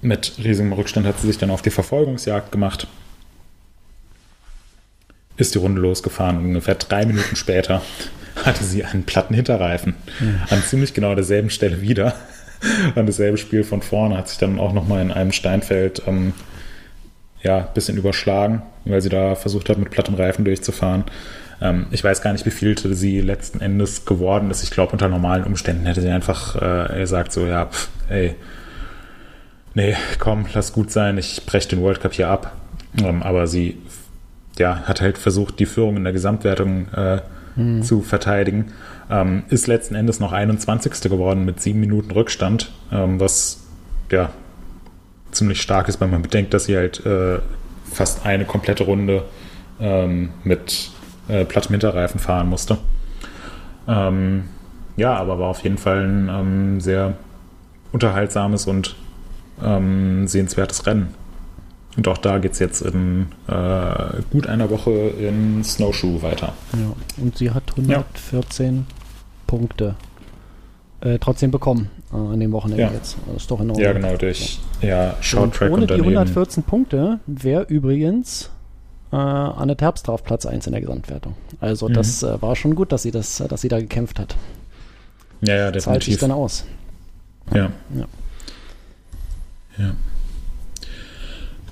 [0.00, 2.86] Mit riesigem Rückstand hat sie sich dann auf die Verfolgungsjagd gemacht.
[5.36, 7.82] Ist die Runde losgefahren ungefähr drei Minuten später
[8.44, 9.94] hatte sie einen platten Hinterreifen.
[10.50, 12.14] An ziemlich genau derselben Stelle wieder.
[12.94, 16.32] Und dasselbe Spiel von vorne hat sich dann auch nochmal in einem Steinfeld ähm,
[17.44, 21.04] ja, ein bisschen überschlagen, weil sie da versucht hat, mit plattem Reifen durchzufahren.
[21.60, 24.64] Ähm, ich weiß gar nicht, wie viel sie letzten Endes geworden ist.
[24.64, 28.34] Ich glaube, unter normalen Umständen hätte sie einfach äh, gesagt, so, ja, pff, ey,
[29.74, 32.56] nee, komm, lass gut sein, ich breche den World Cup hier ab.
[33.02, 33.78] Ähm, aber sie
[34.58, 37.20] ja, hat halt versucht, die Führung in der Gesamtwertung äh,
[37.56, 37.82] hm.
[37.82, 38.72] zu verteidigen.
[39.10, 41.10] Ähm, ist letzten Endes noch 21.
[41.10, 43.64] geworden mit sieben Minuten Rückstand, ähm, was
[44.10, 44.30] ja
[45.34, 47.38] ziemlich stark ist, weil man bedenkt, dass sie halt äh,
[47.90, 49.24] fast eine komplette Runde
[49.80, 50.90] ähm, mit
[51.28, 52.78] äh, plattem Hinterreifen fahren musste.
[53.86, 54.44] Ähm,
[54.96, 57.14] ja, aber war auf jeden Fall ein ähm, sehr
[57.92, 58.96] unterhaltsames und
[59.62, 61.14] ähm, sehenswertes Rennen.
[61.96, 66.52] Und auch da geht es jetzt in äh, gut einer Woche in Snowshoe weiter.
[66.72, 68.82] Ja, und sie hat 114 ja.
[69.46, 69.94] Punkte
[71.00, 72.92] äh, trotzdem bekommen äh, an dem Wochenende ja.
[72.92, 73.16] jetzt.
[73.26, 77.18] Das ist doch in Ja, genau, durch ja, Short Track und Ohne die 114 Punkte
[77.26, 78.50] wäre übrigens
[79.12, 81.34] äh, Anne Terpstra auf Platz 1 in der Gesamtwertung.
[81.60, 81.94] Also mhm.
[81.94, 84.36] das äh, war schon gut, dass sie, das, dass sie da gekämpft hat.
[85.40, 85.84] Ja, ja, definitiv.
[85.84, 86.64] Zahlt sich dann aus.
[87.52, 87.70] Ja.
[87.94, 88.06] ja.
[89.76, 89.90] Ja.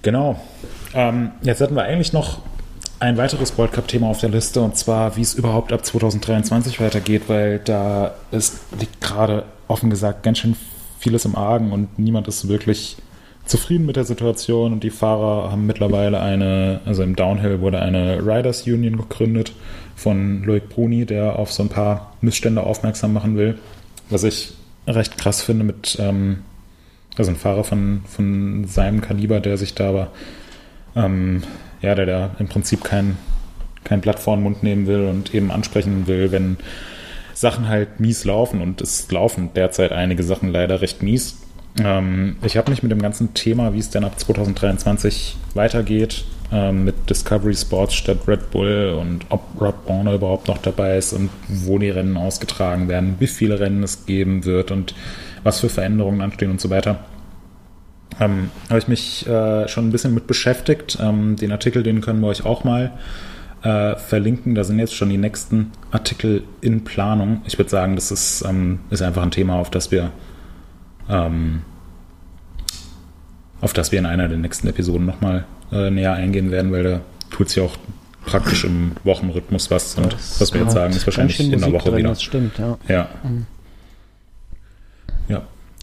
[0.02, 0.40] Genau.
[0.94, 2.40] Ähm, jetzt hatten wir eigentlich noch
[2.98, 7.22] ein weiteres World Cup-Thema auf der Liste und zwar, wie es überhaupt ab 2023 weitergeht,
[7.26, 10.56] weil da ist, liegt gerade offen gesagt ganz schön
[10.98, 12.96] vieles im Argen und niemand ist wirklich
[13.44, 14.72] zufrieden mit der Situation.
[14.72, 19.52] Und die Fahrer haben mittlerweile eine, also im Downhill wurde eine Riders Union gegründet
[19.96, 23.58] von Loic Bruni, der auf so ein paar Missstände aufmerksam machen will,
[24.10, 24.54] was ich
[24.86, 26.38] recht krass finde mit ähm,
[27.16, 30.10] also ein Fahrer von, von seinem Kaliber, der sich da aber,
[30.96, 31.42] ähm,
[31.82, 33.16] ja, der da im Prinzip kein,
[33.84, 36.56] kein Blatt vor den Mund nehmen will und eben ansprechen will, wenn
[37.34, 41.36] Sachen halt mies laufen und es laufen derzeit einige Sachen leider recht mies.
[41.82, 46.84] Ähm, ich habe mich mit dem ganzen Thema, wie es denn ab 2023 weitergeht, ähm,
[46.84, 51.30] mit Discovery Sports statt Red Bull und ob Rob Bonner überhaupt noch dabei ist und
[51.48, 54.94] wo die Rennen ausgetragen werden, wie viele Rennen es geben wird und
[55.44, 57.00] was für Veränderungen anstehen und so weiter.
[58.20, 60.98] Ähm, habe ich mich äh, schon ein bisschen mit beschäftigt.
[61.00, 62.92] Ähm, den Artikel, den können wir euch auch mal
[63.62, 64.54] verlinken.
[64.56, 67.42] Da sind jetzt schon die nächsten Artikel in Planung.
[67.46, 70.10] Ich würde sagen, das ist, ähm, ist einfach ein Thema, auf das wir
[71.08, 71.62] ähm,
[73.60, 77.00] auf das wir in einer der nächsten Episoden nochmal äh, näher eingehen werden, weil da
[77.30, 77.76] tut sich auch
[78.26, 79.94] praktisch im Wochenrhythmus was.
[79.94, 82.08] Und das was wir jetzt sagen, ist wahrscheinlich in der Woche drin, wieder.
[82.10, 82.78] Das stimmt, ja.
[82.88, 83.08] Ja.
[83.22, 83.46] Mhm.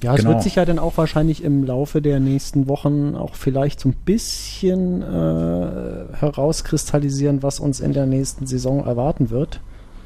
[0.04, 0.14] Ja.
[0.14, 0.32] Es genau.
[0.32, 3.96] wird sich ja dann auch wahrscheinlich im Laufe der nächsten Wochen auch vielleicht so ein
[4.06, 9.62] bisschen äh, herauskristallisieren, was uns in der nächsten Saison erwarten wird.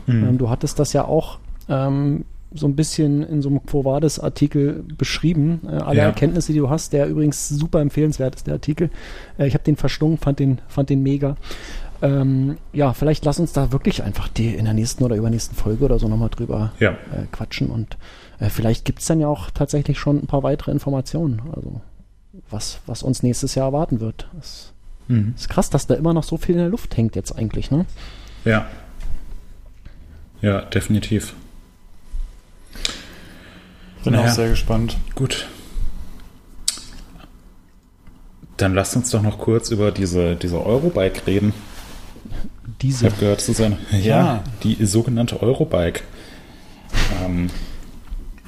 [0.08, 0.30] Mhm.
[0.30, 1.40] Ähm, du hattest das ja auch
[1.70, 5.62] ähm, so ein bisschen in so einem Quo Vadis-Artikel beschrieben.
[5.66, 6.06] Äh, alle ja.
[6.06, 8.90] Erkenntnisse, die du hast, der übrigens super empfehlenswert ist, der Artikel.
[9.38, 11.36] Äh, ich habe den verschlungen, fand den, fand den mega.
[12.02, 15.86] Ähm, ja, vielleicht lass uns da wirklich einfach die in der nächsten oder übernächsten Folge
[15.86, 16.92] oder so nochmal drüber ja.
[16.92, 17.98] äh, quatschen und
[18.40, 21.42] äh, vielleicht gibt es dann ja auch tatsächlich schon ein paar weitere Informationen.
[21.54, 21.82] Also
[22.50, 24.28] was, was uns nächstes Jahr erwarten wird.
[24.34, 24.74] Das
[25.08, 25.34] mhm.
[25.36, 27.86] ist krass, dass da immer noch so viel in der Luft hängt jetzt eigentlich, ne?
[28.46, 28.68] Ja.
[30.42, 31.36] Ja, definitiv.
[34.04, 34.30] Bin naja.
[34.30, 34.98] auch sehr gespannt.
[35.16, 35.48] Gut.
[38.58, 41.54] Dann lasst uns doch noch kurz über diese, diese Eurobike reden.
[42.82, 43.08] Diese.
[43.08, 46.02] Ich habe gehört, das ist eine, ja, ja, die sogenannte Eurobike.
[47.24, 47.50] Ähm,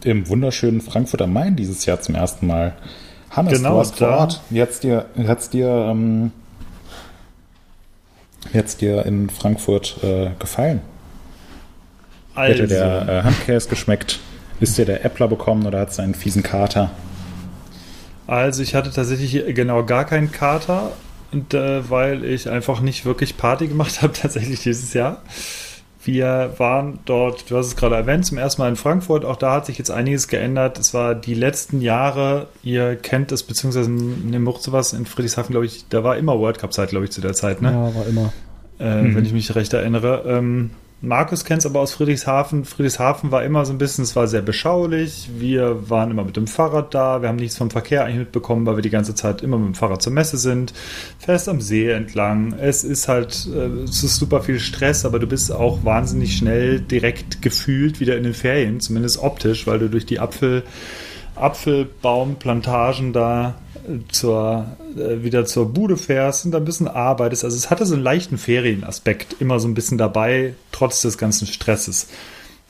[0.05, 2.73] im wunderschönen Frankfurt am Main dieses Jahr zum ersten Mal.
[3.31, 4.41] Hannes, genau, du warst vor Ort.
[4.49, 6.31] Wie hat's dir, hat's dir, ähm,
[8.53, 10.81] hat's dir in Frankfurt äh, gefallen?
[12.35, 12.53] Also.
[12.53, 14.19] Hätte der äh, Handkäse geschmeckt?
[14.59, 16.91] Ist dir der Äppler bekommen oder hat es einen fiesen Kater?
[18.27, 20.91] Also ich hatte tatsächlich genau gar keinen Kater,
[21.31, 25.21] und, äh, weil ich einfach nicht wirklich Party gemacht habe tatsächlich dieses Jahr.
[26.05, 29.25] Wir waren dort, du hast es gerade erwähnt, zum ersten Mal in Frankfurt.
[29.25, 30.77] Auch da hat sich jetzt einiges geändert.
[30.77, 34.31] Es war die letzten Jahre, ihr kennt es, beziehungsweise in
[34.61, 37.63] sowas in Friedrichshafen, glaube ich, da war immer World Cup-Zeit, glaube ich, zu der Zeit,
[37.63, 37.71] ne?
[37.71, 38.33] Ja, war immer.
[38.79, 39.15] Äh, mhm.
[39.15, 40.23] Wenn ich mich recht erinnere.
[40.27, 40.71] Ähm,
[41.05, 42.65] Markus kennt es aber aus Friedrichshafen.
[42.65, 45.29] Friedrichshafen war immer so ein bisschen, es war sehr beschaulich.
[45.37, 47.21] Wir waren immer mit dem Fahrrad da.
[47.21, 49.75] Wir haben nichts vom Verkehr eigentlich mitbekommen, weil wir die ganze Zeit immer mit dem
[49.75, 50.73] Fahrrad zur Messe sind.
[51.19, 52.53] Fährst am See entlang.
[52.59, 56.79] Es ist halt, äh, es ist super viel Stress, aber du bist auch wahnsinnig schnell
[56.79, 60.63] direkt gefühlt wieder in den Ferien, zumindest optisch, weil du durch die Apfel,
[61.35, 63.55] Apfelbaumplantagen da
[64.11, 64.65] zur,
[64.97, 67.43] äh, wieder zur Bude fährst und da ein bisschen arbeitest.
[67.43, 71.47] Also es hatte so einen leichten Ferienaspekt immer so ein bisschen dabei, trotz des ganzen
[71.47, 72.07] Stresses.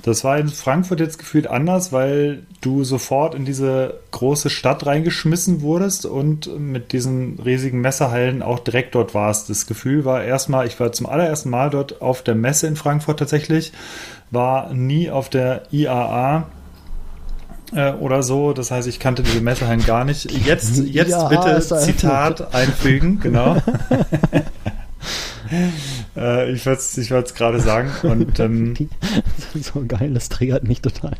[0.06, 5.62] Das war in Frankfurt jetzt gefühlt anders, weil du sofort in diese große Stadt reingeschmissen
[5.62, 9.50] wurdest und mit diesen riesigen Messehallen auch direkt dort warst.
[9.50, 13.18] Das Gefühl war erstmal, ich war zum allerersten Mal dort auf der Messe in Frankfurt
[13.18, 13.74] tatsächlich,
[14.30, 16.50] war nie auf der IAA
[17.74, 18.54] äh, oder so.
[18.54, 20.32] Das heißt, ich kannte diese Messehallen gar nicht.
[20.32, 23.58] Jetzt, jetzt ja, bitte Zitat einfügen, genau.
[26.16, 27.92] Äh, ich wollte es ich gerade sagen.
[28.04, 28.74] Und, ähm,
[29.62, 31.18] so geil, das triggert mich total.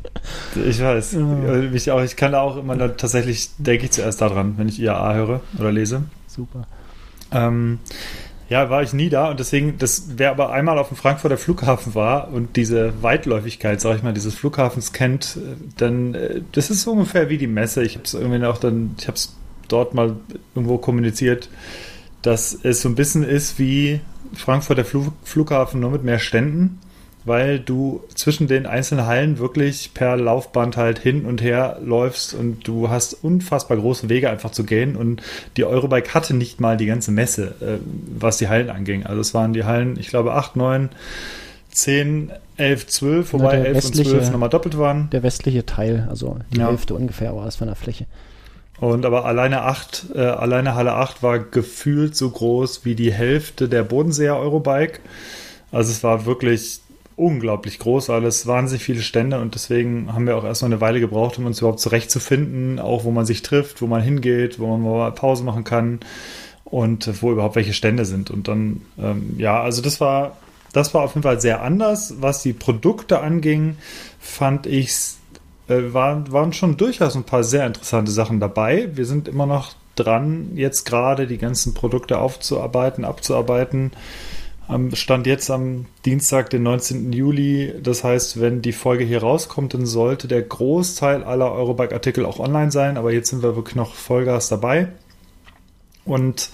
[0.56, 1.14] Ich weiß.
[1.14, 1.60] Ja.
[1.74, 4.80] Ich, auch, ich kann da auch immer da, tatsächlich, denke ich zuerst daran, wenn ich
[4.80, 6.04] IAA höre oder lese.
[6.28, 6.66] Super.
[7.32, 7.80] Ähm,
[8.48, 11.96] ja, war ich nie da und deswegen, das, wer aber einmal auf dem Frankfurter Flughafen
[11.96, 15.40] war und diese Weitläufigkeit, sag ich mal, dieses Flughafens kennt,
[15.78, 17.84] dann, äh, das ist so ungefähr wie die Messe.
[17.84, 19.36] Ich habe es irgendwie auch dann, ich habe es
[19.68, 20.16] dort mal
[20.54, 21.50] irgendwo kommuniziert,
[22.22, 24.00] dass es so ein bisschen ist wie
[24.34, 26.80] Frankfurter Flug, Flughafen nur mit mehr Ständen
[27.26, 32.68] weil du zwischen den einzelnen Hallen wirklich per Laufband halt hin und her läufst und
[32.68, 35.22] du hast unfassbar große Wege einfach zu gehen und
[35.58, 37.80] die Eurobike hatte nicht mal die ganze Messe, äh,
[38.18, 39.06] was die Hallen anging.
[39.06, 40.90] Also es waren die Hallen, ich glaube 8, 9,
[41.72, 45.10] 10, 11, 12, wobei Na, 11 und 12 nochmal doppelt waren.
[45.10, 46.68] Der westliche Teil, also die ja.
[46.68, 48.06] Hälfte ungefähr war es von der Fläche.
[48.80, 53.70] Und aber alleine 8, äh, alleine Halle 8 war gefühlt so groß wie die Hälfte
[53.70, 55.00] der Bodenseer Eurobike.
[55.72, 56.82] Also es war wirklich
[57.16, 61.00] unglaublich groß alles, wahnsinnig viele Stände und deswegen haben wir auch erst noch eine Weile
[61.00, 64.82] gebraucht, um uns überhaupt zurechtzufinden, auch wo man sich trifft, wo man hingeht, wo man
[64.82, 66.00] mal Pause machen kann
[66.66, 68.32] und wo überhaupt welche Stände sind.
[68.32, 70.36] Und dann, ähm, ja, also das war,
[70.74, 72.16] das war auf jeden Fall sehr anders.
[72.20, 73.78] Was die Produkte anging,
[74.20, 74.94] fand ich,
[75.70, 78.90] äh, waren, waren schon durchaus ein paar sehr interessante Sachen dabei.
[78.94, 83.92] Wir sind immer noch dran, jetzt gerade die ganzen Produkte aufzuarbeiten, abzuarbeiten
[84.94, 87.14] Stand jetzt am Dienstag, den 19.
[87.14, 87.74] Juli.
[87.82, 92.72] Das heißt, wenn die Folge hier rauskommt, dann sollte der Großteil aller Eurobike-Artikel auch online
[92.72, 92.98] sein.
[92.98, 94.90] Aber jetzt sind wir wirklich noch Vollgas dabei.
[96.04, 96.50] Und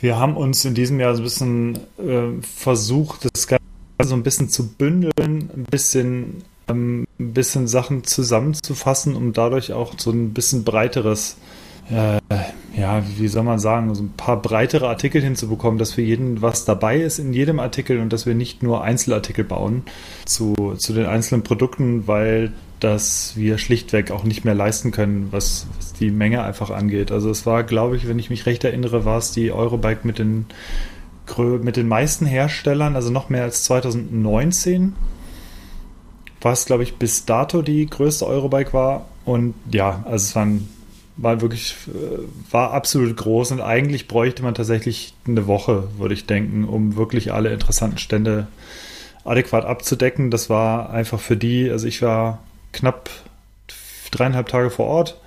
[0.00, 3.64] wir haben uns in diesem Jahr so ein bisschen äh, versucht, das Ganze
[4.02, 5.12] so ein bisschen zu bündeln,
[5.54, 11.36] ein bisschen, ähm, ein bisschen Sachen zusammenzufassen, um dadurch auch so ein bisschen breiteres
[11.90, 12.20] äh,
[12.78, 16.64] ja, wie soll man sagen, so ein paar breitere Artikel hinzubekommen, dass für jeden was
[16.64, 19.82] dabei ist in jedem Artikel und dass wir nicht nur Einzelartikel bauen
[20.24, 25.66] zu, zu den einzelnen Produkten, weil das wir schlichtweg auch nicht mehr leisten können, was,
[25.76, 27.10] was die Menge einfach angeht.
[27.10, 30.18] Also es war, glaube ich, wenn ich mich recht erinnere, war es die Eurobike mit
[30.18, 30.46] den
[31.60, 34.94] mit den meisten Herstellern, also noch mehr als 2019,
[36.40, 39.08] was, glaube ich, bis dato die größte Eurobike war.
[39.26, 40.68] Und ja, also es waren
[41.18, 42.18] war wirklich, äh,
[42.50, 47.32] war absolut groß und eigentlich bräuchte man tatsächlich eine Woche, würde ich denken, um wirklich
[47.32, 48.46] alle interessanten Stände
[49.24, 50.30] adäquat abzudecken.
[50.30, 52.42] Das war einfach für die, also ich war
[52.72, 53.10] knapp
[54.10, 55.20] dreieinhalb Tage vor Ort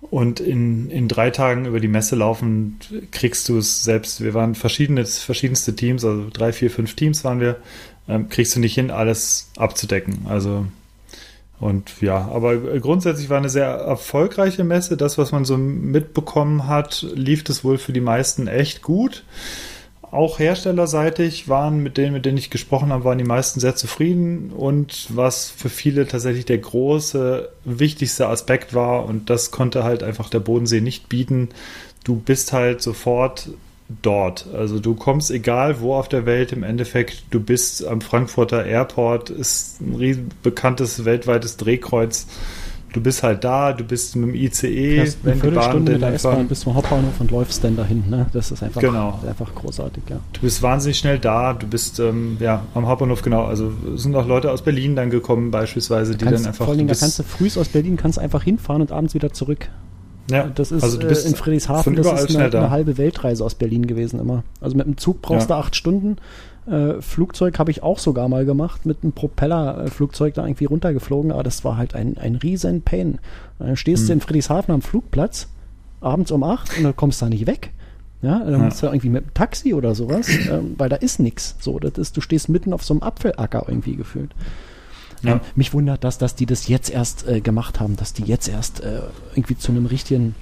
[0.00, 2.78] und in, in drei Tagen über die Messe laufen,
[3.12, 4.22] kriegst du es selbst.
[4.22, 7.56] Wir waren verschiedene, verschiedenste Teams, also drei, vier, fünf Teams waren wir,
[8.08, 10.26] ähm, kriegst du nicht hin, alles abzudecken.
[10.28, 10.66] Also
[11.62, 14.96] und ja, aber grundsätzlich war eine sehr erfolgreiche Messe.
[14.96, 19.22] Das, was man so mitbekommen hat, lief es wohl für die meisten echt gut.
[20.00, 24.50] Auch herstellerseitig waren mit denen, mit denen ich gesprochen habe, waren die meisten sehr zufrieden.
[24.50, 30.30] Und was für viele tatsächlich der große, wichtigste Aspekt war, und das konnte halt einfach
[30.30, 31.50] der Bodensee nicht bieten,
[32.02, 33.50] du bist halt sofort
[34.02, 34.46] dort.
[34.54, 39.30] Also du kommst egal wo auf der Welt im Endeffekt, du bist am Frankfurter Airport,
[39.30, 42.26] ist ein riesen bekanntes weltweites Drehkreuz.
[42.92, 46.12] Du bist halt da, du bist mit dem ICE, Fährst wenn die Bahn mit der
[46.12, 48.04] S-Bahn bis zum Hauptbahnhof und läufst dann dahin.
[48.10, 48.26] Ne?
[48.34, 49.18] Das ist einfach, genau.
[49.26, 50.20] einfach großartig, ja.
[50.34, 53.44] Du bist wahnsinnig schnell da, du bist ähm, ja am Hauptbahnhof, genau.
[53.44, 56.66] Also sind auch Leute aus Berlin dann gekommen, beispielsweise, die kannst, dann einfach.
[56.66, 59.68] Vor allem, da kannst du früh aus Berlin kannst einfach hinfahren und abends wieder zurück.
[60.30, 63.44] Ja, das ist also du bist äh, in Friedrichshafen, das ist eine, eine, halbe Weltreise
[63.44, 64.44] aus Berlin gewesen immer.
[64.60, 65.56] Also mit dem Zug brauchst ja.
[65.56, 66.16] du acht Stunden.
[66.66, 71.42] Äh, Flugzeug habe ich auch sogar mal gemacht, mit einem Propellerflugzeug da irgendwie runtergeflogen, aber
[71.42, 73.18] das war halt ein, ein riesen Pain.
[73.58, 74.06] Dann stehst hm.
[74.06, 75.48] du in Friedrichshafen am Flugplatz,
[76.00, 77.72] abends um acht und dann kommst du da nicht weg.
[78.22, 78.58] Ja, dann ja.
[78.58, 81.56] musst du irgendwie mit einem Taxi oder sowas, ähm, weil da ist nichts.
[81.58, 84.30] So, das ist, du stehst mitten auf so einem Apfelacker irgendwie gefühlt.
[85.22, 85.40] Ja.
[85.54, 88.80] Mich wundert das, dass die das jetzt erst äh, gemacht haben, dass die jetzt erst
[88.80, 89.00] äh,
[89.34, 90.34] irgendwie zu einem richtigen,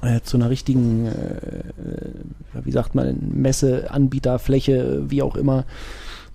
[0.00, 5.64] äh, zu einer richtigen, äh, wie sagt man, Messe, Anbieterfläche, wie auch immer,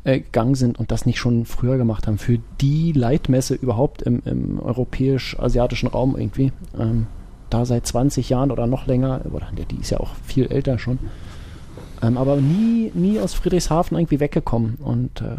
[0.04, 2.18] äh, gegangen sind und das nicht schon früher gemacht haben.
[2.18, 6.52] Für die Leitmesse überhaupt im, im europäisch-asiatischen Raum irgendwie.
[6.78, 7.08] Ähm,
[7.50, 11.00] da seit 20 Jahren oder noch länger, oder die ist ja auch viel älter schon.
[12.02, 15.38] Ähm, aber nie, nie aus Friedrichshafen irgendwie weggekommen und äh,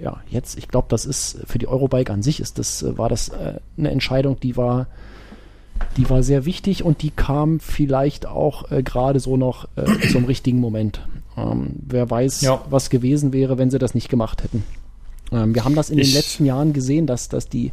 [0.00, 3.08] ja, jetzt, ich glaube, das ist für die Eurobike an sich ist das, äh, war
[3.08, 4.86] das äh, eine Entscheidung, die war,
[5.96, 10.24] die war sehr wichtig und die kam vielleicht auch äh, gerade so noch äh, zum
[10.24, 11.06] richtigen Moment.
[11.36, 12.62] Ähm, wer weiß, ja.
[12.70, 14.64] was gewesen wäre, wenn sie das nicht gemacht hätten.
[15.32, 17.72] Ähm, wir haben das in ich den letzten Jahren gesehen, dass, dass die,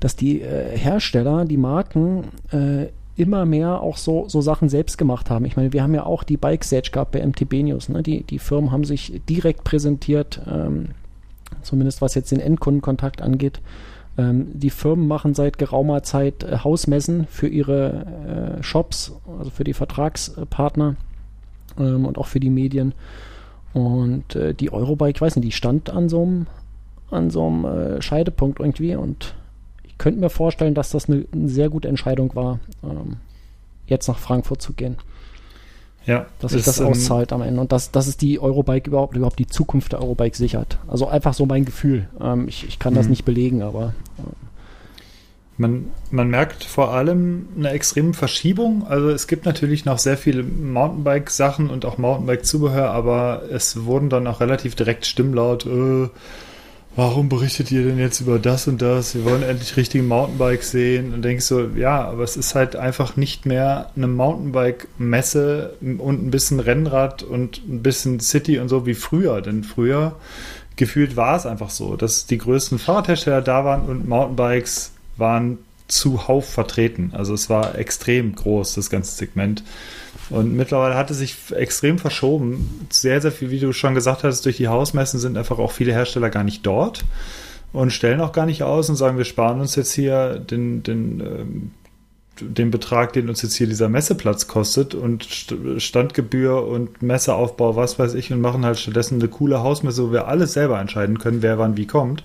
[0.00, 2.86] dass die äh, Hersteller, die Marken äh,
[3.16, 5.44] immer mehr auch so, so Sachen selbst gemacht haben.
[5.44, 7.88] Ich meine, wir haben ja auch die Bike Sage gehabt bei MTB News.
[7.88, 8.02] Ne?
[8.02, 10.88] Die, die Firmen haben sich direkt präsentiert, ähm,
[11.64, 13.60] zumindest was jetzt den Endkundenkontakt angeht.
[14.16, 19.64] Ähm, die Firmen machen seit geraumer Zeit äh, Hausmessen für ihre äh, Shops, also für
[19.64, 20.96] die Vertragspartner
[21.78, 22.94] ähm, und auch für die Medien.
[23.72, 26.46] Und äh, die Eurobike, ich weiß nicht, die stand an so einem
[27.10, 29.34] an so einem äh, Scheidepunkt irgendwie und
[29.82, 33.18] ich könnte mir vorstellen, dass das eine, eine sehr gute Entscheidung war, ähm,
[33.86, 34.96] jetzt nach Frankfurt zu gehen.
[36.06, 39.16] Ja, dass sich das ähm, auszahlt am Ende und dass, dass es die Eurobike überhaupt,
[39.16, 40.78] überhaupt die Zukunft der Eurobike sichert.
[40.86, 42.08] Also einfach so mein Gefühl.
[42.20, 43.10] Ähm, ich, ich kann das mhm.
[43.10, 43.94] nicht belegen, aber.
[44.18, 44.22] Äh,
[45.56, 48.86] man, man merkt vor allem eine extreme Verschiebung.
[48.86, 54.26] Also es gibt natürlich noch sehr viele Mountainbike-Sachen und auch Mountainbike-Zubehör, aber es wurden dann
[54.26, 56.08] auch relativ direkt Stimmlaut, äh,
[56.96, 59.14] warum berichtet ihr denn jetzt über das und das?
[59.14, 61.12] Wir wollen endlich richtige Mountainbikes sehen.
[61.12, 66.30] Und denkst so, ja, aber es ist halt einfach nicht mehr eine Mountainbike-Messe und ein
[66.30, 69.40] bisschen Rennrad und ein bisschen City und so wie früher.
[69.40, 70.16] Denn früher
[70.76, 75.58] gefühlt war es einfach so, dass die größten Fahrradhersteller da waren und Mountainbikes waren
[75.88, 77.10] zuhauf vertreten.
[77.12, 79.62] Also es war extrem groß, das ganze Segment.
[80.30, 82.86] Und mittlerweile hat es sich extrem verschoben.
[82.90, 85.92] Sehr, sehr viel, wie du schon gesagt hast, durch die Hausmessen sind einfach auch viele
[85.92, 87.04] Hersteller gar nicht dort
[87.72, 91.20] und stellen auch gar nicht aus und sagen, wir sparen uns jetzt hier den, den,
[91.20, 91.70] ähm,
[92.40, 95.26] den Betrag, den uns jetzt hier dieser Messeplatz kostet und
[95.78, 100.28] Standgebühr und Messeaufbau, was weiß ich, und machen halt stattdessen eine coole Hausmesse, wo wir
[100.28, 102.24] alles selber entscheiden können, wer wann wie kommt.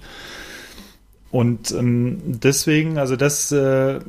[1.31, 3.99] Und ähm, deswegen, also das äh,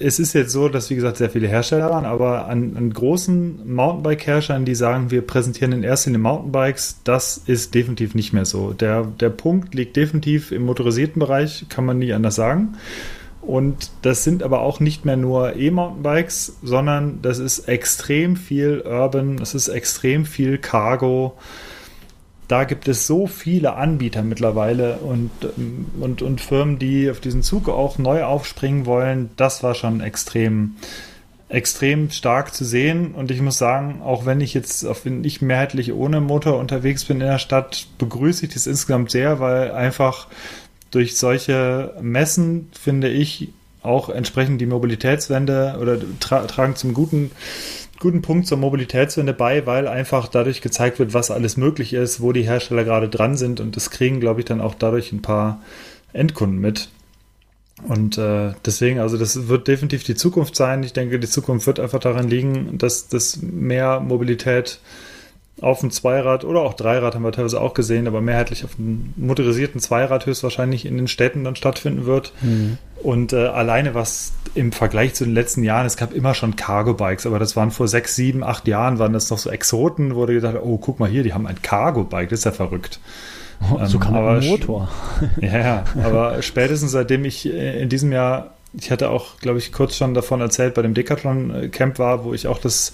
[0.00, 3.74] es ist jetzt so, dass wie gesagt sehr viele Hersteller waren, aber an, an großen
[3.74, 8.72] Mountainbike-Herstellern, die sagen, wir präsentieren in erster Linie Mountainbikes, das ist definitiv nicht mehr so.
[8.72, 12.76] Der, der Punkt liegt definitiv im motorisierten Bereich, kann man nie anders sagen.
[13.42, 19.36] Und das sind aber auch nicht mehr nur E-Mountainbikes, sondern das ist extrem viel Urban,
[19.36, 21.36] das ist extrem viel Cargo
[22.48, 25.30] da gibt es so viele Anbieter mittlerweile und,
[26.00, 29.30] und, und Firmen, die auf diesen Zug auch neu aufspringen wollen.
[29.36, 30.76] Das war schon extrem,
[31.48, 33.14] extrem stark zu sehen.
[33.14, 37.20] Und ich muss sagen, auch wenn ich jetzt auf, nicht mehrheitlich ohne Motor unterwegs bin
[37.20, 40.26] in der Stadt, begrüße ich das insgesamt sehr, weil einfach
[40.90, 43.48] durch solche Messen, finde ich,
[43.82, 47.32] auch entsprechend die Mobilitätswende oder tra tragen zum guten
[48.02, 52.32] guten Punkt zur Mobilitätswende bei, weil einfach dadurch gezeigt wird, was alles möglich ist, wo
[52.32, 55.62] die Hersteller gerade dran sind und das kriegen, glaube ich, dann auch dadurch ein paar
[56.12, 56.88] Endkunden mit.
[57.86, 60.82] Und äh, deswegen, also das wird definitiv die Zukunft sein.
[60.82, 64.80] Ich denke, die Zukunft wird einfach daran liegen, dass das mehr Mobilität
[65.62, 69.14] auf dem Zweirad oder auch Dreirad haben wir teilweise auch gesehen, aber mehrheitlich auf dem
[69.16, 72.32] motorisierten Zweirad höchstwahrscheinlich in den Städten dann stattfinden wird.
[72.42, 72.78] Mhm.
[73.00, 77.26] Und äh, alleine was im Vergleich zu den letzten Jahren, es gab immer schon Cargo-Bikes,
[77.26, 80.56] aber das waren vor sechs, sieben, acht Jahren, waren das noch so Exoten, wurde gedacht,
[80.60, 82.98] oh, guck mal hier, die haben ein Cargo-Bike, das ist ja verrückt.
[83.70, 84.88] Oh, so ähm, kann man Motor.
[85.40, 89.70] ja, ja, aber spätestens seitdem ich äh, in diesem Jahr, ich hatte auch, glaube ich,
[89.72, 92.92] kurz schon davon erzählt, bei dem Decathlon-Camp war, wo ich auch das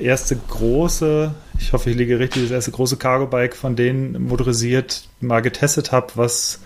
[0.00, 5.40] erste große, ich hoffe, ich liege richtig, das erste große Cargo-Bike von denen motorisiert mal
[5.40, 6.60] getestet habe, was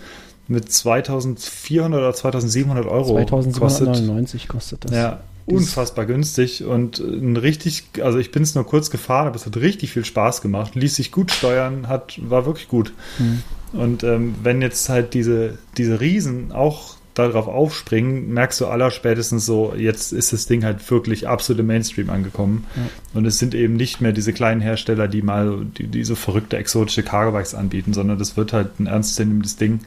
[0.47, 4.91] mit 2400 oder 2700 Euro 2799 kostet, kostet das.
[4.91, 9.45] Ja, unfassbar günstig und ein richtig, also ich bin es nur kurz gefahren, aber es
[9.45, 12.93] hat richtig viel Spaß gemacht, ließ sich gut steuern, hat, war wirklich gut.
[13.19, 13.43] Mhm.
[13.73, 19.45] Und ähm, wenn jetzt halt diese, diese Riesen auch darauf aufspringen, merkst du aller spätestens
[19.45, 22.65] so, jetzt ist das Ding halt wirklich absolut im Mainstream angekommen.
[22.75, 22.81] Ja.
[23.13, 26.57] Und es sind eben nicht mehr diese kleinen Hersteller, die mal die, die so verrückte
[26.57, 29.79] exotische Cargo-Bikes anbieten, sondern das wird halt ein ernstzunehmendes Ding.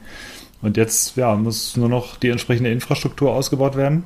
[0.61, 4.03] Und jetzt ja, muss nur noch die entsprechende Infrastruktur ausgebaut werden.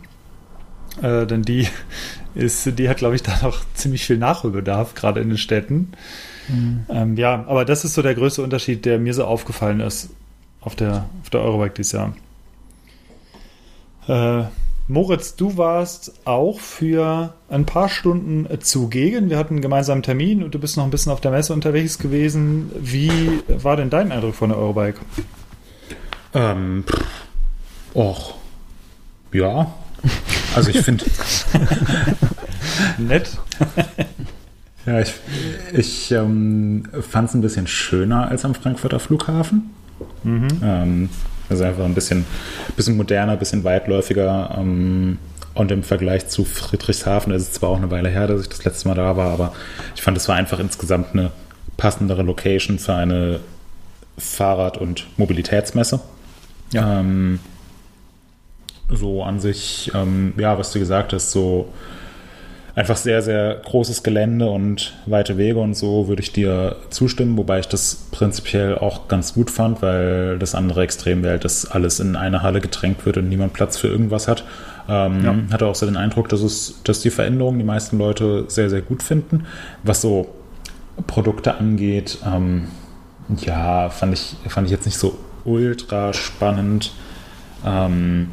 [1.02, 1.68] Äh, denn die
[2.36, 5.94] ist, die hat, glaube ich, da noch ziemlich viel Nachholbedarf, gerade in den Städten.
[6.50, 6.86] Mhm.
[6.90, 10.10] Ähm, ja, aber das ist so der größte Unterschied, der mir so aufgefallen ist
[10.62, 12.14] auf der, auf der Eurobike dieses Jahr.
[14.08, 14.44] Äh,
[14.88, 19.30] Moritz, du warst auch für ein paar Stunden zugegen.
[19.30, 21.98] Wir hatten einen gemeinsamen Termin und du bist noch ein bisschen auf der Messe unterwegs
[21.98, 22.70] gewesen.
[22.80, 23.10] Wie
[23.48, 25.00] war denn dein Eindruck von der Eurobike?
[26.34, 26.84] Ähm,
[27.96, 28.36] och,
[29.32, 29.74] ja.
[30.54, 31.06] Also ich finde.
[32.98, 33.38] Nett.
[34.86, 35.14] ja, ich,
[35.72, 39.72] ich ähm, fand es ein bisschen schöner als am Frankfurter Flughafen.
[40.24, 40.48] Mhm.
[40.62, 41.10] Ähm,
[41.50, 42.26] also einfach ein bisschen,
[42.76, 44.56] bisschen moderner, ein bisschen weitläufiger.
[44.58, 45.18] Ähm,
[45.56, 48.66] und im Vergleich zu Friedrichshafen, das ist zwar auch eine Weile her, dass ich das
[48.66, 49.54] letzte Mal da war, aber
[49.96, 51.32] ich fand, es war einfach insgesamt eine
[51.78, 53.40] passendere Location für eine
[54.18, 56.00] Fahrrad- und Mobilitätsmesse.
[56.72, 57.00] Ja.
[57.00, 57.40] Ähm,
[58.90, 61.72] so an sich, ähm, ja, was du gesagt hast, so
[62.76, 67.60] einfach sehr, sehr großes Gelände und weite Wege und so würde ich dir zustimmen, wobei
[67.60, 72.16] ich das prinzipiell auch ganz gut fand, weil das andere Extrem wäre dass alles in
[72.16, 74.44] eine Halle gedrängt wird und niemand Platz für irgendwas hat.
[74.90, 75.54] Ähm, ja.
[75.54, 78.82] Hatte auch so den Eindruck, dass es, dass die Veränderungen die meisten Leute sehr, sehr
[78.82, 79.46] gut finden.
[79.84, 80.34] Was so
[81.08, 82.68] Produkte angeht, ähm,
[83.38, 86.92] ja, fand ich, fand ich jetzt nicht so ultra spannend.
[87.66, 88.30] Ähm,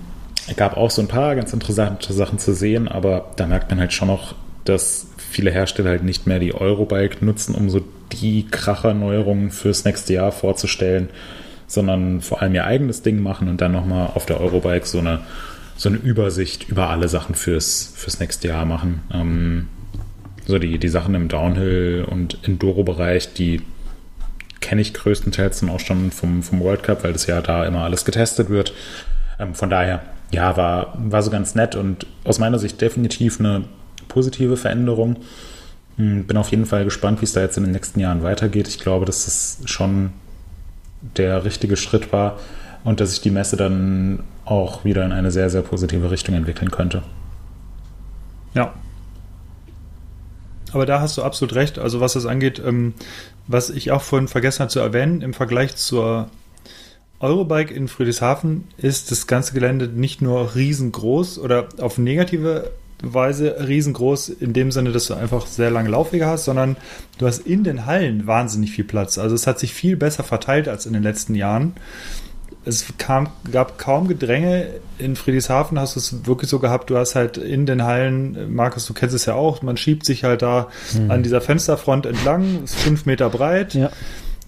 [0.57, 3.93] gab auch so ein paar ganz interessante Sachen zu sehen, aber da merkt man halt
[3.93, 7.83] schon noch, dass viele Hersteller halt nicht mehr die Eurobike nutzen, um so
[8.13, 11.09] die Kracherneuerungen fürs nächste Jahr vorzustellen,
[11.67, 15.21] sondern vor allem ihr eigenes Ding machen und dann nochmal auf der Eurobike so eine,
[15.77, 19.03] so eine Übersicht über alle Sachen fürs, fürs nächste Jahr machen.
[19.13, 19.69] Ähm,
[20.47, 23.63] so die, die Sachen im Downhill- und Enduro-Bereich, die
[24.61, 27.85] kenne ich größtenteils dann auch schon vom, vom World Cup, weil das ja da immer
[27.85, 28.73] alles getestet wird.
[29.39, 33.65] Ähm, von daher ja, war, war so ganz nett und aus meiner Sicht definitiv eine
[34.09, 35.17] positive Veränderung.
[35.97, 38.69] Hm, bin auf jeden Fall gespannt, wie es da jetzt in den nächsten Jahren weitergeht.
[38.69, 40.13] Ich glaube, dass das schon
[41.17, 42.39] der richtige Schritt war
[42.85, 46.71] und dass sich die Messe dann auch wieder in eine sehr, sehr positive Richtung entwickeln
[46.71, 47.03] könnte.
[48.55, 48.75] Ja.
[50.73, 51.79] Aber da hast du absolut recht.
[51.79, 52.95] Also was das angeht, ähm,
[53.47, 56.29] was ich auch vorhin vergessen habe zu erwähnen, im Vergleich zur
[57.21, 62.71] Eurobike in Friedrichshafen ist das ganze Gelände nicht nur riesengroß oder auf negative
[63.03, 66.77] Weise riesengroß in dem Sinne, dass du einfach sehr lange Laufwege hast, sondern
[67.19, 69.19] du hast in den Hallen wahnsinnig viel Platz.
[69.19, 71.75] Also es hat sich viel besser verteilt als in den letzten Jahren.
[72.65, 74.67] Es kam, gab kaum Gedränge.
[74.99, 78.85] In Friedrichshafen hast du es wirklich so gehabt, du hast halt in den Hallen, Markus,
[78.87, 81.11] du kennst es ja auch, man schiebt sich halt da hm.
[81.11, 83.75] an dieser Fensterfront entlang, ist fünf Meter breit.
[83.75, 83.91] Ja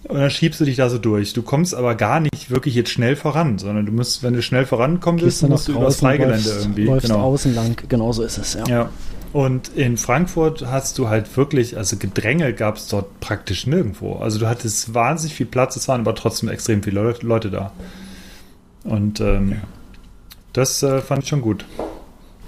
[0.05, 1.33] und dann schiebst du dich da so durch.
[1.33, 4.65] Du kommst aber gar nicht wirklich jetzt schnell voran, sondern du musst, wenn du schnell
[4.65, 6.83] vorankommen willst, musst du über das Freigelände läufst, irgendwie.
[6.83, 7.21] Läufst genau.
[7.21, 8.65] außen lang, genauso ist es, ja.
[8.67, 8.89] ja.
[9.31, 14.17] Und in Frankfurt hast du halt wirklich, also Gedränge gab es dort praktisch nirgendwo.
[14.17, 17.71] Also du hattest wahnsinnig viel Platz, es waren aber trotzdem extrem viele Leute da.
[18.83, 19.57] Und ähm, ja.
[20.51, 21.65] das äh, fand ich schon gut.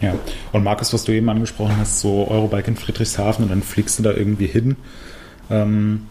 [0.02, 0.14] Ja,
[0.52, 4.04] und Markus, was du eben angesprochen hast, so Eurobike in Friedrichshafen und dann fliegst du
[4.04, 4.76] da irgendwie hin.
[5.50, 6.08] Ähm,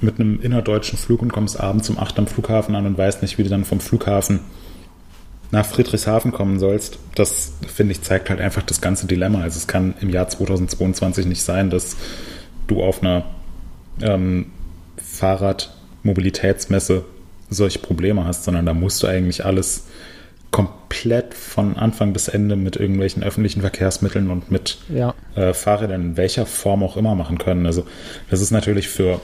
[0.00, 3.38] mit einem innerdeutschen Flug und kommst abends um 8 am Flughafen an und weißt nicht,
[3.38, 4.40] wie du dann vom Flughafen
[5.50, 9.42] nach Friedrichshafen kommen sollst, das finde ich zeigt halt einfach das ganze Dilemma.
[9.42, 11.96] Also es kann im Jahr 2022 nicht sein, dass
[12.66, 13.24] du auf einer
[14.02, 14.46] ähm,
[15.02, 17.04] Fahrradmobilitätsmesse
[17.48, 19.86] solche Probleme hast, sondern da musst du eigentlich alles
[20.50, 25.14] komplett von Anfang bis Ende mit irgendwelchen öffentlichen Verkehrsmitteln und mit ja.
[25.34, 27.66] äh, Fahrrädern in welcher Form auch immer machen können.
[27.66, 27.86] Also
[28.30, 29.20] das ist natürlich für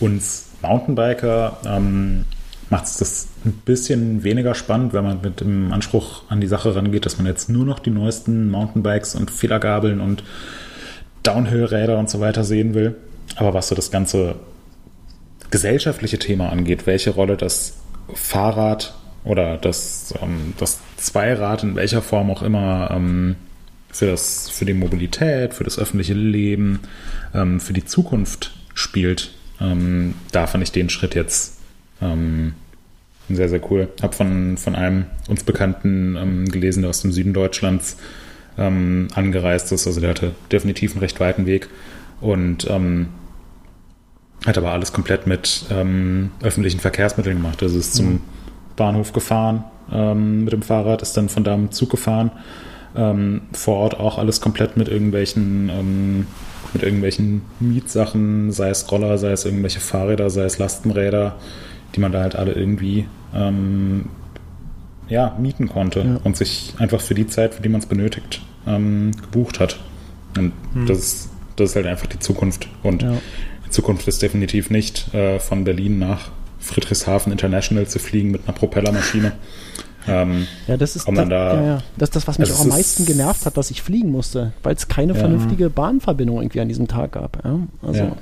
[0.00, 2.24] uns Mountainbiker ähm,
[2.70, 6.74] macht es das ein bisschen weniger spannend, wenn man mit dem Anspruch an die Sache
[6.74, 10.24] rangeht, dass man jetzt nur noch die neuesten Mountainbikes und Federgabeln und
[11.22, 12.96] Downhill-Räder und so weiter sehen will.
[13.36, 14.36] Aber was so das ganze
[15.50, 17.78] gesellschaftliche Thema angeht, welche Rolle das
[18.12, 18.94] Fahrrad
[19.24, 23.36] oder das, ähm, das Zweirad in welcher Form auch immer ähm,
[23.90, 26.80] für, das, für die Mobilität, für das öffentliche Leben,
[27.34, 31.58] ähm, für die Zukunft spielt, ähm, da fand ich den Schritt jetzt
[32.00, 32.54] ähm,
[33.28, 33.88] sehr, sehr cool.
[34.02, 37.96] Hab von, von einem uns Bekannten ähm, gelesen, der aus dem Süden Deutschlands
[38.58, 39.86] ähm, angereist ist.
[39.86, 41.68] Also der hatte definitiv einen recht weiten Weg
[42.20, 43.08] und ähm,
[44.46, 47.62] hat aber alles komplett mit ähm, öffentlichen Verkehrsmitteln gemacht.
[47.62, 48.20] Also ist zum mhm.
[48.76, 52.32] Bahnhof gefahren mit dem Fahrrad, ist dann von da im Zug gefahren.
[52.92, 56.26] vor Ort auch alles komplett mit irgendwelchen
[56.72, 61.36] mit irgendwelchen Mietsachen, sei es Roller, sei es irgendwelche Fahrräder, sei es Lastenräder,
[61.94, 64.06] die man da halt alle irgendwie ähm,
[65.08, 66.20] ja, mieten konnte ja.
[66.24, 69.78] und sich einfach für die Zeit, für die man es benötigt, ähm, gebucht hat.
[70.36, 70.86] Und hm.
[70.86, 72.68] das, ist, das ist halt einfach die Zukunft.
[72.82, 73.12] Und ja.
[73.64, 78.56] die Zukunft ist definitiv nicht äh, von Berlin nach Friedrichshafen International zu fliegen mit einer
[78.56, 79.32] Propellermaschine.
[80.08, 81.78] Ähm, ja, das ist, das, da, ja, ja.
[81.96, 84.74] das, das, was mich also auch am meisten genervt hat, dass ich fliegen musste, weil
[84.74, 85.18] es keine ja.
[85.18, 87.44] vernünftige Bahnverbindung irgendwie an diesem Tag gab.
[87.82, 88.16] Also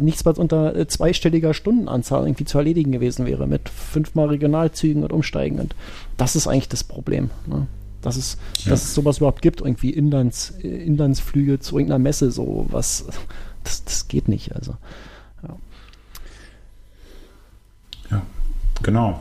[0.00, 5.12] nichts, was unter äh, zweistelliger Stundenanzahl irgendwie zu erledigen gewesen wäre, mit fünfmal Regionalzügen und
[5.12, 5.58] Umsteigen.
[5.58, 5.74] Und
[6.16, 7.30] das ist eigentlich das Problem.
[7.46, 7.66] Ne?
[8.02, 12.66] Dass, es, dass es sowas überhaupt gibt, irgendwie Inlands, äh, Inlandsflüge zu irgendeiner Messe, so
[12.70, 13.06] was,
[13.64, 14.54] das, das geht nicht.
[14.54, 14.76] Also,
[18.10, 18.22] ja,
[18.82, 19.20] genau.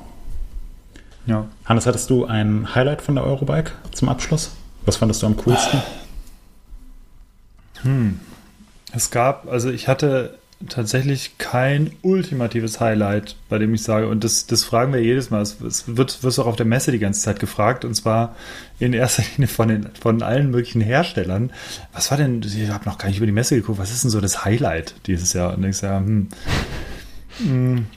[1.25, 1.47] Ja.
[1.67, 4.51] Hannes, hattest du ein Highlight von der Eurobike zum Abschluss?
[4.85, 5.81] Was fandest du am coolsten?
[7.81, 8.19] Hm.
[8.93, 10.37] Es gab, also ich hatte
[10.69, 15.41] tatsächlich kein ultimatives Highlight, bei dem ich sage, und das, das fragen wir jedes Mal.
[15.41, 18.35] Es, wird, wird auch auf der Messe die ganze Zeit gefragt, und zwar
[18.79, 21.51] in erster Linie von, den, von allen möglichen Herstellern.
[21.91, 24.09] Was war denn, ich habe noch gar nicht über die Messe geguckt, was ist denn
[24.09, 25.53] so das Highlight dieses Jahr?
[25.53, 26.29] Und ich sage, hm,
[27.45, 27.87] hm,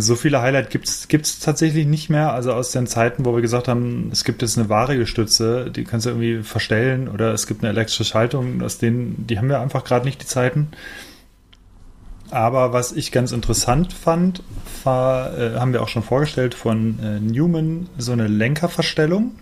[0.00, 2.32] so viele Highlights gibt es tatsächlich nicht mehr.
[2.32, 5.84] Also aus den Zeiten, wo wir gesagt haben, es gibt jetzt eine varie Stütze, die
[5.84, 9.60] kannst du irgendwie verstellen oder es gibt eine elektrische Schaltung, aus denen, die haben wir
[9.60, 10.68] einfach gerade nicht die Zeiten.
[12.30, 14.42] Aber was ich ganz interessant fand,
[14.82, 19.32] war, äh, haben wir auch schon vorgestellt von äh, Newman, so eine Lenkerverstellung.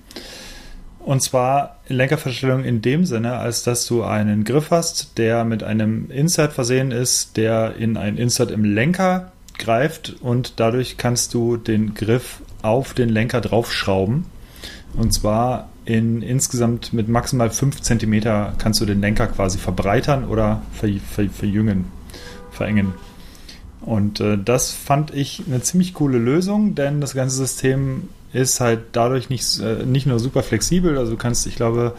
[0.99, 6.11] Und zwar Lenkerverstellung in dem Sinne, als dass du einen Griff hast, der mit einem
[6.11, 11.95] Insert versehen ist, der in ein Insert im Lenker greift und dadurch kannst du den
[11.95, 14.27] Griff auf den Lenker draufschrauben.
[14.95, 18.21] Und zwar in insgesamt mit maximal 5 cm
[18.59, 21.87] kannst du den Lenker quasi verbreitern oder ver, ver, verjüngen,
[22.51, 22.95] verengen.
[23.81, 28.81] Und äh, das fand ich eine ziemlich coole Lösung, denn das ganze System ist halt
[28.93, 31.95] dadurch nicht, äh, nicht nur super flexibel, also du kannst, ich glaube,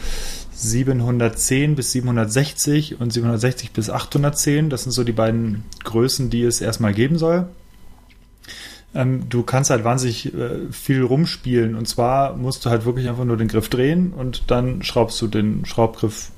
[0.63, 4.69] 710 bis 760 und 760 bis 810.
[4.69, 7.47] Das sind so die beiden Größen, die es erstmal geben soll.
[8.95, 11.75] Ähm, du kannst halt wahnsinnig äh, viel rumspielen.
[11.75, 15.27] Und zwar musst du halt wirklich einfach nur den Griff drehen und dann schraubst du
[15.27, 16.31] den Schraubgriff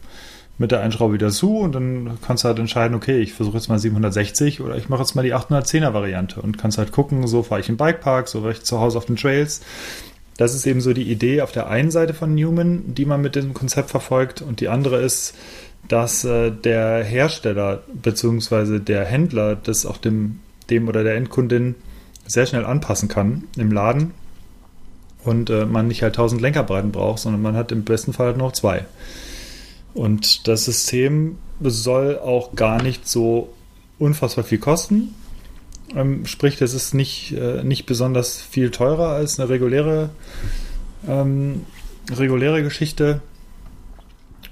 [0.57, 3.68] mit der Einschraube wieder zu und dann kannst du halt entscheiden, okay, ich versuche jetzt
[3.68, 7.43] mal 760 oder ich mache jetzt mal die 810er Variante und kannst halt gucken, so
[7.43, 9.61] fahre ich im Bikepark, so fahre ich zu Hause auf den Trails
[10.38, 13.36] das ist eben so die Idee auf der einen Seite von Newman, die man mit
[13.36, 15.34] diesem Konzept verfolgt, und die andere ist,
[15.88, 18.80] dass äh, der Hersteller bzw.
[18.80, 20.40] der Händler das auch dem,
[20.70, 21.76] dem oder der Endkundin
[22.26, 24.12] sehr schnell anpassen kann im Laden
[25.24, 28.38] und äh, man nicht halt 1000 Lenkerbreiten braucht, sondern man hat im besten Fall halt
[28.38, 28.86] noch zwei.
[29.94, 33.53] Und das System soll auch gar nicht so
[33.98, 35.16] unfassbar viel kosten.
[35.94, 40.10] Ähm, sprich, das ist nicht, äh, nicht besonders viel teurer als eine reguläre,
[41.07, 41.62] ähm,
[42.12, 43.22] reguläre Geschichte.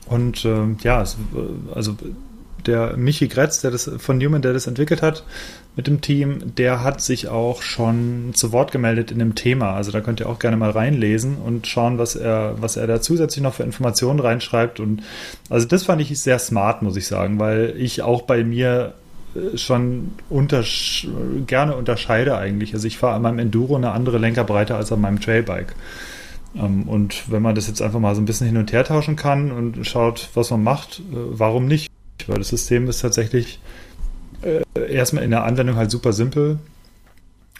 [0.05, 1.97] Und ähm, ja, es, äh, also
[2.65, 5.23] der Michi Gretz, der das von Newman, der das entwickelt hat
[5.75, 9.73] mit dem Team, der hat sich auch schon zu Wort gemeldet in dem Thema.
[9.73, 13.01] Also da könnt ihr auch gerne mal reinlesen und schauen, was er, was er da
[13.01, 14.79] zusätzlich noch für Informationen reinschreibt.
[14.79, 15.01] Und
[15.49, 18.93] also das fand ich sehr smart, muss ich sagen, weil ich auch bei mir
[19.55, 21.07] schon untersch
[21.47, 22.73] gerne unterscheide eigentlich.
[22.73, 25.75] Also ich fahre an meinem Enduro eine andere Lenkerbreite als an meinem Trailbike.
[26.55, 29.15] Ähm, und wenn man das jetzt einfach mal so ein bisschen hin und her tauschen
[29.15, 31.89] kann und schaut, was man macht, äh, warum nicht?
[32.27, 33.59] Weil das System ist tatsächlich
[34.41, 36.59] äh, erstmal in der Anwendung halt super simpel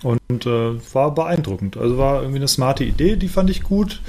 [0.04, 1.78] und äh, war beeindruckend.
[1.78, 4.02] Also war irgendwie eine smarte Idee, die fand ich gut.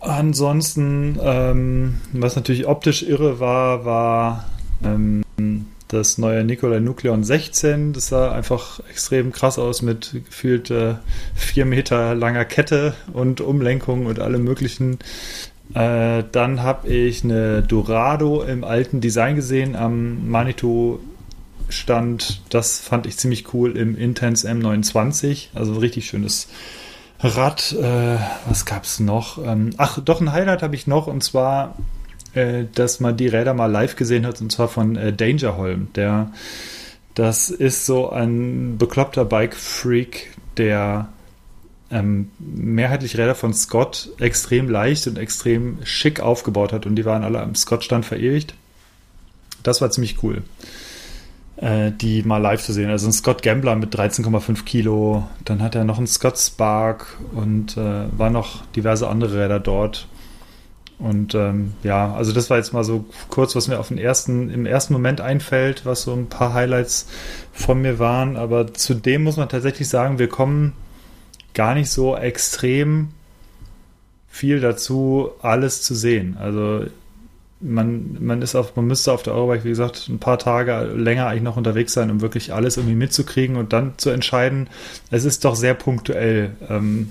[0.00, 4.46] Ansonsten, ähm, was natürlich optisch irre war, war
[4.82, 5.22] ähm,
[5.92, 7.92] das neue Nikolai Nucleon 16.
[7.92, 10.94] Das sah einfach extrem krass aus mit gefühlt äh,
[11.34, 14.98] vier Meter langer Kette und Umlenkung und allem möglichen.
[15.74, 20.98] Äh, dann habe ich eine Dorado im alten Design gesehen am Manitou
[21.68, 22.42] Stand.
[22.50, 25.48] Das fand ich ziemlich cool im Intense M29.
[25.54, 26.48] Also ein richtig schönes
[27.20, 27.72] Rad.
[27.72, 29.44] Äh, was gab es noch?
[29.44, 31.74] Ähm, ach, doch ein Highlight habe ich noch und zwar
[32.34, 35.88] äh, dass man die Räder mal live gesehen hat, und zwar von äh, Dangerholm.
[35.94, 36.32] Der,
[37.14, 41.08] das ist so ein bekloppter Bike-Freak, der
[41.92, 47.22] ähm, mehrheitlich Räder von Scott extrem leicht und extrem schick aufgebaut hat und die waren
[47.22, 48.54] alle am Scott-Stand verewigt.
[49.62, 50.42] Das war ziemlich cool,
[51.56, 52.90] äh, die mal live zu sehen.
[52.90, 57.76] Also ein Scott Gambler mit 13,5 Kilo, dann hat er noch einen Scott Spark und
[57.76, 60.08] äh, waren noch diverse andere Räder dort.
[61.02, 64.50] Und ähm, ja, also das war jetzt mal so kurz, was mir auf den ersten,
[64.50, 67.08] im ersten Moment einfällt, was so ein paar Highlights
[67.52, 68.36] von mir waren.
[68.36, 70.74] Aber zudem muss man tatsächlich sagen, wir kommen
[71.54, 73.08] gar nicht so extrem
[74.28, 76.36] viel dazu, alles zu sehen.
[76.38, 76.86] Also
[77.60, 81.26] man, man ist auf, man müsste auf der Eurobike, wie gesagt, ein paar Tage länger
[81.26, 84.68] eigentlich noch unterwegs sein, um wirklich alles irgendwie mitzukriegen und dann zu entscheiden.
[85.10, 86.52] Es ist doch sehr punktuell.
[86.68, 87.10] Ähm,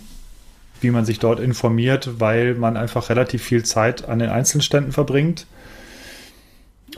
[0.82, 5.46] wie man sich dort informiert, weil man einfach relativ viel Zeit an den Einzelständen verbringt,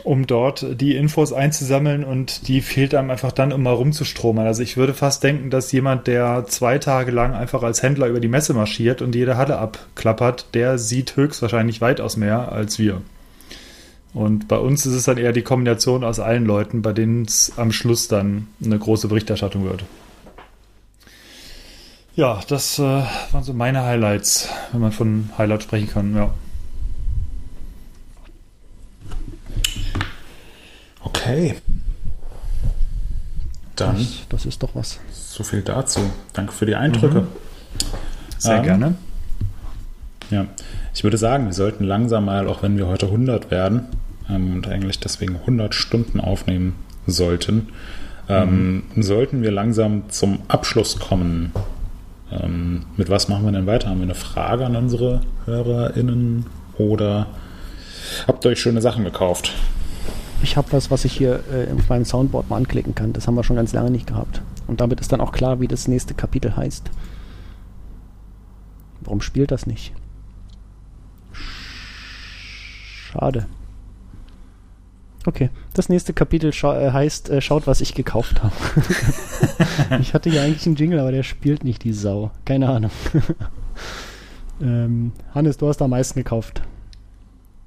[0.02, 4.46] um dort die Infos einzusammeln und die fehlt einem einfach dann, mal rumzustromen.
[4.46, 8.20] Also ich würde fast denken, dass jemand, der zwei Tage lang einfach als Händler über
[8.20, 13.02] die Messe marschiert und jede Halle abklappert, der sieht höchstwahrscheinlich weitaus mehr als wir.
[14.12, 17.52] Und bei uns ist es dann eher die Kombination aus allen Leuten, bei denen es
[17.56, 19.84] am Schluss dann eine große Berichterstattung wird.
[22.16, 26.32] Ja, das äh, waren so meine Highlights, wenn man von Highlights sprechen kann, ja.
[31.02, 31.56] Okay.
[33.74, 35.00] Dann Das, das ist doch was.
[35.10, 36.00] so viel dazu.
[36.32, 37.26] Danke für die Eindrücke.
[38.38, 38.94] Sehr Ähm, gerne.
[40.30, 40.46] Ja,
[40.94, 43.86] ich würde sagen, wir sollten langsam mal, auch wenn wir heute 100 werden
[44.30, 46.76] ähm, und eigentlich deswegen 100 Stunden aufnehmen
[47.06, 47.70] sollten,
[48.28, 51.52] ähm, sollten wir langsam zum Abschluss kommen.
[52.30, 53.88] Ähm, mit was machen wir denn weiter?
[53.88, 56.46] Haben wir eine Frage an unsere HörerInnen
[56.78, 57.26] oder
[58.26, 59.52] habt ihr euch schöne Sachen gekauft?
[60.42, 63.12] Ich habe was, was ich hier äh, auf meinem Soundboard mal anklicken kann.
[63.12, 64.42] Das haben wir schon ganz lange nicht gehabt.
[64.66, 66.90] Und damit ist dann auch klar, wie das nächste Kapitel heißt.
[69.00, 69.92] Warum spielt das nicht?
[73.12, 73.46] Schade.
[75.26, 78.54] Okay, das nächste Kapitel scha äh, heißt äh, Schaut, was ich gekauft habe.
[80.00, 82.30] ich hatte ja eigentlich einen Jingle, aber der spielt nicht, die Sau.
[82.44, 82.90] Keine Ahnung.
[84.60, 86.62] ähm, Hannes, du hast am meisten gekauft.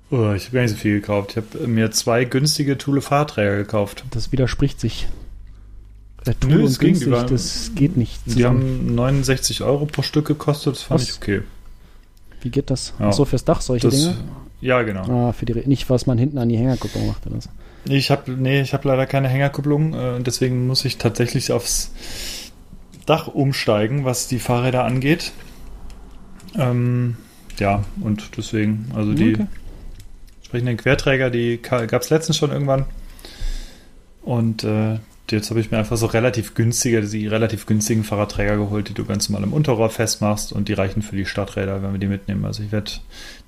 [0.10, 1.32] Oh, ich habe gar nicht so viel gekauft.
[1.32, 4.06] Ich habe mir zwei günstige Thule-Fahrträger gekauft.
[4.12, 5.08] Das widerspricht sich.
[6.26, 8.62] Der Nö, Tool es und ging günstig, über- das geht nicht Die zusammen.
[8.62, 10.76] haben 69 Euro pro Stück gekostet.
[10.76, 11.10] Das fand Was?
[11.10, 11.42] ich okay.
[12.42, 12.94] Wie geht das?
[13.00, 13.12] Ja.
[13.12, 14.16] So fürs Dach solche Das, Dinge?
[14.62, 15.04] Ja, genau.
[15.30, 17.50] Ah, für die Re- nicht was man hinten an die Hängerkupplung macht oder so.
[17.90, 19.94] Ich habe nee, ich habe leider keine Hängerkupplung.
[19.94, 21.92] Äh, deswegen muss ich tatsächlich aufs
[23.06, 25.32] Dach umsteigen, was die Fahrräder angeht.
[26.56, 27.18] Ähm,
[27.60, 29.46] ja, und deswegen, also die Okay.
[30.40, 32.86] entsprechenden Querträger, die gab es letztens schon irgendwann.
[34.22, 35.00] Und äh,
[35.32, 39.06] jetzt habe ich mir einfach so relativ günstige, die relativ günstigen Fahrradträger geholt, die du
[39.06, 42.46] ganz normal im Unterrohr festmachst und die reichen für die Stadträder, wenn wir die mitnehmen.
[42.46, 42.92] Also ich werde,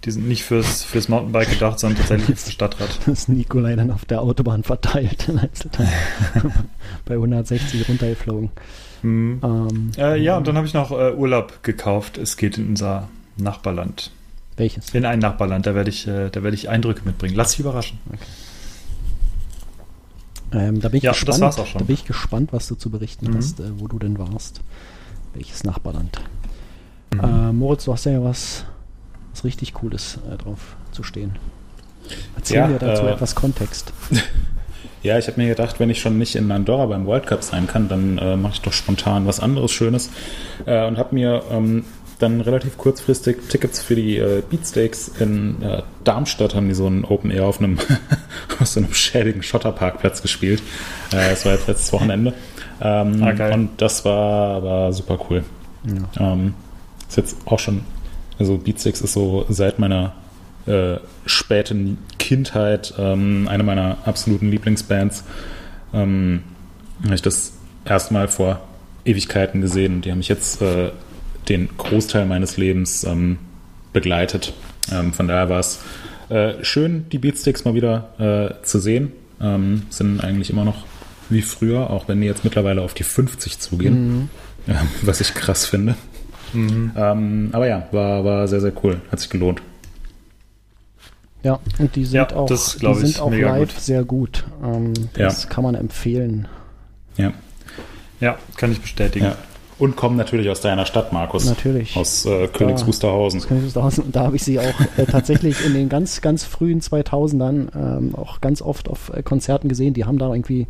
[0.06, 2.89] die sind nicht fürs, fürs Mountainbike gedacht, sondern tatsächlich fürs Stadtrad.
[3.06, 5.27] Das Nikolai dann auf der Autobahn verteilt.
[7.06, 8.49] Bei 160 runtergeflogen.
[9.01, 9.39] Mhm.
[9.43, 12.18] Ähm, Äh, ja, und dann habe ich noch äh, Urlaub gekauft.
[12.18, 13.07] Es geht in unser
[13.38, 14.11] Nachbarland.
[14.57, 14.93] welches?
[14.93, 17.35] In ein Nachbarland, da werde ich, äh, da werde ich Eindrücke mitbringen.
[17.35, 17.99] Lass dich überraschen.
[20.53, 21.41] Ähm, da bin ich Ja, gespannt.
[21.57, 23.38] Da bin ich gespannt, was du zu berichten Mhm.
[23.38, 24.61] hast, äh, wo du denn warst.
[25.34, 26.19] Welches Nachbarland?
[27.13, 27.19] Mhm.
[27.23, 28.65] Äh, Moritz, du hast ja was,
[29.31, 31.38] was richtig Cooles äh, drauf zu stehen.
[32.35, 33.93] Erzähl Ja, mir dazu äh, etwas Kontext.
[35.01, 37.67] Ja, ich habe mir gedacht, wenn ich schon nicht in Andorra beim World Cup sein
[37.67, 40.09] kann, dann äh, mache ich doch spontan was anderes Schönes
[40.65, 41.85] äh, und habe mir ähm,
[42.20, 47.06] dann relativ kurzfristig Tickets für die äh, Beatsteaks in äh, Darmstadt haben die so ein
[47.06, 47.78] Open Air auf einem
[48.60, 50.62] auf so einem schäbigen Schotterparkplatz gespielt.
[51.12, 52.34] Äh, das war jetzt letztes Wochenende
[52.82, 53.54] ähm, Ah, geil.
[53.54, 55.44] und das war war super cool.
[56.20, 56.54] Ähm,
[57.08, 57.82] ist jetzt auch schon,
[58.38, 60.14] also Beatsteaks ist so seit meiner
[60.66, 65.24] äh, späten Kindheit ähm, eine meiner absoluten Lieblingsbands.
[65.94, 66.44] Ähm,
[67.04, 67.54] habe ich das
[67.86, 68.60] erstmal vor
[69.06, 70.91] Ewigkeiten gesehen und die haben mich jetzt äh,
[71.48, 73.38] den Großteil meines Lebens ähm,
[73.94, 74.53] begleitet.
[74.91, 75.80] Ähm, von daher war es
[76.30, 79.11] äh, schön, die Beatsticks mal wieder äh, zu sehen.
[79.41, 80.86] Ähm, sind eigentlich immer noch
[81.30, 84.30] wie früher, auch wenn die jetzt mittlerweile auf die 50 zugehen,
[84.68, 85.95] ja, was ich krass finde.
[86.53, 88.99] Ähm, aber ja, war, war sehr, sehr cool.
[89.11, 89.61] Hat sich gelohnt.
[91.44, 93.80] Ja, und die sind Ja, auch, das die glaub ich, sind auch live gut.
[93.80, 94.44] sehr gut.
[94.64, 96.48] Ähm, das kann man empfehlen.
[97.18, 97.32] Ja.
[98.20, 99.26] Ja, kann ich bestätigen.
[99.26, 99.38] ja.
[99.80, 101.45] Und kommen natürlich aus deiner Stadt, Markus.
[101.45, 101.95] Natürlich.
[101.95, 103.39] Aus äh, Königs Wusterhausen.
[103.39, 106.43] Ich so draußen- Und da habe ich sie auch äh, tatsächlich in den ganz, ganz
[106.43, 109.93] frühen 2000ern ähm, auch ganz oft auf äh, Konzerten gesehen.
[109.93, 110.68] Die haben da irgendwie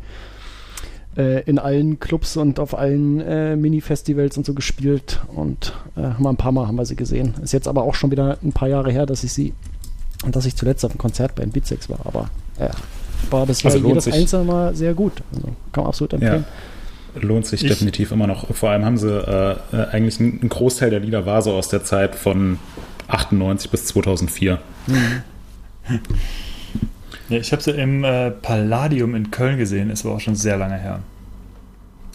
[1.17, 5.21] äh, in allen Clubs und auf allen äh, Mini-Festivals und so gespielt.
[5.35, 7.33] Und äh, haben wir ein paar Mal haben wir sie gesehen.
[7.43, 9.53] Ist jetzt aber auch schon wieder ein paar Jahre her, dass ich sie
[10.23, 11.99] und dass ich zuletzt auf einem Konzert bei Beatsex war.
[12.05, 12.29] Aber
[12.59, 12.69] äh,
[13.31, 14.13] war bisher Also jedes sich.
[14.13, 15.13] einzelne Mal sehr gut.
[15.33, 16.45] Also, kann man absolut empfehlen.
[17.21, 18.53] Lohnt sich Ich- definitiv immer noch.
[18.55, 21.69] Vor allem haben sie äh, äh, eigentlich ein, ein Großteil der Lieder war so aus
[21.69, 22.59] der Zeit von
[23.07, 24.59] 98 bis 2004.
[27.29, 29.89] Ja, ich habe sie im äh, Palladium in Köln gesehen.
[29.89, 30.99] Es war auch schon sehr lange her.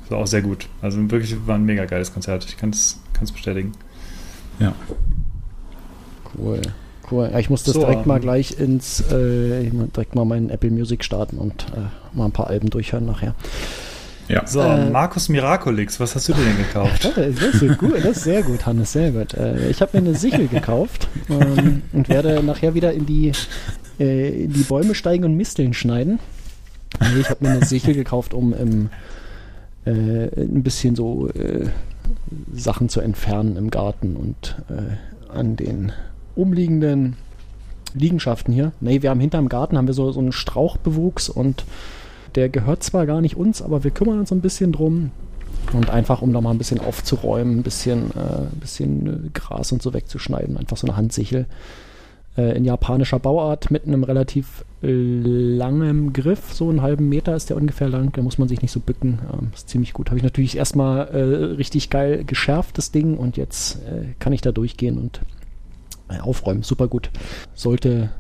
[0.02, 0.66] Das war auch sehr gut.
[0.82, 2.44] Also wirklich war ein mega geiles Konzert.
[2.46, 3.00] Ich kann es
[3.32, 3.72] bestätigen.
[4.58, 4.74] Ja.
[6.36, 6.60] Cool.
[7.10, 7.28] Cool.
[7.32, 10.70] Ja, ich muss das So, direkt mal ähm, gleich ins, äh, direkt mal meinen Apple
[10.70, 13.34] Music starten und äh, mal ein paar Alben durchhören nachher.
[14.28, 14.46] Ja.
[14.46, 17.10] So, Äh, Markus Miraculix, was hast du dir denn gekauft?
[17.16, 19.34] Das ist, gut, das ist sehr gut, Hannes, sehr gut.
[19.34, 23.32] Äh, ich habe mir eine Sichel gekauft ähm, und werde nachher wieder in die,
[24.00, 26.18] äh, in die Bäume steigen und Misteln schneiden.
[27.00, 28.90] Nee, ich habe mir eine Sichel gekauft, um im,
[29.84, 29.90] äh,
[30.40, 31.66] ein bisschen so äh,
[32.54, 35.92] Sachen zu entfernen im Garten und äh, an den
[36.36, 37.16] umliegenden
[37.94, 38.72] Liegenschaften hier.
[38.80, 41.64] Nee, wir haben hinterm Garten haben wir so, so einen Strauchbewuchs und
[42.34, 45.10] der gehört zwar gar nicht uns, aber wir kümmern uns ein bisschen drum.
[45.72, 49.72] Und einfach, um da mal ein bisschen aufzuräumen, ein bisschen, äh, ein bisschen äh, Gras
[49.72, 51.46] und so wegzuschneiden, einfach so eine Handsichel.
[52.36, 57.56] äh, in japanischer Bauart mit einem relativ langem Griff, so einen halben Meter ist der
[57.56, 59.18] ungefähr lang, da muss man sich nicht so bücken.
[59.32, 60.10] Ähm, ist ziemlich gut.
[60.10, 64.42] Habe ich natürlich erstmal äh, richtig geil geschärft, das Ding, und jetzt äh, kann ich
[64.42, 65.20] da durchgehen und
[66.10, 66.62] äh, aufräumen.
[66.62, 67.10] Super gut.
[67.54, 68.10] Sollte,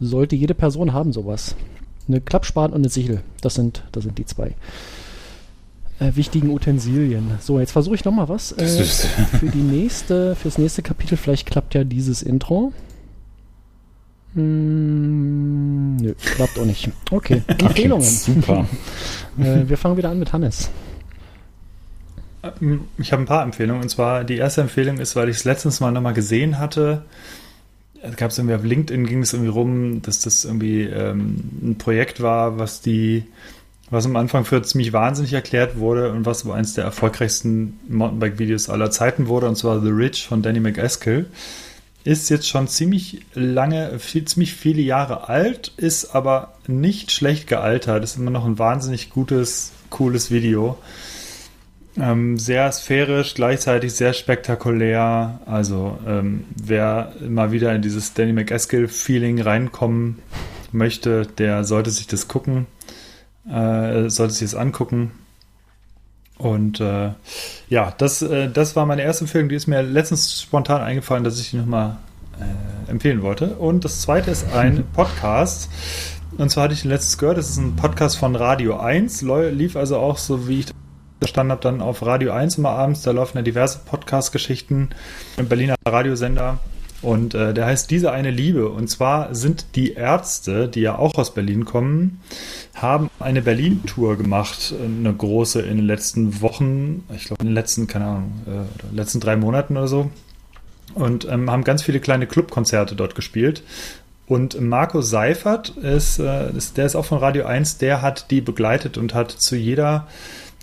[0.00, 1.56] sollte jede Person haben, sowas.
[2.10, 3.22] Eine Klappspan und eine Sichel.
[3.40, 4.56] Das sind, das sind die zwei
[6.00, 7.38] äh, wichtigen Utensilien.
[7.40, 8.52] So, jetzt versuche ich nochmal was.
[8.52, 12.72] Äh, für die nächste, fürs nächste Kapitel, vielleicht klappt ja dieses Intro.
[14.34, 16.90] Hm, nö, klappt auch nicht.
[17.10, 18.04] Okay, Empfehlungen.
[18.04, 18.66] Super.
[19.38, 20.70] äh, wir fangen wieder an mit Hannes.
[22.42, 23.82] Ähm, ich habe ein paar Empfehlungen.
[23.82, 27.02] Und zwar die erste Empfehlung ist, weil ich es letztens mal nochmal gesehen hatte.
[28.02, 31.78] Es gab es irgendwie auf LinkedIn ging es irgendwie rum, dass das irgendwie ähm, ein
[31.78, 33.24] Projekt war, was die,
[33.90, 38.70] was am Anfang für ziemlich wahnsinnig erklärt wurde und was wohl eines der erfolgreichsten Mountainbike-Videos
[38.70, 41.26] aller Zeiten wurde, und zwar The Ridge von Danny McEskill
[42.04, 48.04] ist jetzt schon ziemlich lange, viel, ziemlich viele Jahre alt, ist aber nicht schlecht gealtert.
[48.04, 50.78] Ist immer noch ein wahnsinnig gutes, cooles Video.
[52.00, 55.40] Ähm, sehr sphärisch, gleichzeitig sehr spektakulär.
[55.44, 60.18] Also ähm, wer mal wieder in dieses Danny McEskill-Feeling reinkommen
[60.72, 62.66] möchte, der sollte sich das gucken,
[63.48, 65.12] äh, sollte sich das angucken.
[66.38, 67.10] Und äh,
[67.68, 69.50] ja, das, äh, das war meine erste Empfehlung.
[69.50, 71.98] Die ist mir letztens spontan eingefallen, dass ich die nochmal
[72.40, 73.56] äh, empfehlen wollte.
[73.56, 75.68] Und das zweite ist ein Podcast.
[76.38, 77.36] Und zwar hatte ich den letztes gehört.
[77.36, 79.20] Das ist ein Podcast von Radio 1.
[79.20, 80.66] Lief also auch so, wie ich
[81.50, 83.02] habe, dann auf Radio 1 immer abends.
[83.02, 84.90] Da laufen ja diverse Podcast-Geschichten
[85.36, 86.58] im Berliner Radiosender.
[87.02, 88.68] Und äh, der heißt Diese eine Liebe.
[88.68, 92.20] Und zwar sind die Ärzte, die ja auch aus Berlin kommen,
[92.74, 97.86] haben eine Berlin-Tour gemacht, eine große in den letzten Wochen, ich glaube in den letzten,
[97.86, 100.10] keine Ahnung, äh, letzten drei Monaten oder so.
[100.94, 103.62] Und ähm, haben ganz viele kleine Clubkonzerte dort gespielt.
[104.26, 108.40] Und Marco Seifert ist, äh, ist, der ist auch von Radio 1, der hat die
[108.40, 110.06] begleitet und hat zu jeder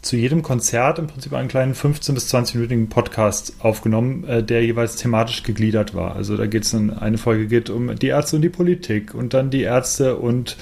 [0.01, 4.95] zu jedem Konzert im Prinzip einen kleinen 15- bis 20-minütigen Podcast aufgenommen, äh, der jeweils
[4.95, 6.15] thematisch gegliedert war.
[6.15, 9.33] Also da geht es in eine Folge geht um die Ärzte und die Politik und
[9.33, 10.57] dann die Ärzte und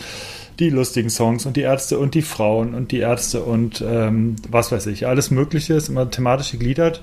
[0.60, 4.72] die lustigen Songs und die Ärzte und die Frauen und die Ärzte und ähm, was
[4.72, 5.06] weiß ich.
[5.06, 7.02] Alles Mögliche ist immer thematisch gegliedert.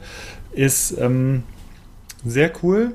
[0.53, 1.43] Ist ähm,
[2.25, 2.93] sehr cool.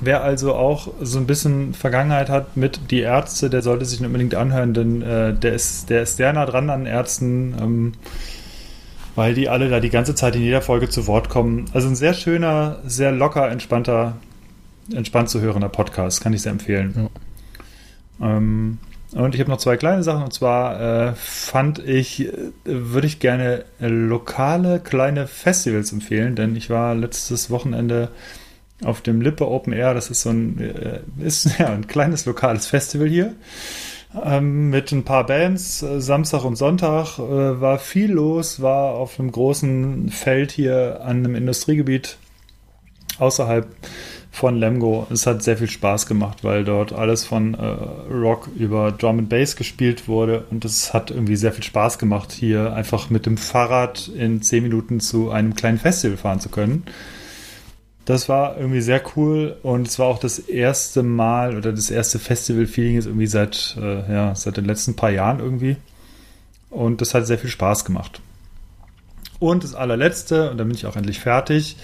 [0.00, 4.34] Wer also auch so ein bisschen Vergangenheit hat mit die Ärzte, der sollte sich unbedingt
[4.34, 7.54] anhören, denn äh, der, ist, der ist sehr nah dran an Ärzten.
[7.60, 7.92] Ähm,
[9.18, 11.64] weil die alle da die ganze Zeit in jeder Folge zu Wort kommen.
[11.72, 14.16] Also ein sehr schöner, sehr locker, entspannter,
[14.94, 17.10] entspannt zu hörender Podcast, kann ich sehr empfehlen.
[18.20, 18.36] Ja.
[18.36, 18.78] Ähm,
[19.10, 22.32] und ich habe noch zwei kleine Sachen, und zwar äh, fand ich, äh,
[22.64, 28.10] würde ich gerne lokale kleine Festivals empfehlen, denn ich war letztes Wochenende
[28.84, 32.68] auf dem Lippe Open Air, das ist so ein, äh, ist ja ein kleines lokales
[32.68, 33.34] Festival hier
[34.24, 35.82] ähm, mit ein paar Bands.
[35.82, 41.18] Äh, Samstag und Sonntag äh, war viel los, war auf einem großen Feld hier an
[41.18, 42.18] einem Industriegebiet
[43.18, 43.66] außerhalb
[44.30, 45.06] von Lemgo.
[45.10, 47.64] Es hat sehr viel Spaß gemacht, weil dort alles von äh,
[48.12, 52.32] Rock über Drum and Bass gespielt wurde und es hat irgendwie sehr viel Spaß gemacht,
[52.32, 56.84] hier einfach mit dem Fahrrad in zehn Minuten zu einem kleinen Festival fahren zu können.
[58.08, 62.18] Das war irgendwie sehr cool und es war auch das erste Mal oder das erste
[62.18, 65.76] Festival-Feeling ist irgendwie seit, äh, ja, seit den letzten paar Jahren irgendwie.
[66.70, 68.22] Und das hat sehr viel Spaß gemacht.
[69.40, 71.76] Und das allerletzte, und dann bin ich auch endlich fertig,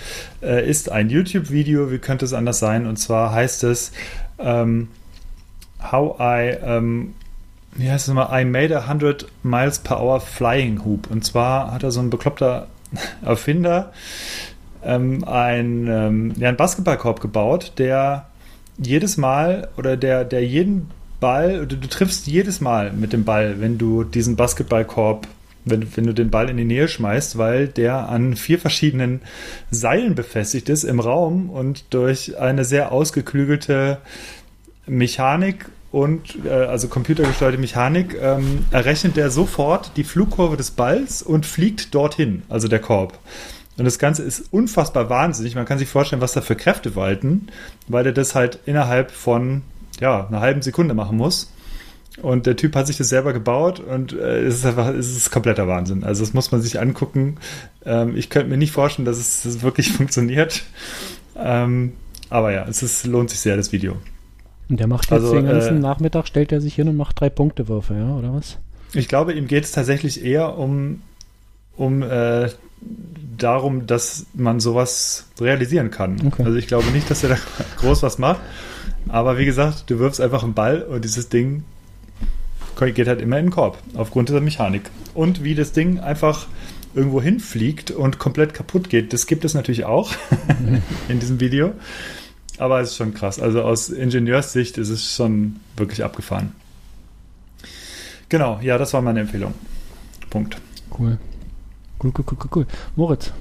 [0.42, 2.86] äh, ist ein YouTube-Video, wie könnte es anders sein?
[2.86, 3.92] Und zwar heißt es
[4.38, 4.88] ähm,
[5.92, 7.12] How I, ähm,
[7.74, 8.40] wie heißt es nochmal?
[8.40, 11.10] I made a 100 miles per hour flying hoop.
[11.10, 12.68] Und zwar hat er so ein bekloppter
[13.22, 13.92] Erfinder
[14.84, 18.26] ähm, ein, ähm, ja, einen Basketballkorb gebaut, der
[18.78, 20.90] jedes Mal oder der, der jeden
[21.20, 25.26] Ball, oder du triffst jedes Mal mit dem Ball, wenn du diesen Basketballkorb,
[25.64, 29.22] wenn, wenn du den Ball in die Nähe schmeißt, weil der an vier verschiedenen
[29.70, 33.98] Seilen befestigt ist im Raum und durch eine sehr ausgeklügelte
[34.86, 41.46] Mechanik und äh, also computergesteuerte Mechanik ähm, errechnet der sofort die Flugkurve des Balls und
[41.46, 43.18] fliegt dorthin, also der Korb.
[43.76, 45.54] Und das Ganze ist unfassbar wahnsinnig.
[45.54, 47.48] Man kann sich vorstellen, was da für Kräfte walten,
[47.88, 49.62] weil der das halt innerhalb von
[50.00, 51.50] ja, einer halben Sekunde machen muss.
[52.22, 55.32] Und der Typ hat sich das selber gebaut und äh, es ist einfach, es ist
[55.32, 56.04] kompletter Wahnsinn.
[56.04, 57.38] Also das muss man sich angucken.
[57.84, 60.62] Ähm, ich könnte mir nicht vorstellen, dass es dass wirklich funktioniert.
[61.36, 61.94] Ähm,
[62.30, 63.96] aber ja, es ist, lohnt sich sehr, das Video.
[64.68, 67.20] Und der macht jetzt also, den ganzen äh, Nachmittag, stellt er sich hin und macht
[67.20, 68.58] drei Punktewürfe, ja, oder was?
[68.92, 71.02] Ich glaube, ihm geht es tatsächlich eher um,
[71.76, 72.48] um äh,
[73.36, 76.16] darum, dass man sowas realisieren kann.
[76.26, 76.44] Okay.
[76.44, 77.36] Also ich glaube nicht, dass er da
[77.78, 78.40] groß was macht.
[79.08, 81.64] Aber wie gesagt, du wirfst einfach einen Ball und dieses Ding
[82.80, 84.90] geht halt immer in den Korb, aufgrund dieser Mechanik.
[85.14, 86.46] Und wie das Ding einfach
[86.94, 90.12] irgendwo hinfliegt und komplett kaputt geht, das gibt es natürlich auch
[91.08, 91.72] in diesem Video.
[92.58, 93.40] Aber es ist schon krass.
[93.40, 96.52] Also aus Ingenieurssicht ist es schon wirklich abgefahren.
[98.28, 99.54] Genau, ja, das war meine Empfehlung.
[100.30, 100.56] Punkt.
[100.96, 101.18] Cool.
[102.04, 102.66] Cool, cool, cool, cool.
[102.96, 103.32] Moritz.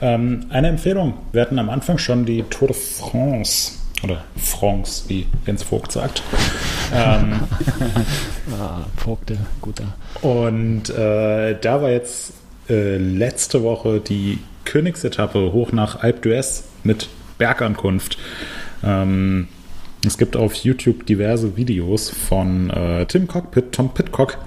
[0.00, 1.14] Ähm, eine Empfehlung.
[1.32, 3.72] Wir hatten am Anfang schon die Tour de France.
[4.02, 6.22] Oder France, wie Jens Vogt sagt.
[6.94, 7.40] ähm,
[8.58, 9.84] ah, Vogt, der guter.
[10.22, 12.32] Und äh, da war jetzt
[12.70, 18.18] äh, letzte Woche die Königsetappe hoch nach Alpe d'Huez mit Bergankunft.
[18.82, 19.48] Ähm,
[20.06, 24.38] es gibt auf YouTube diverse Videos von äh, Tim Cockpit, Tom Pitcock,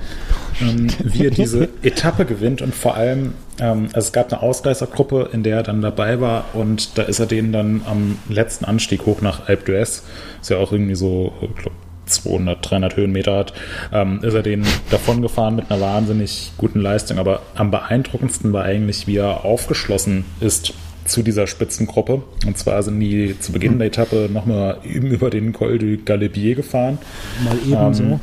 [0.62, 5.30] ähm, wie er diese Etappe gewinnt und vor allem, ähm, also es gab eine Ausreißergruppe,
[5.34, 9.06] in der er dann dabei war und da ist er denen dann am letzten Anstieg
[9.06, 10.04] hoch nach Alpe d'Huez,
[10.40, 11.74] ist ja auch irgendwie so, ich glaub,
[12.06, 13.54] 200, 300 Höhenmeter hat,
[13.94, 17.20] ähm, ist er den davon gefahren mit einer wahnsinnig guten Leistung.
[17.20, 20.74] Aber am beeindruckendsten war eigentlich, wie er aufgeschlossen ist
[21.06, 22.22] zu dieser Spitzengruppe.
[22.46, 26.98] Und zwar sind die zu Beginn der Etappe nochmal über den Col du Galibier gefahren.
[27.44, 28.20] Mal eben ähm, so.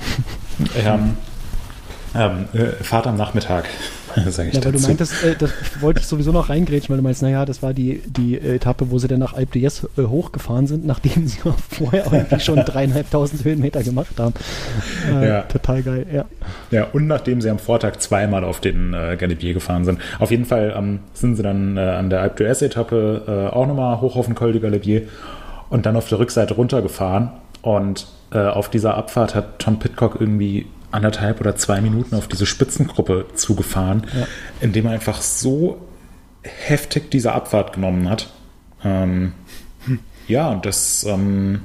[0.84, 0.98] Ja,
[2.18, 3.64] ähm, äh, Fahrt am Nachmittag.
[4.28, 4.82] Sag ich ja, weil dazu.
[4.82, 7.72] du meintest, äh, das wollte ich sowieso noch reingrätschen, weil du meinst, naja, das war
[7.72, 11.38] die, die Etappe, wo sie dann nach Alpe d'Huez äh, hochgefahren sind, nachdem sie
[11.70, 14.34] vorher irgendwie schon dreieinhalbtausend Höhenmeter gemacht haben.
[15.12, 15.42] Äh, ja.
[15.42, 16.24] Total geil, ja.
[16.70, 20.00] Ja, und nachdem sie am Vortag zweimal auf den äh, Galibier gefahren sind.
[20.18, 23.66] Auf jeden Fall ähm, sind sie dann äh, an der Alpe d'Huez Etappe äh, auch
[23.66, 25.02] nochmal hoch auf den Col du Galibier
[25.70, 27.30] und dann auf der Rückseite runtergefahren
[27.62, 32.46] und äh, auf dieser Abfahrt hat Tom Pitcock irgendwie anderthalb oder zwei Minuten auf diese
[32.46, 34.26] Spitzengruppe zugefahren, ja.
[34.60, 35.86] indem er einfach so
[36.42, 38.30] heftig diese Abfahrt genommen hat.
[38.84, 39.32] Ähm,
[39.84, 39.98] hm.
[40.28, 41.62] Ja, und das, ähm,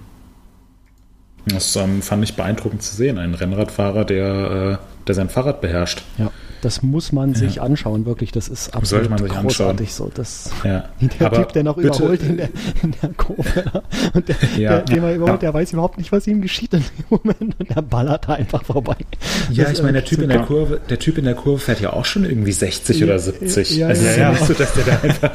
[1.45, 3.17] das ähm, fand ich beeindruckend zu sehen.
[3.17, 6.03] Ein Rennradfahrer, der, äh, der sein Fahrrad beherrscht.
[6.17, 6.31] Ja.
[6.64, 7.64] Das muss man sich ja.
[7.64, 8.31] anschauen, wirklich.
[8.31, 10.11] Das ist absolut man sich großartig anschauen.
[10.11, 10.15] so.
[10.15, 10.85] Das, ja.
[11.19, 12.49] Der Aber Typ, der noch bitte, überholt in der,
[12.81, 13.84] in der Kurve.
[14.14, 14.69] Und der, ja.
[14.77, 17.60] der, den man überholt, der weiß überhaupt nicht, was ihm geschieht in dem Moment.
[17.60, 18.95] Und der ballert da einfach vorbei.
[19.52, 21.81] Ja, das ich meine, der Typ, in der Kurve, der typ in der Kurve fährt
[21.81, 23.77] ja auch schon irgendwie 60 oder 70.
[23.77, 25.31] Ja, also ist ja nicht so, dass der da einfach.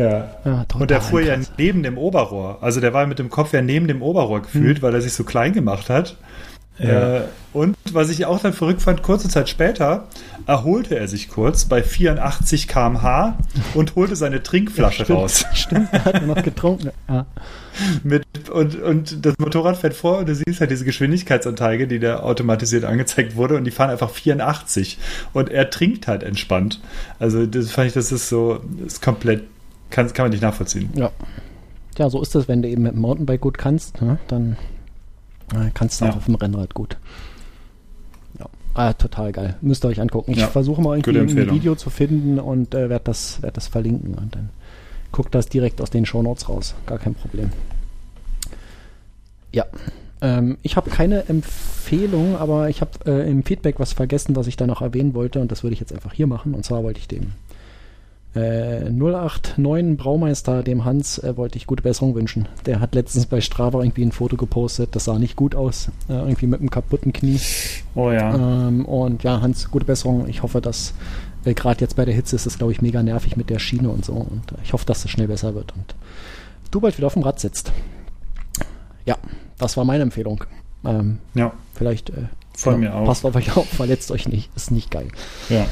[0.00, 0.34] Ja.
[0.44, 2.58] ja und der fuhr ja neben dem Oberrohr.
[2.60, 4.82] Also der war mit dem Kopf ja neben dem Oberrohr gefühlt, hm.
[4.82, 6.16] weil er sich so klein gemacht hat.
[6.82, 7.18] Ja.
[7.18, 7.22] Äh,
[7.52, 10.08] und was ich auch dann verrückt fand, kurze Zeit später
[10.46, 13.38] erholte er sich kurz bei 84 km/h
[13.74, 15.44] und holte seine Trinkflasche stimmt, raus.
[15.52, 16.90] Stimmt, er hat noch getrunken.
[17.08, 17.26] Ja.
[18.02, 22.20] Mit, und, und das Motorrad fährt vor und du siehst halt diese Geschwindigkeitsanzeige, die da
[22.20, 24.98] automatisiert angezeigt wurde und die fahren einfach 84
[25.32, 26.80] und er trinkt halt entspannt.
[27.18, 29.44] Also das fand ich, das ist so, das ist komplett,
[29.90, 30.90] kann, kann man nicht nachvollziehen.
[30.94, 31.10] Ja.
[31.98, 34.18] Ja, so ist das, wenn du eben mit dem Mountainbike gut kannst, ne?
[34.28, 34.56] dann
[35.74, 36.10] Kannst du ja.
[36.10, 36.96] auch auf dem Rennrad gut.
[38.38, 38.46] Ja.
[38.74, 39.56] Ah, total geil.
[39.60, 40.32] Müsst ihr euch angucken.
[40.32, 40.48] Ich ja.
[40.48, 44.14] versuche mal irgendwie ein Video zu finden und äh, werde das, werd das verlinken.
[44.14, 44.50] Und dann
[45.10, 46.74] guckt das direkt aus den Shownotes raus.
[46.86, 47.50] Gar kein Problem.
[49.52, 49.66] Ja.
[50.20, 54.56] Ähm, ich habe keine Empfehlung, aber ich habe äh, im Feedback was vergessen, was ich
[54.56, 55.40] da noch erwähnen wollte.
[55.40, 56.54] Und das würde ich jetzt einfach hier machen.
[56.54, 57.32] Und zwar wollte ich dem
[58.34, 62.48] äh, 089 Braumeister, dem Hans, äh, wollte ich gute Besserung wünschen.
[62.66, 65.88] Der hat letztens bei Strava irgendwie ein Foto gepostet, das sah nicht gut aus.
[66.08, 67.40] Äh, irgendwie mit einem kaputten Knie.
[67.94, 68.34] Oh ja.
[68.34, 70.28] Ähm, und ja, Hans, gute Besserung.
[70.28, 70.94] Ich hoffe, dass
[71.44, 73.90] äh, gerade jetzt bei der Hitze ist es, glaube ich, mega nervig mit der Schiene
[73.90, 74.14] und so.
[74.14, 75.94] Und äh, ich hoffe, dass es schnell besser wird und
[76.70, 77.72] du bald wieder auf dem Rad sitzt.
[79.04, 79.16] Ja,
[79.58, 80.44] das war meine Empfehlung.
[80.84, 81.52] Ähm, ja.
[81.74, 83.04] Vielleicht äh, Von mir auch.
[83.04, 84.50] passt auf euch auf, verletzt euch nicht.
[84.56, 85.08] Ist nicht geil.
[85.48, 85.66] Ja.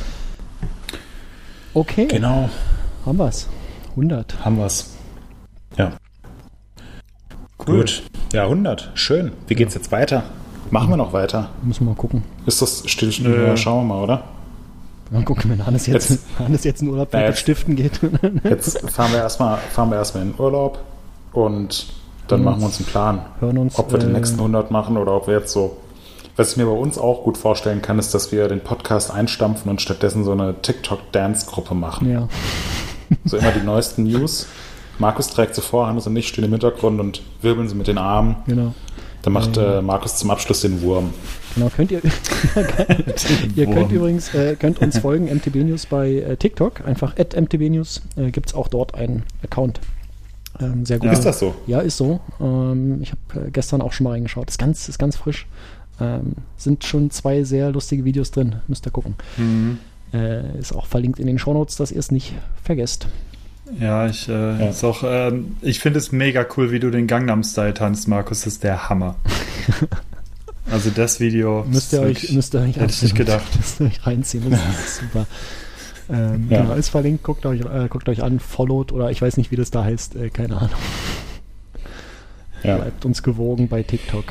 [1.74, 2.06] Okay.
[2.06, 2.48] Genau.
[3.06, 3.48] Haben wir's.
[3.90, 4.44] 100.
[4.44, 4.94] Haben wir's.
[5.76, 5.92] Ja.
[7.58, 7.80] Cool.
[7.80, 8.02] Gut.
[8.32, 8.90] Ja, 100.
[8.94, 9.32] Schön.
[9.46, 10.24] Wie geht's jetzt weiter?
[10.70, 11.50] Machen wir noch weiter?
[11.62, 12.22] Müssen wir mal gucken.
[12.46, 13.34] Ist das Stillstand?
[13.34, 14.24] Ja, schauen wir mal, oder?
[15.10, 18.00] Dann gucken, wenn Hannes jetzt, jetzt, Hannes jetzt in Urlaub fährt, mit Stiften geht.
[18.44, 20.78] jetzt fahren wir erstmal fahren wir erstmal in Urlaub
[21.32, 21.86] und
[22.28, 23.22] dann machen wir uns einen Plan.
[23.40, 25.78] Hören uns, ob wir äh, den nächsten 100 machen oder ob wir jetzt so
[26.40, 29.70] was ich mir bei uns auch gut vorstellen kann, ist, dass wir den Podcast einstampfen
[29.70, 32.10] und stattdessen so eine TikTok-Dance-Gruppe machen.
[32.10, 32.28] Ja.
[33.24, 34.46] So immer die neuesten News.
[35.00, 37.98] Markus trägt sie vor, Hannes und ich stehen im Hintergrund und wirbeln sie mit den
[37.98, 38.36] Armen.
[38.46, 38.72] Genau.
[39.22, 41.12] Dann macht äh, Markus zum Abschluss den Wurm.
[41.56, 42.00] Genau, könnt ihr.
[43.56, 46.86] ihr könnt übrigens äh, könnt uns folgen, MTB News bei äh, TikTok.
[46.86, 49.80] Einfach at MTB News äh, gibt es auch dort einen Account.
[50.60, 51.10] Ähm, sehr gut.
[51.10, 51.54] Ist das so?
[51.66, 52.20] Ja, ist so.
[52.40, 54.48] Ähm, ich habe äh, gestern auch schon mal reingeschaut.
[54.48, 55.46] Ist ganz, ist ganz frisch.
[56.00, 59.14] Ähm, sind schon zwei sehr lustige Videos drin, müsst ihr gucken.
[59.36, 59.78] Mhm.
[60.12, 63.06] Äh, ist auch verlinkt in den Shownotes, dass ihr es nicht vergesst.
[63.78, 64.70] Ja, ich, äh, Ja.
[64.70, 68.40] Ist auch, ähm, ich finde es mega cool, wie du den Gangnam-Style tanzt, Markus.
[68.42, 69.14] Das ist der Hammer.
[70.70, 71.64] also das Video.
[71.68, 73.44] Müsst ihr euch, müsst ihr euch hätte ich nicht gedacht.
[73.56, 75.26] Müsst ihr euch reinziehen, das ist super.
[76.08, 76.62] Ähm, Ja.
[76.62, 79.56] Genau, ist verlinkt, guckt euch, äh, guckt euch an, followed oder ich weiß nicht, wie
[79.56, 80.70] das da heißt, äh, keine Ahnung.
[82.64, 82.76] Ja.
[82.76, 84.24] Bleibt uns gewogen bei TikTok.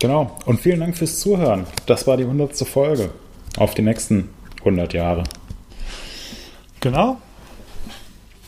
[0.00, 0.36] Genau.
[0.46, 1.66] Und vielen Dank fürs Zuhören.
[1.86, 2.56] Das war die 100.
[2.66, 3.10] Folge.
[3.56, 5.24] Auf die nächsten 100 Jahre.
[6.80, 7.18] Genau.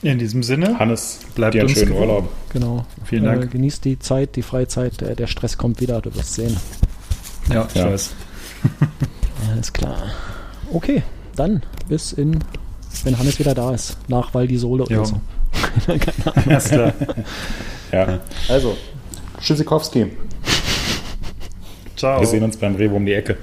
[0.03, 0.79] In diesem Sinne.
[0.79, 2.01] Hannes, Bleibt dir einen schönen gewogen.
[2.09, 2.29] Urlaub.
[2.53, 2.87] Genau.
[3.05, 3.45] Vielen Dank.
[3.45, 6.57] Äh, genießt die Zeit, die Freizeit, äh, der Stress kommt wieder, du wirst sehen.
[7.53, 7.91] Ja, ich Ja.
[7.93, 8.11] weiß.
[9.53, 9.97] Alles klar.
[10.73, 11.03] Okay,
[11.37, 12.39] dann bis in,
[13.05, 15.01] wenn Hannes wieder da ist, nach Val di Sole Jo.
[15.01, 15.21] oder so.
[16.47, 16.93] Alles klar.
[17.93, 18.19] Ja.
[18.49, 18.77] Also,
[19.41, 20.07] Tschüssikowski.
[22.03, 22.19] Ciao.
[22.19, 23.37] Wir sehen uns beim Rewe um die Ecke.